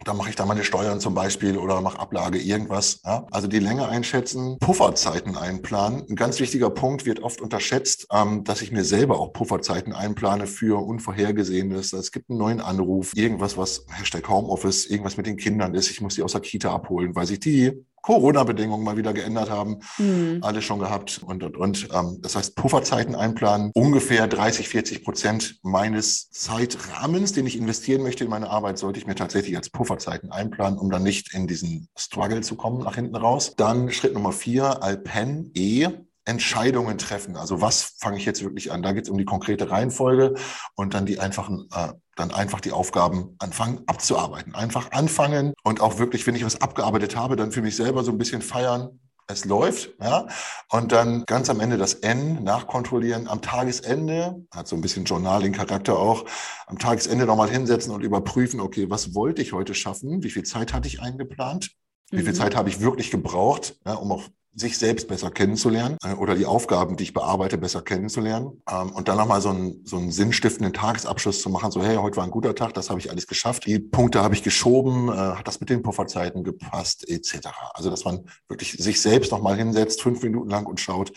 Dann 0.05 0.17
mache 0.17 0.31
ich 0.31 0.37
da 0.37 0.47
meine 0.47 0.65
Steuern 0.65 1.01
zum 1.01 1.15
Beispiel 1.15 1.59
oder 1.59 1.81
mache 1.81 1.99
Ablage, 1.99 2.39
irgendwas. 2.39 3.01
Ja? 3.05 3.27
Also 3.31 3.49
die 3.49 3.59
Länge 3.59 3.89
einschätzen, 3.89 4.59
Pufferzeiten 4.59 5.37
einplanen. 5.37 6.05
Ein 6.09 6.17
ganz 6.17 6.41
wichtiger 6.41 6.71
Punkt 6.71 7.07
wird 7.07 7.21
oft 7.23 7.41
unterschätzt, 7.41 8.07
ähm, 8.13 8.45
dass 8.45 8.63
ich 8.63 8.73
mir 8.73 8.85
selber 8.85 9.21
auch 9.21 9.33
Pufferzeiten 9.33 9.93
einplane 9.93 10.47
für 10.47 10.83
Unvorhergesehenes. 10.85 11.93
Es 11.93 12.13
gibt 12.13 12.31
einen 12.31 12.39
neuen 12.39 12.61
Anruf, 12.61 13.13
irgendwas, 13.15 13.57
was 13.57 13.85
Hashtag 13.91 14.29
Homeoffice, 14.29 14.87
irgendwas 14.87 15.17
mit 15.17 15.27
den 15.27 15.37
Kindern 15.37 15.75
ist. 15.75 15.91
Ich 15.91 16.01
muss 16.01 16.15
die 16.15 16.23
aus 16.23 16.33
der 16.33 16.41
Kita 16.41 16.73
abholen, 16.73 17.15
weil 17.15 17.27
sich 17.27 17.41
die 17.41 17.85
Corona-Bedingungen 18.03 18.85
mal 18.85 18.97
wieder 18.97 19.13
geändert 19.13 19.51
haben, 19.51 19.81
mhm. 19.99 20.39
alle 20.43 20.63
schon 20.63 20.79
gehabt 20.79 21.21
und, 21.25 21.43
und, 21.43 21.57
und. 21.57 21.89
Ähm, 21.93 22.19
das 22.21 22.37
heißt, 22.37 22.57
Pufferzeiten 22.57 23.15
einplanen, 23.15 23.71
ungefähr 23.75 24.27
30, 24.27 24.69
40 24.69 25.05
Prozent 25.05 25.59
meines 25.63 26.31
Zeitrahmens, 26.31 27.33
den 27.33 27.47
ich 27.47 27.57
investieren 27.57 28.03
möchte 28.03 28.25
in 28.25 28.31
meine 28.31 28.51
Arbeit, 28.51 28.79
sollte 28.79 28.99
ich 28.99 29.07
mir 29.07 29.15
tatsächlich 29.15 29.57
als 29.57 29.71
Pufferzeiten 29.71 30.33
einplanen, 30.33 30.79
um 30.79 30.91
dann 30.91 31.03
nicht 31.03 31.35
in 31.35 31.47
diesen 31.47 31.89
Struggle 31.97 32.41
zu 32.41 32.57
kommen 32.57 32.83
nach 32.85 32.95
hinten 32.95 33.17
raus. 33.17 33.55
Dann 33.57 33.91
Schritt 33.91 34.15
Nummer 34.15 34.33
vier, 34.33 34.83
Alpen 34.83 35.51
E. 35.55 35.89
Entscheidungen 36.31 36.97
treffen. 36.97 37.37
Also 37.37 37.61
was 37.61 37.97
fange 37.99 38.17
ich 38.17 38.25
jetzt 38.25 38.43
wirklich 38.43 38.73
an? 38.73 38.83
Da 38.83 38.93
geht 38.93 39.05
es 39.05 39.11
um 39.11 39.19
die 39.19 39.25
konkrete 39.25 39.71
Reihenfolge 39.71 40.35
und 40.77 40.95
dann 40.95 41.05
die 41.05 41.19
einfachen, 41.19 41.69
äh, 41.75 41.93
dann 42.17 42.31
einfach 42.31 42.61
die 42.61 42.73
Aufgaben 42.73 43.35
anfangen 43.41 43.83
abzuarbeiten. 43.87 44.55
Einfach 44.55 44.93
anfangen 44.93 45.55
und 45.65 45.81
auch 45.81 45.99
wirklich, 45.99 46.27
wenn 46.27 46.37
ich 46.37 46.45
was 46.45 46.61
abgearbeitet 46.61 47.17
habe, 47.17 47.37
dann 47.37 47.53
für 47.53 47.63
mich 47.63 47.77
selber 47.77 48.05
so 48.05 48.13
ein 48.13 48.19
bisschen 48.19 48.43
feiern. 48.43 49.01
Es 49.27 49.45
läuft, 49.45 49.91
ja. 50.01 50.27
Und 50.71 50.93
dann 50.93 51.25
ganz 51.25 51.51
am 51.51 51.61
Ende 51.61 51.79
das 51.79 51.95
N 51.95 52.43
nachkontrollieren. 52.43 53.29
Am 53.29 53.41
Tagesende, 53.43 54.45
hat 54.53 54.67
so 54.67 54.75
ein 54.75 54.83
bisschen 54.83 55.05
Journaling-Charakter 55.05 55.97
auch, 55.97 56.25
am 56.67 56.79
Tagesende 56.79 57.27
nochmal 57.27 57.49
hinsetzen 57.49 57.93
und 57.93 58.03
überprüfen, 58.03 58.61
okay, 58.61 58.91
was 58.91 59.15
wollte 59.15 59.43
ich 59.43 59.53
heute 59.53 59.75
schaffen? 59.75 60.25
Wie 60.25 60.31
viel 60.31 60.43
Zeit 60.43 60.73
hatte 60.73 60.89
ich 60.89 61.01
eingeplant? 61.01 61.71
Wie 62.11 62.23
viel 62.23 62.33
mhm. 62.33 62.37
Zeit 62.37 62.57
habe 62.57 62.69
ich 62.69 62.81
wirklich 62.81 63.11
gebraucht, 63.11 63.77
ja, 63.87 63.95
um 63.95 64.13
auch 64.13 64.25
sich 64.53 64.79
selbst 64.79 65.07
besser 65.07 65.31
kennenzulernen 65.31 65.97
äh, 66.03 66.15
oder 66.15 66.35
die 66.35 66.47
Aufgaben, 66.47 66.97
die 66.97 67.05
ich 67.05 67.13
bearbeite, 67.13 67.57
besser 67.57 67.83
kennenzulernen 67.83 68.63
ähm, 68.69 68.91
und 68.91 69.09
dann 69.09 69.17
nochmal 69.17 69.41
so 69.41 69.51
einen, 69.51 69.85
so 69.85 69.97
einen 69.97 70.11
sinnstiftenden 70.11 70.73
Tagesabschluss 70.73 71.41
zu 71.41 71.51
machen, 71.51 71.71
so 71.71 71.83
hey, 71.83 71.97
heute 71.97 72.17
war 72.17 72.25
ein 72.25 72.33
guter 72.33 72.55
Tag, 72.55 72.75
das 72.75 72.91
habe 72.91 72.99
ich 72.99 73.11
alles 73.11 73.27
geschafft, 73.27 73.67
die 73.67 73.79
Punkte 73.79 74.23
habe 74.23 74.35
ich 74.35 74.43
geschoben, 74.43 75.09
äh, 75.09 75.13
hat 75.13 75.47
das 75.47 75.61
mit 75.61 75.71
den 75.71 75.83
Pufferzeiten 75.83 76.43
gepasst, 76.43 77.09
etc. 77.09 77.49
Also 77.75 77.91
dass 77.91 78.05
man 78.05 78.29
wirklich 78.49 78.73
sich 78.73 79.01
selbst 79.01 79.31
nochmal 79.31 79.57
hinsetzt, 79.57 80.03
fünf 80.03 80.23
Minuten 80.23 80.51
lang 80.51 80.67
und 80.67 80.81
schaut, 80.81 81.13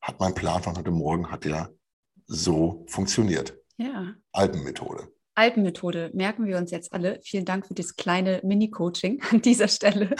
hat 0.00 0.20
mein 0.20 0.34
Plan 0.34 0.62
von 0.62 0.76
heute 0.76 0.92
Morgen, 0.92 1.30
hat 1.30 1.44
der 1.44 1.72
so 2.26 2.84
funktioniert. 2.88 3.58
Ja. 3.76 4.14
Alpenmethode. 4.32 5.08
Alpenmethode 5.38 6.10
merken 6.14 6.46
wir 6.46 6.58
uns 6.58 6.72
jetzt 6.72 6.92
alle. 6.92 7.20
Vielen 7.22 7.44
Dank 7.44 7.66
für 7.66 7.74
das 7.74 7.94
kleine 7.94 8.40
Mini-Coaching 8.42 9.22
an 9.30 9.40
dieser 9.40 9.68
Stelle. 9.68 10.16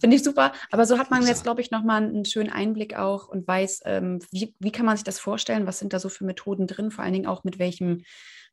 Finde 0.00 0.16
ich 0.16 0.22
super. 0.22 0.52
Aber 0.70 0.86
so 0.86 0.98
hat 0.98 1.10
man 1.10 1.26
jetzt, 1.26 1.42
glaube 1.42 1.60
ich, 1.60 1.72
nochmal 1.72 2.02
einen 2.02 2.24
schönen 2.24 2.50
Einblick 2.50 2.96
auch 2.96 3.28
und 3.28 3.46
weiß, 3.46 3.80
ähm, 3.86 4.20
wie, 4.30 4.54
wie 4.60 4.70
kann 4.70 4.86
man 4.86 4.96
sich 4.96 5.04
das 5.04 5.18
vorstellen? 5.18 5.66
Was 5.66 5.80
sind 5.80 5.92
da 5.92 5.98
so 5.98 6.08
für 6.08 6.24
Methoden 6.24 6.68
drin? 6.68 6.92
Vor 6.92 7.02
allen 7.02 7.12
Dingen 7.12 7.26
auch 7.26 7.42
mit 7.42 7.58
welchem 7.58 8.04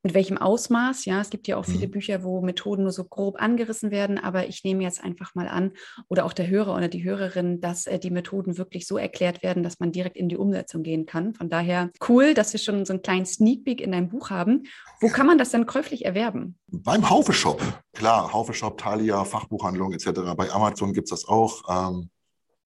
mit 0.03 0.13
welchem 0.13 0.37
Ausmaß. 0.37 1.05
Ja, 1.05 1.21
es 1.21 1.29
gibt 1.29 1.47
ja 1.47 1.57
auch 1.57 1.65
viele 1.65 1.87
mhm. 1.87 1.91
Bücher, 1.91 2.23
wo 2.23 2.41
Methoden 2.41 2.83
nur 2.83 2.91
so 2.91 3.03
grob 3.03 3.41
angerissen 3.41 3.91
werden, 3.91 4.17
aber 4.17 4.47
ich 4.47 4.63
nehme 4.63 4.83
jetzt 4.83 5.03
einfach 5.03 5.35
mal 5.35 5.47
an, 5.47 5.73
oder 6.07 6.25
auch 6.25 6.33
der 6.33 6.47
Hörer 6.47 6.75
oder 6.75 6.87
die 6.87 7.03
Hörerin, 7.03 7.59
dass 7.61 7.85
äh, 7.85 7.99
die 7.99 8.11
Methoden 8.11 8.57
wirklich 8.57 8.87
so 8.87 8.97
erklärt 8.97 9.43
werden, 9.43 9.63
dass 9.63 9.79
man 9.79 9.91
direkt 9.91 10.17
in 10.17 10.29
die 10.29 10.37
Umsetzung 10.37 10.83
gehen 10.83 11.05
kann. 11.05 11.33
Von 11.33 11.49
daher 11.49 11.89
cool, 12.07 12.33
dass 12.33 12.53
wir 12.53 12.59
schon 12.59 12.85
so 12.85 12.93
einen 12.93 13.01
kleinen 13.01 13.25
Sneak 13.25 13.65
Peek 13.65 13.81
in 13.81 13.91
deinem 13.91 14.09
Buch 14.09 14.29
haben. 14.29 14.63
Wo 15.01 15.09
kann 15.09 15.27
man 15.27 15.37
das 15.37 15.51
dann 15.51 15.65
käuflich 15.65 16.05
erwerben? 16.05 16.57
Beim 16.67 17.09
Haufe 17.09 17.33
Shop. 17.33 17.61
Klar, 17.93 18.31
Haufe 18.31 18.53
Shop, 18.53 18.77
Thalia, 18.77 19.23
Fachbuchhandlung 19.25 19.93
etc. 19.93 20.09
Bei 20.37 20.49
Amazon 20.51 20.93
gibt 20.93 21.11
es 21.11 21.21
das 21.21 21.27
auch. 21.27 21.63
Ähm, 21.69 22.09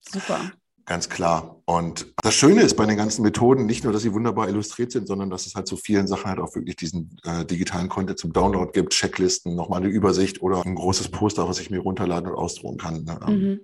Super. 0.02 0.52
Ganz 0.86 1.08
klar. 1.08 1.62
Und 1.65 2.13
das 2.22 2.34
Schöne 2.34 2.62
ist 2.62 2.76
bei 2.76 2.86
den 2.86 2.98
ganzen 2.98 3.22
Methoden 3.22 3.65
nicht 3.65 3.84
nur, 3.84 3.93
dass 3.93 4.02
sie 4.02 4.13
wunderbar 4.13 4.50
illustriert 4.50 4.91
sind, 4.91 5.08
sondern 5.08 5.30
dass 5.30 5.46
es 5.46 5.56
halt 5.56 5.67
zu 5.67 5.78
vielen 5.78 6.08
Sachen 6.08 6.26
halt 6.26 6.39
auch 6.39 6.56
wirklich 6.56 6.76
diesen 6.76 7.17
äh, 7.24 7.46
digitalen 7.46 7.88
Content 7.88 8.19
zum 8.19 8.34
Download 8.34 8.72
gibt, 8.74 8.91
Checklisten, 8.91 9.56
nochmal 9.56 9.82
eine 9.82 9.89
Übersicht 9.89 10.41
oder 10.41 10.65
ein 10.65 10.76
großes 10.76 11.10
Poster, 11.10 11.48
was 11.48 11.60
ich 11.60 11.69
mir 11.69 11.80
runterladen 11.80 12.30
und 12.30 12.36
ausdrucken 12.36 12.78
kann. 12.78 13.04
Ne? 13.06 13.19
Ähm, 13.28 13.39
mhm. 13.39 13.60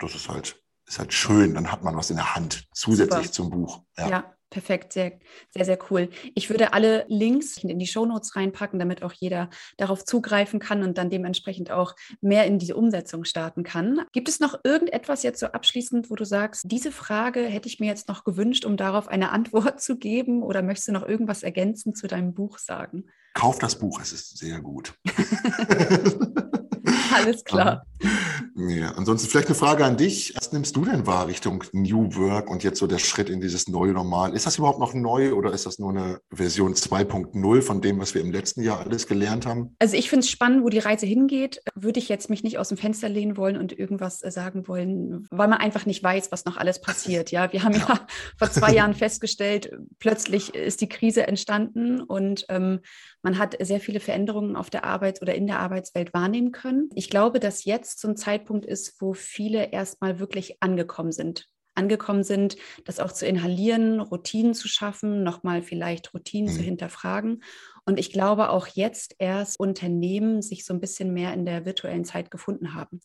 Das 0.00 0.14
ist 0.14 0.28
halt, 0.28 0.62
ist 0.86 0.98
halt 0.98 1.14
schön. 1.14 1.54
Dann 1.54 1.72
hat 1.72 1.82
man 1.82 1.96
was 1.96 2.10
in 2.10 2.16
der 2.16 2.34
Hand 2.34 2.68
zusätzlich 2.74 3.28
Super. 3.28 3.32
zum 3.32 3.50
Buch. 3.50 3.82
Ja. 3.96 4.08
ja. 4.08 4.34
Perfekt, 4.50 4.92
sehr, 4.92 5.12
sehr, 5.50 5.64
sehr 5.64 5.78
cool. 5.90 6.10
Ich 6.34 6.50
würde 6.50 6.72
alle 6.72 7.04
Links 7.08 7.58
in 7.58 7.78
die 7.78 7.86
Shownotes 7.86 8.36
reinpacken, 8.36 8.78
damit 8.78 9.02
auch 9.02 9.12
jeder 9.12 9.48
darauf 9.76 10.04
zugreifen 10.04 10.60
kann 10.60 10.82
und 10.82 10.98
dann 10.98 11.08
dementsprechend 11.08 11.70
auch 11.70 11.94
mehr 12.20 12.46
in 12.46 12.58
diese 12.58 12.76
Umsetzung 12.76 13.24
starten 13.24 13.62
kann. 13.62 14.02
Gibt 14.12 14.28
es 14.28 14.40
noch 14.40 14.58
irgendetwas 14.64 15.22
jetzt 15.22 15.40
so 15.40 15.46
abschließend, 15.46 16.10
wo 16.10 16.16
du 16.16 16.24
sagst, 16.24 16.64
diese 16.66 16.92
Frage 16.92 17.44
hätte 17.44 17.68
ich 17.68 17.80
mir 17.80 17.86
jetzt 17.86 18.08
noch 18.08 18.24
gewünscht, 18.24 18.64
um 18.64 18.76
darauf 18.76 19.08
eine 19.08 19.30
Antwort 19.32 19.80
zu 19.80 19.96
geben? 19.96 20.42
Oder 20.42 20.62
möchtest 20.62 20.88
du 20.88 20.92
noch 20.92 21.06
irgendwas 21.06 21.42
ergänzend 21.42 21.96
zu 21.96 22.08
deinem 22.08 22.34
Buch 22.34 22.58
sagen? 22.58 23.04
Kauf 23.34 23.60
das 23.60 23.78
Buch, 23.78 24.00
es 24.00 24.12
ist 24.12 24.38
sehr 24.38 24.60
gut. 24.60 24.94
Alles 27.14 27.44
klar. 27.44 27.86
Ja, 28.56 28.92
ansonsten 28.92 29.28
vielleicht 29.28 29.48
eine 29.48 29.54
Frage 29.54 29.84
an 29.84 29.96
dich. 29.96 30.34
Was 30.36 30.52
nimmst 30.52 30.76
du 30.76 30.84
denn 30.84 31.06
wahr 31.06 31.26
Richtung 31.26 31.64
New 31.72 32.14
Work 32.16 32.50
und 32.50 32.62
jetzt 32.62 32.78
so 32.78 32.86
der 32.86 32.98
Schritt 32.98 33.30
in 33.30 33.40
dieses 33.40 33.68
neue 33.68 33.92
Normal? 33.92 34.34
Ist 34.34 34.46
das 34.46 34.58
überhaupt 34.58 34.78
noch 34.78 34.94
neu 34.94 35.32
oder 35.34 35.52
ist 35.52 35.66
das 35.66 35.78
nur 35.78 35.90
eine 35.90 36.20
Version 36.32 36.74
2.0 36.74 37.62
von 37.62 37.80
dem, 37.80 37.98
was 37.98 38.14
wir 38.14 38.20
im 38.20 38.32
letzten 38.32 38.62
Jahr 38.62 38.80
alles 38.80 39.06
gelernt 39.06 39.46
haben? 39.46 39.74
Also 39.78 39.96
ich 39.96 40.10
finde 40.10 40.24
es 40.24 40.30
spannend, 40.30 40.64
wo 40.64 40.68
die 40.68 40.78
Reise 40.78 41.06
hingeht. 41.06 41.60
Würde 41.74 41.98
ich 41.98 42.08
jetzt 42.08 42.30
mich 42.30 42.42
nicht 42.42 42.58
aus 42.58 42.68
dem 42.68 42.76
Fenster 42.76 43.08
lehnen 43.08 43.36
wollen 43.36 43.56
und 43.56 43.78
irgendwas 43.78 44.22
äh, 44.22 44.30
sagen 44.30 44.68
wollen, 44.68 45.26
weil 45.30 45.48
man 45.48 45.58
einfach 45.58 45.86
nicht 45.86 46.02
weiß, 46.02 46.32
was 46.32 46.44
noch 46.44 46.56
alles 46.56 46.80
passiert. 46.80 47.30
Ja, 47.30 47.52
wir 47.52 47.62
haben 47.62 47.74
ja, 47.74 47.86
ja 47.88 48.06
vor 48.38 48.50
zwei 48.50 48.72
Jahren 48.72 48.94
festgestellt, 48.94 49.70
plötzlich 49.98 50.54
ist 50.54 50.80
die 50.80 50.88
Krise 50.88 51.26
entstanden 51.26 52.00
und 52.00 52.46
ähm, 52.48 52.80
man 53.22 53.38
hat 53.38 53.56
sehr 53.60 53.80
viele 53.80 54.00
Veränderungen 54.00 54.56
auf 54.56 54.70
der 54.70 54.84
Arbeits- 54.84 55.20
oder 55.20 55.34
in 55.34 55.46
der 55.46 55.60
Arbeitswelt 55.60 56.14
wahrnehmen 56.14 56.52
können. 56.52 56.88
Ich 56.94 57.10
glaube, 57.10 57.38
dass 57.38 57.64
jetzt 57.64 58.00
so 58.00 58.08
ein 58.08 58.16
Zeitpunkt 58.30 58.64
ist, 58.64 59.00
wo 59.00 59.12
viele 59.12 59.72
erstmal 59.72 60.20
wirklich 60.20 60.62
angekommen 60.62 61.12
sind 61.12 61.48
angekommen 61.76 62.24
sind, 62.24 62.56
das 62.84 63.00
auch 63.00 63.12
zu 63.12 63.26
inhalieren, 63.26 64.00
Routinen 64.00 64.54
zu 64.54 64.68
schaffen, 64.68 65.22
nochmal 65.22 65.62
vielleicht 65.62 66.12
Routinen 66.12 66.52
mhm. 66.52 66.56
zu 66.56 66.62
hinterfragen 66.62 67.42
und 67.86 67.98
ich 67.98 68.12
glaube 68.12 68.50
auch 68.50 68.66
jetzt 68.66 69.16
erst 69.18 69.58
Unternehmen 69.58 70.42
sich 70.42 70.64
so 70.64 70.74
ein 70.74 70.80
bisschen 70.80 71.12
mehr 71.12 71.32
in 71.34 71.44
der 71.44 71.64
virtuellen 71.64 72.04
Zeit 72.04 72.30
gefunden 72.30 72.74
haben. 72.74 73.00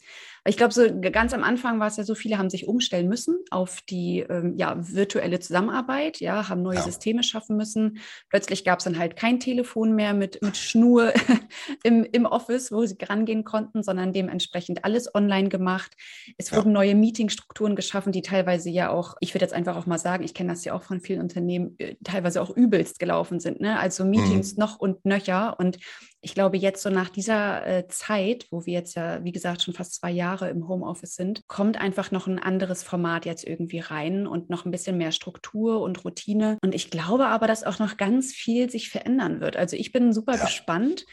Ich 0.45 0.57
glaube, 0.57 0.73
so 0.73 0.83
ganz 1.01 1.33
am 1.33 1.43
Anfang 1.43 1.79
war 1.79 1.87
es 1.87 1.97
ja 1.97 2.03
so, 2.03 2.15
viele 2.15 2.37
haben 2.37 2.49
sich 2.49 2.67
umstellen 2.67 3.07
müssen 3.07 3.37
auf 3.51 3.81
die 3.89 4.19
ähm, 4.19 4.53
ja, 4.57 4.75
virtuelle 4.77 5.39
Zusammenarbeit, 5.39 6.19
ja, 6.19 6.49
haben 6.49 6.61
neue 6.61 6.75
ja. 6.75 6.83
Systeme 6.83 7.23
schaffen 7.23 7.57
müssen. 7.57 7.99
Plötzlich 8.29 8.63
gab 8.63 8.79
es 8.79 8.85
dann 8.85 8.99
halt 8.99 9.15
kein 9.15 9.39
Telefon 9.39 9.95
mehr 9.95 10.13
mit, 10.13 10.41
mit 10.41 10.57
Schnur 10.57 11.13
im, 11.83 12.03
im 12.03 12.25
Office, 12.25 12.71
wo 12.71 12.85
sie 12.85 12.97
rangehen 13.01 13.43
konnten, 13.43 13.83
sondern 13.83 14.13
dementsprechend 14.13 14.85
alles 14.85 15.13
online 15.13 15.49
gemacht. 15.49 15.95
Es 16.37 16.51
ja. 16.51 16.57
wurden 16.57 16.71
neue 16.71 16.95
Meetingstrukturen 16.95 17.75
geschaffen, 17.75 18.11
die 18.11 18.21
teilweise 18.21 18.69
ja 18.69 18.89
auch, 18.89 19.15
ich 19.19 19.33
würde 19.33 19.45
jetzt 19.45 19.53
einfach 19.53 19.75
auch 19.75 19.85
mal 19.85 19.99
sagen, 19.99 20.23
ich 20.23 20.33
kenne 20.33 20.51
das 20.51 20.65
ja 20.65 20.73
auch 20.73 20.83
von 20.83 20.99
vielen 20.99 21.21
Unternehmen, 21.21 21.75
äh, 21.79 21.95
teilweise 22.03 22.41
auch 22.41 22.55
übelst 22.55 22.99
gelaufen 22.99 23.39
sind. 23.39 23.61
Ne? 23.61 23.79
Also 23.79 24.05
Meetings 24.05 24.55
mhm. 24.55 24.59
Noch 24.65 24.79
und 24.79 25.05
nöcher. 25.05 25.55
Und 25.59 25.77
ich 26.21 26.33
glaube, 26.33 26.57
jetzt 26.57 26.81
so 26.81 26.89
nach 26.89 27.09
dieser 27.09 27.65
äh, 27.65 27.87
Zeit, 27.87 28.47
wo 28.49 28.65
wir 28.65 28.73
jetzt 28.73 28.95
ja, 28.95 29.23
wie 29.23 29.31
gesagt, 29.31 29.61
schon 29.61 29.73
fast 29.73 29.95
zwei 29.95 30.11
Jahre 30.11 30.49
im 30.49 30.67
Homeoffice 30.67 31.15
sind, 31.15 31.47
kommt 31.47 31.79
einfach 31.79 32.11
noch 32.11 32.27
ein 32.27 32.39
anderes 32.39 32.83
Format 32.83 33.25
jetzt 33.25 33.45
irgendwie 33.45 33.79
rein 33.79 34.27
und 34.27 34.49
noch 34.49 34.65
ein 34.65 34.71
bisschen 34.71 34.97
mehr 34.97 35.11
Struktur 35.11 35.81
und 35.81 36.03
Routine. 36.03 36.57
Und 36.63 36.73
ich 36.73 36.89
glaube 36.89 37.27
aber, 37.27 37.47
dass 37.47 37.63
auch 37.63 37.79
noch 37.79 37.97
ganz 37.97 38.33
viel 38.33 38.69
sich 38.69 38.89
verändern 38.89 39.39
wird. 39.39 39.55
Also 39.55 39.75
ich 39.75 39.91
bin 39.91 40.13
super 40.13 40.35
ja. 40.35 40.45
gespannt 40.45 41.05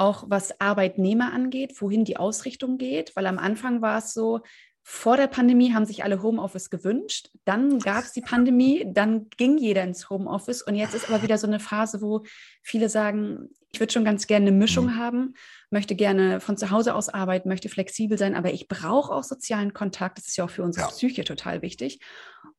auch 0.00 0.26
was 0.28 0.60
Arbeitnehmer 0.60 1.32
angeht, 1.32 1.72
wohin 1.80 2.04
die 2.04 2.18
Ausrichtung 2.18 2.78
geht, 2.78 3.16
weil 3.16 3.26
am 3.26 3.36
Anfang 3.36 3.82
war 3.82 3.98
es 3.98 4.14
so, 4.14 4.42
vor 4.82 5.16
der 5.16 5.26
Pandemie 5.26 5.74
haben 5.74 5.84
sich 5.84 6.02
alle 6.02 6.22
Homeoffice 6.22 6.70
gewünscht. 6.70 7.30
Dann 7.44 7.78
gab 7.78 8.04
es 8.04 8.12
die 8.12 8.22
Pandemie, 8.22 8.86
dann 8.86 9.28
ging 9.36 9.58
jeder 9.58 9.82
ins 9.84 10.08
Homeoffice. 10.08 10.62
Und 10.62 10.76
jetzt 10.76 10.94
ist 10.94 11.10
aber 11.10 11.22
wieder 11.22 11.36
so 11.36 11.46
eine 11.46 11.60
Phase, 11.60 12.00
wo 12.00 12.24
viele 12.62 12.88
sagen, 12.88 13.50
ich 13.70 13.80
würde 13.80 13.92
schon 13.92 14.04
ganz 14.04 14.26
gerne 14.26 14.46
eine 14.46 14.56
Mischung 14.56 14.86
mhm. 14.86 14.96
haben, 14.96 15.34
möchte 15.70 15.94
gerne 15.94 16.40
von 16.40 16.56
zu 16.56 16.70
Hause 16.70 16.94
aus 16.94 17.10
arbeiten, 17.10 17.48
möchte 17.48 17.68
flexibel 17.68 18.16
sein, 18.16 18.34
aber 18.34 18.52
ich 18.52 18.66
brauche 18.66 19.12
auch 19.12 19.24
sozialen 19.24 19.74
Kontakt. 19.74 20.18
Das 20.18 20.26
ist 20.26 20.36
ja 20.36 20.44
auch 20.44 20.50
für 20.50 20.62
unsere 20.62 20.86
ja. 20.86 20.90
Psyche 20.90 21.24
total 21.24 21.60
wichtig. 21.60 22.00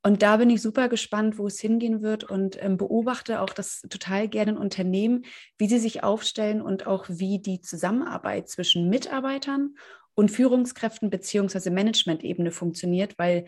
Und 0.03 0.21
da 0.21 0.37
bin 0.37 0.49
ich 0.49 0.61
super 0.61 0.87
gespannt, 0.87 1.37
wo 1.37 1.47
es 1.47 1.59
hingehen 1.59 2.01
wird 2.01 2.23
und 2.23 2.61
ähm, 2.63 2.77
beobachte 2.77 3.41
auch 3.41 3.49
das 3.49 3.81
total 3.89 4.29
gerne 4.29 4.51
in 4.51 4.57
Unternehmen, 4.57 5.25
wie 5.57 5.67
sie 5.67 5.79
sich 5.79 6.03
aufstellen 6.03 6.61
und 6.61 6.87
auch 6.87 7.05
wie 7.09 7.39
die 7.39 7.59
Zusammenarbeit 7.59 8.47
zwischen 8.47 8.87
Mitarbeitern 8.89 9.75
und 10.19 10.29
Führungskräften 10.29 11.09
beziehungsweise 11.09 11.71
Management-Ebene 11.71 12.51
funktioniert, 12.51 13.17
weil 13.17 13.45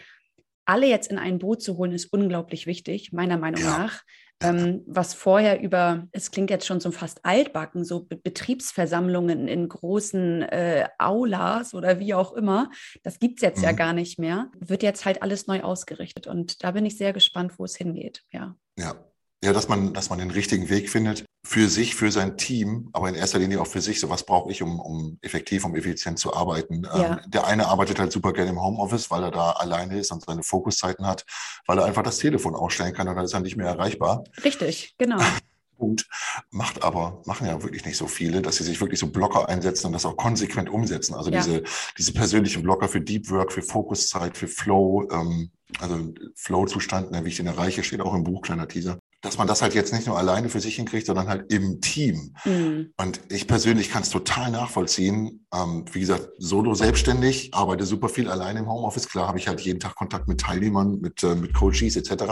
alle 0.63 0.87
jetzt 0.87 1.11
in 1.11 1.17
ein 1.17 1.37
Boot 1.37 1.61
zu 1.61 1.75
holen, 1.75 1.91
ist 1.91 2.13
unglaublich 2.13 2.65
wichtig, 2.65 3.11
meiner 3.11 3.37
Meinung 3.37 3.61
ja. 3.61 3.77
nach. 3.77 4.03
Ähm, 4.41 4.81
was 4.87 5.13
vorher 5.13 5.61
über, 5.61 6.07
es 6.13 6.31
klingt 6.31 6.49
jetzt 6.49 6.65
schon 6.65 6.79
so 6.79 6.91
fast 6.91 7.25
altbacken, 7.25 7.83
so 7.83 8.05
Be 8.05 8.15
Betriebsversammlungen 8.15 9.49
in 9.49 9.67
großen 9.67 10.43
äh, 10.43 10.87
Aulas 10.97 11.73
oder 11.73 11.99
wie 11.99 12.13
auch 12.13 12.31
immer, 12.33 12.71
das 13.03 13.19
gibt 13.19 13.39
es 13.39 13.41
jetzt 13.41 13.57
mhm. 13.57 13.65
ja 13.65 13.71
gar 13.73 13.91
nicht 13.91 14.17
mehr, 14.17 14.49
wird 14.57 14.81
jetzt 14.81 15.03
halt 15.03 15.21
alles 15.21 15.47
neu 15.47 15.61
ausgerichtet. 15.61 16.25
Und 16.25 16.63
da 16.63 16.71
bin 16.71 16.85
ich 16.85 16.97
sehr 16.97 17.11
gespannt, 17.11 17.59
wo 17.59 17.65
es 17.65 17.75
hingeht. 17.75 18.23
Ja. 18.31 18.55
Ja, 18.79 18.95
ja, 19.43 19.51
dass 19.51 19.67
man, 19.67 19.93
dass 19.93 20.09
man 20.09 20.19
den 20.19 20.31
richtigen 20.31 20.69
Weg 20.69 20.89
findet 20.89 21.25
für 21.43 21.67
sich, 21.69 21.95
für 21.95 22.11
sein 22.11 22.37
Team, 22.37 22.89
aber 22.93 23.09
in 23.09 23.15
erster 23.15 23.39
Linie 23.39 23.61
auch 23.61 23.67
für 23.67 23.81
sich. 23.81 23.99
So 23.99 24.09
was 24.09 24.25
brauche 24.25 24.51
ich, 24.51 24.61
um, 24.61 24.79
um 24.79 25.17
effektiv, 25.21 25.65
um 25.65 25.75
effizient 25.75 26.19
zu 26.19 26.33
arbeiten. 26.33 26.83
Ja. 26.83 27.13
Ähm, 27.13 27.19
der 27.27 27.47
eine 27.47 27.67
arbeitet 27.67 27.99
halt 27.99 28.11
super 28.11 28.31
gerne 28.33 28.51
im 28.51 28.61
Homeoffice, 28.61 29.09
weil 29.09 29.23
er 29.23 29.31
da 29.31 29.51
alleine 29.51 29.99
ist 29.99 30.11
und 30.11 30.23
seine 30.23 30.43
Fokuszeiten 30.43 31.05
hat, 31.05 31.25
weil 31.65 31.79
er 31.79 31.85
einfach 31.85 32.03
das 32.03 32.19
Telefon 32.19 32.55
ausstellen 32.55 32.93
kann 32.93 33.07
und 33.07 33.15
dann 33.15 33.25
ist 33.25 33.33
er 33.33 33.39
nicht 33.39 33.57
mehr 33.57 33.67
erreichbar. 33.67 34.23
Richtig, 34.43 34.95
genau. 34.97 35.17
Punkt. 35.77 36.07
Macht 36.51 36.83
aber, 36.83 37.23
machen 37.25 37.47
ja 37.47 37.63
wirklich 37.63 37.85
nicht 37.85 37.97
so 37.97 38.05
viele, 38.05 38.43
dass 38.43 38.57
sie 38.57 38.63
sich 38.63 38.79
wirklich 38.79 38.99
so 38.99 39.07
Blocker 39.07 39.49
einsetzen 39.49 39.87
und 39.87 39.93
das 39.93 40.05
auch 40.05 40.15
konsequent 40.15 40.69
umsetzen. 40.69 41.15
Also 41.15 41.31
ja. 41.31 41.41
diese, 41.41 41.63
diese 41.97 42.13
persönlichen 42.13 42.61
Blocker 42.61 42.87
für 42.87 43.01
Deep 43.01 43.31
Work, 43.31 43.51
für 43.51 43.63
Fokuszeit, 43.63 44.37
für 44.37 44.47
Flow, 44.47 45.09
ähm, 45.11 45.49
also 45.79 46.13
Flow-Zustand, 46.35 47.09
ne, 47.09 47.25
wie 47.25 47.29
ich 47.29 47.37
den 47.37 47.47
erreiche, 47.47 47.83
steht 47.83 48.01
auch 48.01 48.13
im 48.13 48.23
Buch, 48.23 48.43
kleiner 48.43 48.67
Teaser 48.67 48.99
dass 49.21 49.37
man 49.37 49.47
das 49.47 49.61
halt 49.61 49.75
jetzt 49.75 49.93
nicht 49.93 50.07
nur 50.07 50.17
alleine 50.17 50.49
für 50.49 50.59
sich 50.59 50.75
hinkriegt, 50.75 51.05
sondern 51.05 51.27
halt 51.27 51.51
im 51.53 51.79
Team. 51.79 52.35
Mhm. 52.43 52.91
Und 52.97 53.21
ich 53.29 53.47
persönlich 53.47 53.91
kann 53.91 54.01
es 54.01 54.09
total 54.09 54.49
nachvollziehen. 54.49 55.45
Ähm, 55.53 55.85
wie 55.91 55.99
gesagt, 55.99 56.29
solo 56.39 56.73
selbstständig, 56.73 57.53
arbeite 57.53 57.85
super 57.85 58.09
viel 58.09 58.29
alleine 58.29 58.59
im 58.59 58.69
Homeoffice. 58.69 59.07
Klar 59.07 59.27
habe 59.27 59.37
ich 59.37 59.47
halt 59.47 59.61
jeden 59.61 59.79
Tag 59.79 59.95
Kontakt 59.95 60.27
mit 60.27 60.41
Teilnehmern, 60.41 60.99
mit, 60.99 61.21
äh, 61.23 61.35
mit 61.35 61.53
Coaches 61.53 61.95
etc. 61.95 62.23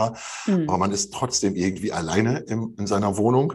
Mhm. 0.46 0.68
Aber 0.68 0.78
man 0.78 0.90
ist 0.90 1.14
trotzdem 1.14 1.54
irgendwie 1.54 1.92
alleine 1.92 2.38
im, 2.48 2.74
in 2.76 2.88
seiner 2.88 3.16
Wohnung. 3.16 3.54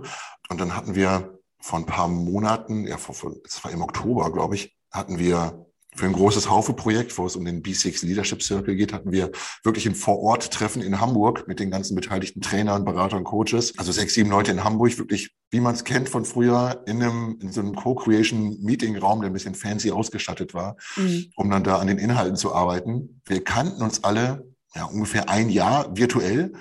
Und 0.50 0.62
dann 0.62 0.76
hatten 0.76 0.96
wir 0.96 1.40
vor 1.60 1.80
ein 1.80 1.86
paar 1.86 2.08
Monaten, 2.08 2.88
ja, 2.88 2.98
vor, 2.98 3.16
vor, 3.16 3.34
es 3.44 3.62
war 3.64 3.72
im 3.72 3.82
Oktober, 3.82 4.32
glaube 4.32 4.56
ich, 4.56 4.78
hatten 4.92 5.20
wir 5.20 5.66
für 5.96 6.06
ein 6.06 6.14
großes 6.14 6.50
Haufe-Projekt, 6.50 7.18
wo 7.18 7.26
es 7.26 7.36
um 7.36 7.46
den 7.46 7.64
B6 7.64 8.06
Leadership 8.06 8.44
Circle 8.44 8.76
geht, 8.76 8.94
hatten 8.94 9.12
wir 9.12 9.32
wirklich 9.64 9.86
ein 9.86 9.96
Vor-Ort-Treffen 9.96 10.82
in 10.82 11.00
Hamburg 11.00 11.48
mit 11.48 11.60
den 11.60 11.72
ganzen 11.72 11.96
beteiligten 11.96 12.42
Trainern, 12.42 12.84
Beratern, 12.84 13.24
Coaches. 13.24 13.74
Also 13.78 13.92
sechs, 13.92 14.14
sieben 14.14 14.30
Leute 14.30 14.52
in 14.52 14.64
Hamburg, 14.64 14.98
wirklich, 14.98 15.32
wie 15.52 15.62
man 15.62 15.74
es 15.74 15.86
kennt 15.86 16.10
von 16.10 16.26
früher, 16.26 16.84
in 16.86 17.02
einem, 17.02 17.40
in 17.42 17.52
so 17.52 17.62
einem 17.62 17.76
Co-Creation-Meeting-Raum, 17.76 19.22
der 19.22 19.30
ein 19.30 19.34
bisschen 19.34 19.56
fancy 19.56 19.92
ausgestattet 19.92 20.54
war, 20.54 20.76
mhm. 20.98 21.32
um 21.36 21.50
dann 21.50 21.64
da 21.64 21.78
an 21.78 21.88
den 21.88 21.98
Inhalten 21.98 22.36
zu 22.36 22.54
arbeiten. 22.54 23.22
Wir 23.26 23.44
kannten 23.44 23.82
uns 23.82 24.04
alle 24.04 24.46
ja, 24.76 24.84
ungefähr 24.86 25.30
ein 25.30 25.50
Jahr 25.50 25.96
virtuell. 25.96 26.54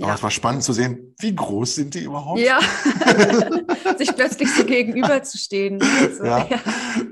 Aber 0.00 0.08
ja. 0.08 0.14
es 0.14 0.22
war 0.22 0.30
spannend 0.30 0.62
zu 0.62 0.72
sehen, 0.72 1.14
wie 1.18 1.34
groß 1.34 1.74
sind 1.74 1.94
die 1.94 2.04
überhaupt? 2.04 2.38
Ja, 2.38 2.60
sich 3.98 4.14
plötzlich 4.14 4.54
so 4.54 4.64
gegenüberzustehen. 4.64 5.82
Also, 5.82 6.24
ja. 6.24 6.46
ja. 6.48 6.60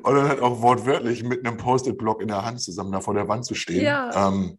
Und 0.05 0.15
dann 0.15 0.29
halt 0.29 0.41
auch 0.41 0.63
wortwörtlich 0.63 1.25
mit 1.25 1.45
einem 1.45 1.57
Post-it-Block 1.57 2.23
in 2.23 2.29
der 2.29 2.45
Hand 2.45 2.61
zusammen 2.61 2.93
da 2.93 3.01
vor 3.01 3.15
der 3.15 3.27
Wand 3.27 3.45
zu 3.45 3.55
stehen. 3.55 3.85
Ja. 3.85 4.29
Ähm, 4.29 4.59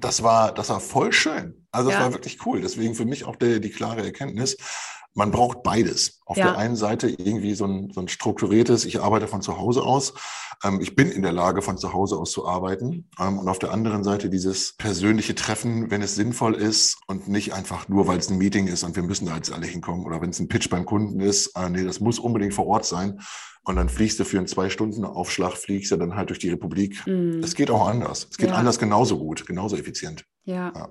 das 0.00 0.22
war, 0.22 0.52
das 0.52 0.68
war 0.68 0.80
voll 0.80 1.12
schön. 1.12 1.66
Also 1.72 1.90
das 1.90 1.98
ja. 1.98 2.04
war 2.04 2.12
wirklich 2.12 2.44
cool. 2.46 2.60
Deswegen 2.60 2.94
für 2.94 3.04
mich 3.04 3.24
auch 3.24 3.36
die, 3.36 3.60
die 3.60 3.70
klare 3.70 4.04
Erkenntnis, 4.04 4.56
man 5.16 5.30
braucht 5.30 5.62
beides. 5.62 6.20
Auf 6.26 6.36
ja. 6.36 6.46
der 6.46 6.58
einen 6.58 6.76
Seite 6.76 7.08
irgendwie 7.08 7.54
so 7.54 7.64
ein, 7.64 7.90
so 7.92 8.00
ein 8.00 8.08
strukturiertes, 8.08 8.84
ich 8.84 9.00
arbeite 9.00 9.26
von 9.26 9.40
zu 9.40 9.58
Hause 9.58 9.82
aus, 9.82 10.12
ähm, 10.62 10.80
ich 10.80 10.94
bin 10.94 11.10
in 11.10 11.22
der 11.22 11.32
Lage, 11.32 11.62
von 11.62 11.78
zu 11.78 11.92
Hause 11.92 12.16
aus 12.16 12.32
zu 12.32 12.46
arbeiten. 12.46 13.08
Ähm, 13.18 13.38
und 13.38 13.48
auf 13.48 13.58
der 13.58 13.72
anderen 13.72 14.04
Seite 14.04 14.28
dieses 14.28 14.76
persönliche 14.76 15.34
Treffen, 15.34 15.90
wenn 15.90 16.02
es 16.02 16.14
sinnvoll 16.14 16.54
ist 16.54 16.98
und 17.06 17.28
nicht 17.28 17.54
einfach 17.54 17.88
nur, 17.88 18.06
weil 18.06 18.18
es 18.18 18.30
ein 18.30 18.38
Meeting 18.38 18.66
ist 18.66 18.84
und 18.84 18.94
wir 18.94 19.02
müssen 19.02 19.26
da 19.26 19.36
jetzt 19.36 19.52
alle 19.52 19.66
hinkommen 19.66 20.04
oder 20.04 20.20
wenn 20.20 20.30
es 20.30 20.38
ein 20.38 20.48
Pitch 20.48 20.68
beim 20.68 20.84
Kunden 20.84 21.20
ist, 21.20 21.56
äh, 21.56 21.70
nee, 21.70 21.84
das 21.84 22.00
muss 22.00 22.18
unbedingt 22.18 22.54
vor 22.54 22.66
Ort 22.66 22.84
sein. 22.84 23.20
Und 23.64 23.74
dann 23.74 23.88
fliegst 23.88 24.20
du 24.20 24.24
für 24.24 24.38
einen 24.38 24.46
Zwei-Stunden-Aufschlag, 24.46 25.54
fliegst 25.54 25.90
du 25.90 25.96
dann 25.96 26.14
halt 26.14 26.28
durch 26.28 26.38
die 26.38 26.50
Republik. 26.50 27.04
Mm. 27.04 27.42
Es 27.42 27.56
geht 27.56 27.68
auch 27.68 27.88
anders. 27.88 28.28
Es 28.30 28.36
geht 28.36 28.50
ja. 28.50 28.54
anders 28.54 28.78
genauso 28.78 29.18
gut, 29.18 29.44
genauso 29.44 29.76
effizient. 29.76 30.24
Ja. 30.44 30.72
ja. 30.72 30.88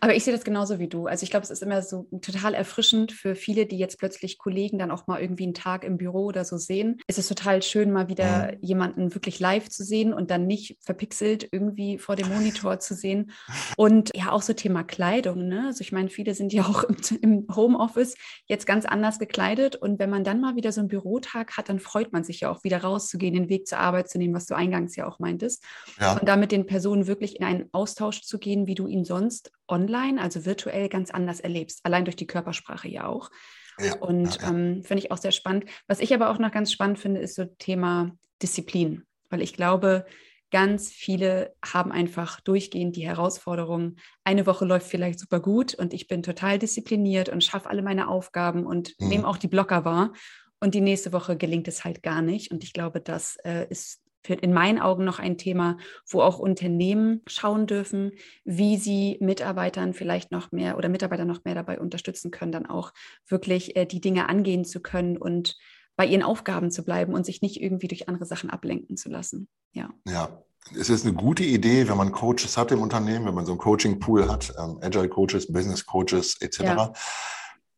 Aber 0.00 0.14
ich 0.14 0.24
sehe 0.24 0.34
das 0.34 0.44
genauso 0.44 0.78
wie 0.78 0.88
du. 0.88 1.06
Also 1.06 1.24
ich 1.24 1.30
glaube, 1.30 1.44
es 1.44 1.50
ist 1.50 1.62
immer 1.62 1.82
so 1.82 2.08
total 2.20 2.54
erfrischend 2.54 3.12
für 3.12 3.34
viele, 3.34 3.66
die 3.66 3.78
jetzt 3.78 3.98
plötzlich 3.98 4.38
Kollegen 4.38 4.78
dann 4.78 4.90
auch 4.90 5.06
mal 5.06 5.20
irgendwie 5.20 5.44
einen 5.44 5.54
Tag 5.54 5.84
im 5.84 5.96
Büro 5.96 6.24
oder 6.26 6.44
so 6.44 6.56
sehen. 6.56 7.00
Es 7.06 7.18
ist 7.18 7.28
total 7.28 7.62
schön, 7.62 7.92
mal 7.92 8.08
wieder 8.08 8.52
mhm. 8.52 8.58
jemanden 8.60 9.14
wirklich 9.14 9.40
live 9.40 9.68
zu 9.68 9.84
sehen 9.84 10.12
und 10.12 10.30
dann 10.30 10.46
nicht 10.46 10.76
verpixelt 10.80 11.48
irgendwie 11.52 11.98
vor 11.98 12.16
dem 12.16 12.28
Monitor 12.28 12.80
zu 12.80 12.94
sehen. 12.94 13.32
Und 13.76 14.10
ja, 14.14 14.32
auch 14.32 14.42
so 14.42 14.52
Thema 14.52 14.84
Kleidung. 14.84 15.48
Ne? 15.48 15.64
Also 15.66 15.82
ich 15.82 15.92
meine, 15.92 16.08
viele 16.08 16.34
sind 16.34 16.52
ja 16.52 16.62
auch 16.64 16.84
im, 16.84 16.96
im 17.22 17.46
Homeoffice 17.54 18.16
jetzt 18.46 18.66
ganz 18.66 18.84
anders 18.84 19.18
gekleidet. 19.18 19.76
Und 19.76 19.98
wenn 19.98 20.10
man 20.10 20.24
dann 20.24 20.40
mal 20.40 20.56
wieder 20.56 20.72
so 20.72 20.80
einen 20.80 20.88
Bürotag 20.88 21.56
hat, 21.56 21.68
dann 21.68 21.80
freut 21.80 22.12
man 22.12 22.24
sich 22.24 22.40
ja 22.40 22.50
auch 22.50 22.64
wieder 22.64 22.82
rauszugehen, 22.82 23.34
den 23.34 23.48
Weg 23.48 23.66
zur 23.66 23.78
Arbeit 23.78 24.08
zu 24.08 24.18
nehmen, 24.18 24.34
was 24.34 24.46
du 24.46 24.54
eingangs 24.54 24.96
ja 24.96 25.06
auch 25.06 25.18
meintest. 25.18 25.64
Ja. 26.00 26.18
Und 26.18 26.28
da 26.28 26.36
mit 26.36 26.52
den 26.52 26.66
Personen 26.66 27.06
wirklich 27.06 27.36
in 27.36 27.44
einen 27.44 27.68
Austausch 27.72 28.22
zu 28.22 28.38
gehen, 28.38 28.66
wie 28.66 28.74
du 28.74 28.86
ihn 28.86 29.04
sonst 29.04 29.52
online, 29.68 30.20
also 30.20 30.44
virtuell, 30.44 30.88
ganz 30.88 31.10
anders 31.10 31.40
erlebst. 31.40 31.80
Allein 31.84 32.04
durch 32.04 32.16
die 32.16 32.26
Körpersprache 32.26 32.88
ja 32.88 33.06
auch. 33.06 33.30
Ja, 33.78 33.96
und 33.96 34.40
ja, 34.40 34.48
ähm, 34.48 34.82
finde 34.82 35.04
ich 35.04 35.10
auch 35.12 35.18
sehr 35.18 35.32
spannend. 35.32 35.66
Was 35.86 36.00
ich 36.00 36.12
aber 36.12 36.30
auch 36.30 36.38
noch 36.38 36.50
ganz 36.50 36.72
spannend 36.72 36.98
finde, 36.98 37.20
ist 37.20 37.36
so 37.36 37.44
Thema 37.44 38.12
Disziplin, 38.42 39.04
weil 39.30 39.42
ich 39.42 39.52
glaube, 39.52 40.04
ganz 40.50 40.90
viele 40.90 41.54
haben 41.64 41.92
einfach 41.92 42.40
durchgehend 42.40 42.96
die 42.96 43.06
Herausforderung, 43.06 43.96
eine 44.24 44.46
Woche 44.46 44.64
läuft 44.64 44.86
vielleicht 44.86 45.20
super 45.20 45.40
gut 45.40 45.74
und 45.74 45.92
ich 45.92 46.08
bin 46.08 46.22
total 46.22 46.58
diszipliniert 46.58 47.28
und 47.28 47.44
schaffe 47.44 47.68
alle 47.68 47.82
meine 47.82 48.08
Aufgaben 48.08 48.66
und 48.66 48.94
mhm. 48.98 49.08
nehme 49.08 49.28
auch 49.28 49.36
die 49.36 49.48
Blocker 49.48 49.84
wahr. 49.84 50.12
Und 50.60 50.74
die 50.74 50.80
nächste 50.80 51.12
Woche 51.12 51.36
gelingt 51.36 51.68
es 51.68 51.84
halt 51.84 52.02
gar 52.02 52.20
nicht. 52.20 52.50
Und 52.50 52.64
ich 52.64 52.72
glaube, 52.72 53.00
das 53.00 53.36
äh, 53.44 53.68
ist 53.70 54.00
in 54.28 54.52
meinen 54.52 54.78
Augen 54.78 55.04
noch 55.04 55.18
ein 55.18 55.38
Thema, 55.38 55.76
wo 56.06 56.20
auch 56.20 56.38
Unternehmen 56.38 57.22
schauen 57.26 57.66
dürfen, 57.66 58.12
wie 58.44 58.76
sie 58.76 59.18
Mitarbeitern 59.20 59.94
vielleicht 59.94 60.30
noch 60.30 60.52
mehr 60.52 60.76
oder 60.76 60.88
Mitarbeiter 60.88 61.24
noch 61.24 61.44
mehr 61.44 61.54
dabei 61.54 61.78
unterstützen 61.78 62.30
können, 62.30 62.52
dann 62.52 62.66
auch 62.66 62.92
wirklich 63.26 63.76
äh, 63.76 63.86
die 63.86 64.00
Dinge 64.00 64.28
angehen 64.28 64.64
zu 64.64 64.80
können 64.80 65.16
und 65.16 65.56
bei 65.96 66.06
ihren 66.06 66.22
Aufgaben 66.22 66.70
zu 66.70 66.84
bleiben 66.84 67.12
und 67.12 67.26
sich 67.26 67.42
nicht 67.42 67.60
irgendwie 67.60 67.88
durch 67.88 68.08
andere 68.08 68.24
Sachen 68.24 68.50
ablenken 68.50 68.96
zu 68.96 69.08
lassen. 69.08 69.48
Ja. 69.72 69.90
Ja. 70.06 70.42
Es 70.78 70.90
ist 70.90 71.06
eine 71.06 71.14
gute 71.14 71.44
Idee, 71.44 71.88
wenn 71.88 71.96
man 71.96 72.12
Coaches 72.12 72.58
hat 72.58 72.72
im 72.72 72.82
Unternehmen, 72.82 73.24
wenn 73.24 73.34
man 73.34 73.46
so 73.46 73.52
einen 73.52 73.58
Coaching-Pool 73.58 74.28
hat, 74.28 74.52
ähm, 74.58 74.78
Agile 74.82 75.08
Coaches, 75.08 75.50
Business 75.50 75.86
Coaches 75.86 76.36
etc. 76.40 76.60
Ja 76.60 76.92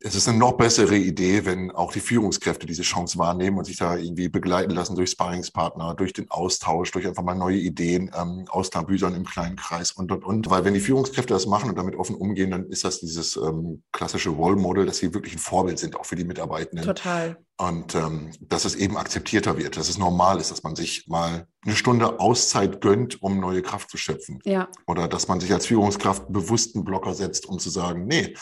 es 0.03 0.15
ist 0.15 0.27
eine 0.27 0.37
noch 0.37 0.53
bessere 0.53 0.95
Idee, 0.95 1.45
wenn 1.45 1.69
auch 1.71 1.93
die 1.93 1.99
Führungskräfte 1.99 2.65
diese 2.65 2.81
Chance 2.81 3.17
wahrnehmen 3.19 3.57
und 3.57 3.65
sich 3.65 3.77
da 3.77 3.95
irgendwie 3.95 4.29
begleiten 4.29 4.71
lassen 4.71 4.95
durch 4.95 5.11
Sparringspartner, 5.11 5.93
durch 5.93 6.13
den 6.13 6.29
Austausch, 6.31 6.91
durch 6.91 7.05
einfach 7.05 7.23
mal 7.23 7.35
neue 7.35 7.57
Ideen, 7.57 8.09
ähm, 8.19 8.45
Austarbüsern 8.49 9.15
im 9.15 9.25
kleinen 9.25 9.55
Kreis 9.55 9.91
und, 9.91 10.11
und, 10.11 10.23
und. 10.23 10.49
Weil 10.49 10.65
wenn 10.65 10.73
die 10.73 10.79
Führungskräfte 10.79 11.33
das 11.33 11.45
machen 11.45 11.69
und 11.69 11.77
damit 11.77 11.95
offen 11.95 12.15
umgehen, 12.15 12.51
dann 12.51 12.65
ist 12.65 12.83
das 12.83 12.99
dieses 12.99 13.35
ähm, 13.35 13.83
klassische 13.91 14.29
Role 14.29 14.55
Model, 14.55 14.85
dass 14.85 14.97
sie 14.97 15.13
wirklich 15.13 15.33
ein 15.33 15.39
Vorbild 15.39 15.77
sind, 15.77 15.95
auch 15.95 16.05
für 16.05 16.15
die 16.15 16.25
Mitarbeitenden. 16.25 16.85
Total. 16.85 17.37
Und 17.57 17.93
ähm, 17.93 18.31
dass 18.39 18.65
es 18.65 18.73
eben 18.73 18.97
akzeptierter 18.97 19.57
wird, 19.57 19.77
dass 19.77 19.87
es 19.87 19.99
normal 19.99 20.39
ist, 20.39 20.49
dass 20.49 20.63
man 20.63 20.75
sich 20.75 21.07
mal 21.07 21.47
eine 21.63 21.75
Stunde 21.75 22.19
Auszeit 22.19 22.81
gönnt, 22.81 23.21
um 23.21 23.39
neue 23.39 23.61
Kraft 23.61 23.91
zu 23.91 23.97
schöpfen. 23.97 24.39
Ja. 24.45 24.67
Oder 24.87 25.07
dass 25.07 25.27
man 25.27 25.39
sich 25.39 25.53
als 25.53 25.67
Führungskraft 25.67 26.31
bewussten 26.33 26.83
Blocker 26.83 27.13
setzt, 27.13 27.45
um 27.45 27.59
zu 27.59 27.69
sagen, 27.69 28.07
nee, 28.07 28.33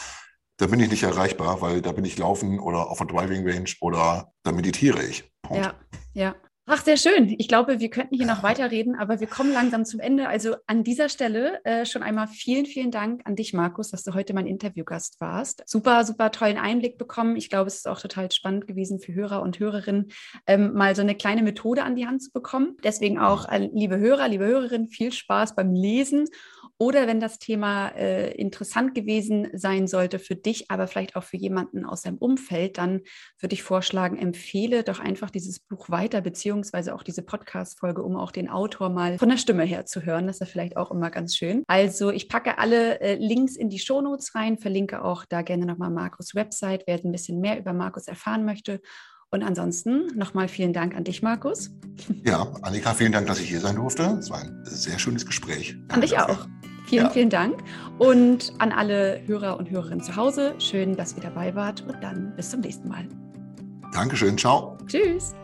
da 0.59 0.67
bin 0.67 0.81
ich 0.81 0.91
nicht 0.91 1.03
erreichbar, 1.03 1.61
weil 1.61 1.81
da 1.81 1.93
bin 1.93 2.03
ich 2.05 2.17
laufen 2.17 2.59
oder 2.59 2.91
auf 2.91 2.97
der 2.97 3.07
Driving 3.07 3.47
Range 3.47 3.69
oder 3.79 4.33
da 4.43 4.51
meditiere 4.51 5.01
ich. 5.03 5.23
Punkt. 5.41 5.65
Ja, 5.65 5.73
ja. 6.13 6.35
Ach, 6.71 6.83
sehr 6.83 6.97
schön. 6.97 7.33
Ich 7.39 7.47
glaube, 7.47 7.79
wir 7.79 7.89
könnten 7.89 8.15
hier 8.15 8.27
noch 8.27 8.43
weiterreden, 8.43 8.93
aber 8.93 9.19
wir 9.19 9.25
kommen 9.25 9.51
langsam 9.51 9.85
zum 9.85 9.99
Ende. 9.99 10.27
Also 10.27 10.55
an 10.67 10.83
dieser 10.83 11.09
Stelle 11.09 11.63
äh, 11.63 11.83
schon 11.83 12.03
einmal 12.03 12.27
vielen, 12.27 12.67
vielen 12.67 12.91
Dank 12.91 13.21
an 13.23 13.35
dich, 13.35 13.53
Markus, 13.53 13.89
dass 13.89 14.03
du 14.03 14.13
heute 14.13 14.35
mein 14.35 14.45
Interviewgast 14.45 15.19
warst. 15.19 15.63
Super, 15.65 16.05
super 16.05 16.29
tollen 16.31 16.59
Einblick 16.59 16.99
bekommen. 16.99 17.37
Ich 17.37 17.49
glaube, 17.49 17.69
es 17.69 17.77
ist 17.77 17.87
auch 17.87 17.99
total 17.99 18.31
spannend 18.31 18.67
gewesen 18.67 18.99
für 18.99 19.15
Hörer 19.15 19.41
und 19.41 19.57
Hörerinnen, 19.57 20.11
ähm, 20.45 20.73
mal 20.73 20.95
so 20.95 21.01
eine 21.01 21.15
kleine 21.15 21.41
Methode 21.41 21.83
an 21.83 21.95
die 21.95 22.05
Hand 22.05 22.21
zu 22.21 22.31
bekommen. 22.31 22.77
Deswegen 22.83 23.17
auch, 23.17 23.49
äh, 23.49 23.67
liebe 23.73 23.97
Hörer, 23.97 24.27
liebe 24.27 24.45
Hörerinnen, 24.45 24.89
viel 24.89 25.11
Spaß 25.11 25.55
beim 25.55 25.73
Lesen 25.73 26.27
oder 26.79 27.07
wenn 27.07 27.19
das 27.19 27.39
Thema 27.39 27.89
äh, 27.89 28.31
interessant 28.31 28.95
gewesen 28.95 29.49
sein 29.53 29.85
sollte 29.85 30.17
für 30.17 30.35
dich, 30.35 30.71
aber 30.71 30.87
vielleicht 30.87 31.17
auch 31.17 31.23
für 31.23 31.35
jemanden 31.35 31.85
aus 31.85 32.03
deinem 32.03 32.17
Umfeld, 32.17 32.77
dann 32.77 33.01
würde 33.39 33.53
ich 33.53 33.63
vorschlagen, 33.63 34.17
empfehle 34.17 34.83
doch 34.83 34.99
einfach 35.01 35.29
dieses 35.29 35.59
Buch 35.59 35.89
weiter, 35.89 36.21
beziehungsweise 36.21 36.95
auch 36.95 37.03
diese 37.03 37.21
Podcast-Folge, 37.21 38.01
um 38.01 38.15
auch 38.15 38.31
den 38.31 38.49
Autor 38.49 38.89
mal 38.89 39.17
von 39.17 39.29
der 39.29 39.37
Stimme 39.37 39.63
her 39.63 39.85
zu 39.85 40.05
hören. 40.05 40.27
Das 40.27 40.39
ist 40.39 40.49
vielleicht 40.49 40.77
auch 40.77 40.89
immer 40.89 41.11
ganz 41.11 41.35
schön. 41.35 41.63
Also 41.67 42.11
ich 42.11 42.29
packe 42.29 42.57
alle 42.57 43.01
äh, 43.01 43.15
Links 43.15 43.57
in 43.57 43.69
die 43.69 43.79
Shownotes 43.79 44.33
rein, 44.33 44.57
verlinke 44.57 45.03
auch 45.03 45.25
da 45.25 45.41
gerne 45.41 45.65
nochmal 45.65 45.89
Markus' 45.89 46.33
Website, 46.33 46.83
wer 46.87 46.97
ein 47.03 47.11
bisschen 47.11 47.41
mehr 47.41 47.59
über 47.59 47.73
Markus 47.73 48.07
erfahren 48.07 48.45
möchte. 48.45 48.79
Und 49.31 49.43
ansonsten 49.43 50.07
nochmal 50.15 50.47
vielen 50.47 50.73
Dank 50.73 50.95
an 50.95 51.03
dich, 51.03 51.21
Markus. 51.21 51.69
Ja, 52.23 52.51
Annika, 52.61 52.93
vielen 52.93 53.11
Dank, 53.11 53.27
dass 53.27 53.39
ich 53.39 53.49
hier 53.49 53.59
sein 53.59 53.75
durfte. 53.75 54.17
Es 54.19 54.29
war 54.29 54.39
ein 54.39 54.61
sehr 54.63 54.97
schönes 54.97 55.25
Gespräch. 55.25 55.75
An 55.89 56.01
dich 56.01 56.17
auch. 56.17 56.47
Vielen, 56.89 57.05
ja. 57.05 57.09
vielen 57.11 57.29
Dank. 57.29 57.63
Und 57.99 58.53
an 58.57 58.71
alle 58.71 59.21
Hörer 59.27 59.57
und 59.57 59.69
Hörerinnen 59.69 60.01
zu 60.01 60.15
Hause, 60.15 60.55
schön, 60.57 60.95
dass 60.95 61.15
ihr 61.15 61.21
dabei 61.21 61.53
wart 61.53 61.83
und 61.87 62.01
dann 62.01 62.33
bis 62.35 62.49
zum 62.49 62.61
nächsten 62.61 62.89
Mal. 62.89 63.07
Dankeschön, 63.93 64.37
ciao. 64.37 64.77
Tschüss. 64.87 65.35